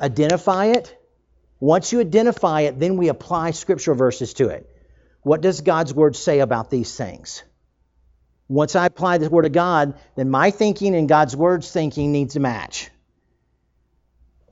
Identify 0.00 0.66
it. 0.66 0.98
Once 1.60 1.92
you 1.92 2.00
identify 2.00 2.62
it, 2.62 2.80
then 2.80 2.96
we 2.96 3.08
apply 3.08 3.52
scripture 3.52 3.94
verses 3.94 4.34
to 4.34 4.48
it. 4.48 4.68
What 5.22 5.40
does 5.40 5.60
God's 5.60 5.94
Word 5.94 6.16
say 6.16 6.40
about 6.40 6.70
these 6.70 6.94
things? 6.94 7.42
Once 8.48 8.76
I 8.76 8.86
apply 8.86 9.18
the 9.18 9.30
Word 9.30 9.46
of 9.46 9.52
God, 9.52 9.98
then 10.16 10.30
my 10.30 10.50
thinking 10.50 10.94
and 10.94 11.08
God's 11.08 11.34
Word's 11.34 11.70
thinking 11.70 12.12
needs 12.12 12.34
to 12.34 12.40
match. 12.40 12.90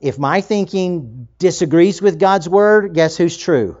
If 0.01 0.17
my 0.17 0.41
thinking 0.41 1.27
disagrees 1.37 2.01
with 2.01 2.19
God's 2.19 2.49
word, 2.49 2.95
guess 2.95 3.15
who's 3.15 3.37
true? 3.37 3.77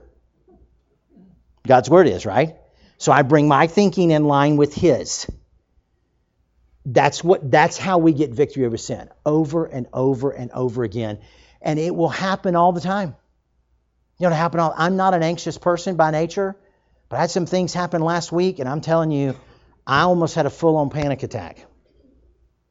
God's 1.67 1.89
word 1.89 2.07
is, 2.07 2.27
right? 2.27 2.57
So 2.99 3.11
I 3.11 3.23
bring 3.23 3.47
my 3.47 3.65
thinking 3.65 4.11
in 4.11 4.25
line 4.25 4.55
with 4.55 4.73
his. 4.73 5.25
That's 6.85 7.23
what 7.23 7.49
that's 7.49 7.77
how 7.77 7.97
we 7.97 8.13
get 8.13 8.31
victory 8.31 8.65
over 8.65 8.77
sin. 8.77 9.09
Over 9.25 9.65
and 9.65 9.87
over 9.93 10.29
and 10.29 10.51
over 10.51 10.83
again. 10.83 11.19
And 11.61 11.79
it 11.79 11.95
will 11.95 12.09
happen 12.09 12.55
all 12.55 12.71
the 12.71 12.81
time. 12.81 13.15
You 14.19 14.27
know, 14.27 14.33
it 14.33 14.37
happen 14.37 14.59
all 14.59 14.73
I'm 14.77 14.97
not 14.97 15.15
an 15.15 15.23
anxious 15.23 15.57
person 15.57 15.95
by 15.95 16.11
nature, 16.11 16.55
but 17.11 17.17
I 17.17 17.19
had 17.19 17.29
some 17.29 17.45
things 17.45 17.73
happen 17.73 18.01
last 18.01 18.31
week, 18.31 18.59
and 18.59 18.69
I'm 18.69 18.79
telling 18.79 19.11
you, 19.11 19.35
I 19.85 20.03
almost 20.03 20.33
had 20.33 20.45
a 20.45 20.49
full-on 20.49 20.89
panic 20.89 21.23
attack. 21.23 21.57
Do 21.57 21.63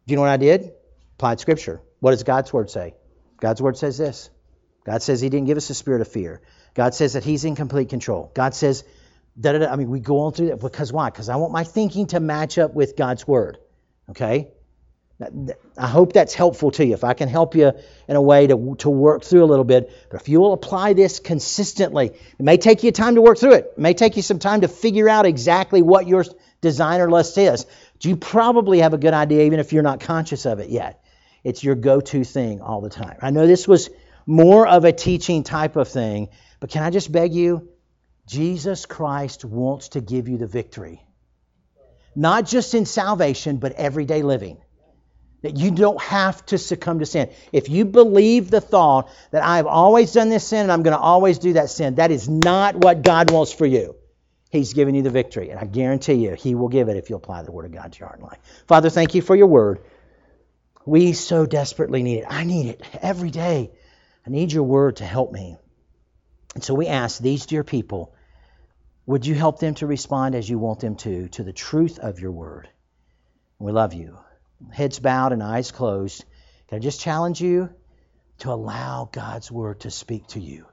you 0.07 0.17
know 0.17 0.23
what 0.23 0.31
I 0.31 0.39
did? 0.39 0.73
Applied 1.17 1.41
scripture. 1.41 1.83
What 1.99 2.13
does 2.13 2.23
God's 2.23 2.51
word 2.51 2.71
say? 2.71 2.95
God's 3.39 3.61
word 3.61 3.77
says 3.77 3.99
this 3.99 4.31
God 4.87 5.03
says 5.03 5.21
He 5.21 5.29
didn't 5.29 5.47
give 5.47 5.59
us 5.59 5.69
a 5.69 5.75
spirit 5.75 6.01
of 6.01 6.09
fear. 6.09 6.41
God 6.73 6.95
says 6.95 7.13
that 7.13 7.23
He's 7.23 7.45
in 7.45 7.55
complete 7.55 7.91
control. 7.91 8.33
God 8.33 8.55
says, 8.55 8.83
da, 9.39 9.53
da, 9.53 9.59
da. 9.59 9.67
I 9.71 9.77
mean, 9.77 9.91
we 9.91 10.01
go 10.01 10.21
on 10.21 10.33
through 10.33 10.47
that 10.47 10.61
because 10.61 10.91
why? 10.91 11.11
Because 11.11 11.29
I 11.29 11.37
want 11.37 11.53
my 11.53 11.65
thinking 11.65 12.07
to 12.07 12.19
match 12.19 12.57
up 12.57 12.73
with 12.73 12.97
God's 12.97 13.29
word. 13.29 13.59
Okay? 14.09 14.53
I 15.77 15.87
hope 15.87 16.15
that's 16.15 16.33
helpful 16.33 16.71
to 16.73 16.85
you. 16.85 16.95
If 16.95 17.05
I 17.05 17.13
can 17.13 17.29
help 17.29 17.55
you 17.55 17.73
in 18.09 18.17
a 18.17 18.23
way 18.23 18.47
to, 18.47 18.77
to 18.79 18.89
work 18.89 19.23
through 19.23 19.45
a 19.45 19.47
little 19.47 19.65
bit, 19.65 19.91
but 20.11 20.21
if 20.21 20.29
you 20.29 20.41
will 20.41 20.55
apply 20.55 20.95
this 20.95 21.21
consistently, 21.21 22.07
it 22.07 22.43
may 22.43 22.57
take 22.57 22.83
you 22.83 22.93
time 22.93 23.17
to 23.17 23.23
work 23.23 23.39
through 23.39 23.55
it. 23.55 23.73
It 23.77 23.79
may 23.79 23.93
take 23.93 24.17
you 24.17 24.23
some 24.23 24.39
time 24.39 24.63
to 24.63 24.69
figure 24.69 25.09
out 25.09 25.27
exactly 25.27 25.83
what 25.83 26.07
your 26.07 26.25
designer 26.63 27.11
list 27.11 27.37
is. 27.37 27.67
But 27.95 28.05
you 28.05 28.17
probably 28.17 28.81
have 28.81 28.95
a 28.95 28.99
good 28.99 29.13
idea, 29.13 29.45
even 29.45 29.61
if 29.61 29.73
you're 29.73 29.83
not 29.83 30.01
conscious 30.01 30.47
of 30.47 30.59
it 30.59 30.71
yet. 30.71 31.05
It's 31.45 31.63
your 31.63 31.75
go 31.75 32.01
to 32.01 32.25
thing 32.25 32.63
all 32.63 32.81
the 32.81 32.91
time. 32.91 33.19
I 33.21 33.31
know 33.31 33.47
this 33.47 33.69
was 33.69 33.91
more 34.27 34.67
of 34.67 34.85
a 34.85 34.93
teaching 34.93 35.43
type 35.43 35.77
of 35.77 35.89
thing, 35.89 36.29
but 36.61 36.71
can 36.71 36.83
I 36.83 36.91
just 36.91 37.13
beg 37.13 37.35
you? 37.35 37.69
Jesus 38.27 38.87
Christ 38.87 39.45
wants 39.45 39.91
to 39.91 40.01
give 40.01 40.29
you 40.29 40.39
the 40.39 40.47
victory. 40.47 41.03
Not 42.15 42.47
just 42.47 42.75
in 42.75 42.87
salvation, 42.87 43.59
but 43.59 43.73
everyday 43.73 44.23
living. 44.23 44.59
That 45.43 45.57
you 45.57 45.71
don't 45.71 46.01
have 46.03 46.45
to 46.47 46.59
succumb 46.59 46.99
to 46.99 47.07
sin. 47.07 47.31
If 47.53 47.69
you 47.69 47.85
believe 47.85 48.51
the 48.51 48.61
thought 48.61 49.11
that 49.31 49.43
I've 49.43 49.67
always 49.67 50.13
done 50.13 50.29
this 50.29 50.47
sin 50.47 50.61
and 50.63 50.73
I'm 50.73 50.83
going 50.83 50.97
to 50.97 51.03
always 51.03 51.39
do 51.39 51.55
that 51.55 51.71
sin, 51.71 51.95
that 51.95 52.11
is 52.11 52.29
not 52.29 52.77
what 52.77 53.03
God 53.03 53.31
wants 53.31 53.53
for 53.53 53.65
you. 53.65 53.97
He's 54.51 54.75
given 54.75 54.95
you 54.95 55.03
the 55.03 55.11
victory. 55.11 55.51
And 55.51 55.59
I 55.59 55.65
guarantee 55.65 56.15
you, 56.15 56.35
He 56.35 56.55
will 56.55 56.69
give 56.69 56.89
it 56.89 56.97
if 56.97 57.09
you 57.09 57.17
apply 57.17 57.43
the 57.43 57.53
Word 57.53 57.65
of 57.65 57.73
God 57.73 57.93
to 57.93 57.99
your 57.99 58.09
heart 58.09 58.21
and 58.21 58.29
life. 58.29 58.39
Father, 58.67 58.91
thank 58.91 59.15
you 59.15 59.23
for 59.23 59.35
your 59.35 59.47
Word. 59.47 59.81
We 60.85 61.13
so 61.13 61.47
desperately 61.47 62.03
need 62.03 62.19
it. 62.19 62.27
I 62.29 62.45
need 62.45 62.67
it 62.69 62.83
every 63.01 63.31
day. 63.31 63.71
I 64.27 64.31
need 64.31 64.53
your 64.53 64.65
word 64.65 64.97
to 64.97 65.05
help 65.05 65.33
me. 65.33 65.57
And 66.55 66.65
so 66.65 66.75
we 66.75 66.87
ask 66.87 67.21
these 67.21 67.47
dear 67.47 67.65
people 67.65 68.15
would 69.07 69.27
you 69.27 69.35
help 69.35 69.59
them 69.59 69.75
to 69.77 69.87
respond 69.87 70.35
as 70.37 70.49
you 70.49 70.59
want 70.59 70.81
them 70.81 70.95
to, 70.97 71.29
to 71.31 71.43
the 71.43 71.53
truth 71.53 71.99
of 71.99 72.21
your 72.21 72.31
word? 72.31 72.69
We 73.59 73.73
love 73.73 73.93
you. 73.93 74.19
Heads 74.73 74.99
bowed 74.99 75.33
and 75.33 75.43
eyes 75.43 75.71
closed. 75.71 76.25
Can 76.69 76.77
I 76.77 76.79
just 76.81 77.01
challenge 77.01 77.41
you 77.41 77.71
to 78.39 78.53
allow 78.53 79.09
God's 79.11 79.51
word 79.51 79.81
to 79.81 79.91
speak 79.91 80.27
to 80.29 80.41
you? 80.41 80.67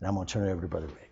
And 0.00 0.08
I'm 0.08 0.14
going 0.14 0.26
to 0.26 0.32
turn 0.32 0.48
it 0.48 0.52
over 0.52 0.62
to 0.62 0.68
Brother 0.68 0.86
Rick. 0.86 1.11